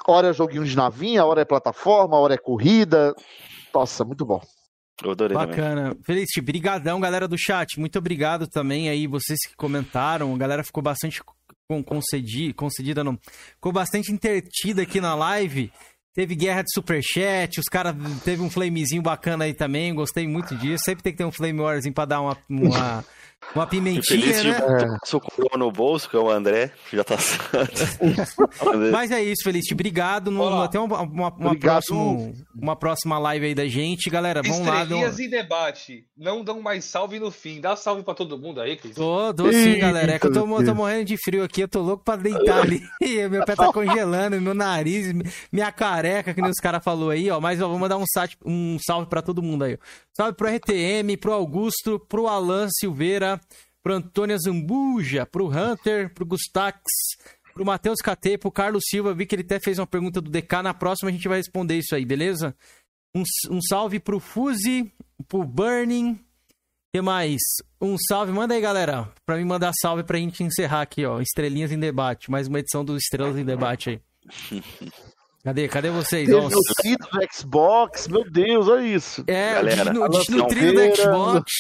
[0.07, 3.13] hora é joguinho de navinha, hora é plataforma, hora é corrida.
[3.73, 4.41] Nossa, muito bom.
[5.03, 5.49] Eu adorei também.
[5.55, 5.97] Bacana.
[6.03, 7.79] Felipe, brigadão, galera do chat.
[7.79, 10.33] Muito obrigado também aí, vocês que comentaram.
[10.33, 11.21] A galera ficou bastante
[11.69, 13.17] con- concedi, concedida, não.
[13.55, 15.71] Ficou bastante intertida aqui na live.
[16.15, 17.95] Teve guerra de superchat, os caras
[18.25, 20.83] teve um flamezinho bacana aí também, gostei muito disso.
[20.83, 23.05] Sempre tem que ter um flame warzinho pra dar uma, uma,
[23.55, 24.57] uma E pimentinha, feliz de né?
[24.57, 25.19] É.
[25.19, 27.15] coroa no bolso, que é o André, que já tá
[28.91, 29.73] Mas é isso, Felipe.
[29.73, 30.29] Obrigado.
[30.29, 31.59] No, até uma, uma, uma, obrigado.
[31.85, 34.09] próximo, uma próxima live aí da gente.
[34.09, 34.81] Galera, vamos lá.
[34.83, 36.05] Estrelinhas em debate.
[36.17, 37.61] Não dão mais salve no fim.
[37.61, 38.95] Dá salve pra todo mundo aí, Cris.
[38.95, 40.13] Tô, tô sim, Eita, galera.
[40.13, 42.81] É que eu tô, tô morrendo de frio aqui, eu tô louco pra deitar ali.
[43.29, 45.13] meu pé tá congelando, meu nariz,
[45.51, 47.39] minha careca, que nem os caras falaram aí, ó.
[47.39, 49.77] Mas ó, vou mandar um, sat- um salve pra todo mundo aí.
[50.15, 53.26] Salve pro RTM, pro Augusto, pro Alan Silveira,
[53.83, 56.79] pro Antônio Zambuja, pro Hunter, pro Gustax,
[57.53, 59.13] pro Matheus KT, pro Carlos Silva.
[59.13, 60.61] Vi que ele até fez uma pergunta do DK.
[60.63, 62.55] Na próxima a gente vai responder isso aí, beleza?
[63.15, 64.91] Um, um salve pro Fuzi,
[65.27, 66.19] pro Burning.
[66.93, 67.39] que mais?
[67.81, 69.11] Um salve, manda aí, galera.
[69.25, 71.19] Pra mim mandar salve pra gente encerrar aqui, ó.
[71.21, 72.29] Estrelinhas em debate.
[72.29, 74.01] Mais uma edição do Estrelas em Debate aí.
[75.43, 75.67] Cadê?
[75.69, 76.25] Cadê vocês?
[76.27, 79.23] Teve o do Xbox, meu Deus, olha isso.
[79.27, 80.95] é, Galera, o desnutrido do.
[80.95, 81.51] Xbox.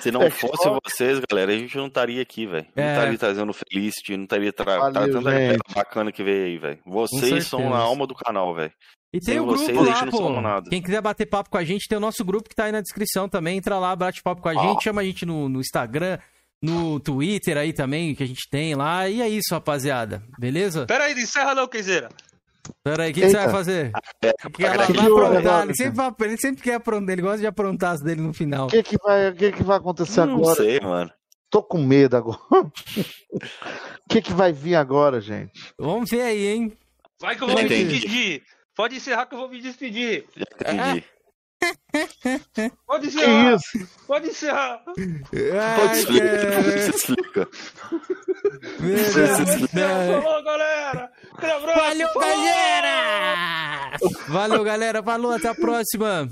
[0.00, 2.66] Se não É fosse vocês, galera, a gente não estaria aqui, velho.
[2.74, 2.92] Não É.
[2.94, 5.74] estaria trazendo Felicity, não estaria tra Valeu, trazendo a galera gente.
[5.74, 6.78] bacana que veio aí, velho.
[6.86, 8.72] Vocês são a alma do canal, velho.
[9.14, 10.70] E tem Sem o grupo vocês, a lá, gente não pô.
[10.70, 12.80] Quem quiser bater papo com a gente, tem o nosso grupo que tá aí na
[12.80, 13.58] descrição também.
[13.58, 16.18] Entra lá, bate papo com a gente, chama a gente no, no Instagram,
[16.62, 19.08] no Twitter aí também, que a gente tem lá.
[19.10, 20.22] E é isso, rapaziada.
[20.38, 20.86] Beleza?
[20.86, 22.08] Pera aí, não encerra não, Kenzeira.
[22.84, 23.92] Pera aí, o que, que você vai fazer?
[24.22, 25.36] É, Que ela vai aprontar.
[25.38, 28.32] agora, Ele sempre, vai- ele sempre quer aprontar, ele gosta de aprontar as dele no
[28.32, 28.66] final.
[28.66, 30.54] O que, que, vai, o que, que vai acontecer não agora?
[30.56, 31.10] sei, mano.
[31.50, 32.38] Tô com medo agora.
[34.04, 35.52] O que, que vai vir agora, gente?
[35.78, 36.72] Vamos ver aí, hein?
[37.20, 37.84] Vai que eu vou me Entendi.
[38.00, 38.42] despedir.
[38.76, 40.26] Pode encerrar que eu vou me despedir.
[40.36, 41.04] Já entendi.
[42.86, 43.54] Pode Que encerrar.
[43.54, 43.88] isso?
[44.06, 44.82] Pode encerrar.
[44.96, 46.62] Ai, Explica, cara.
[46.62, 47.48] você explica.
[50.22, 51.10] Falou, galera.
[51.34, 51.80] Aquele abraço.
[51.80, 52.28] Valeu, Falou!
[52.28, 53.98] galera!
[54.28, 55.02] Valeu, galera.
[55.02, 56.28] Falou, até a próxima.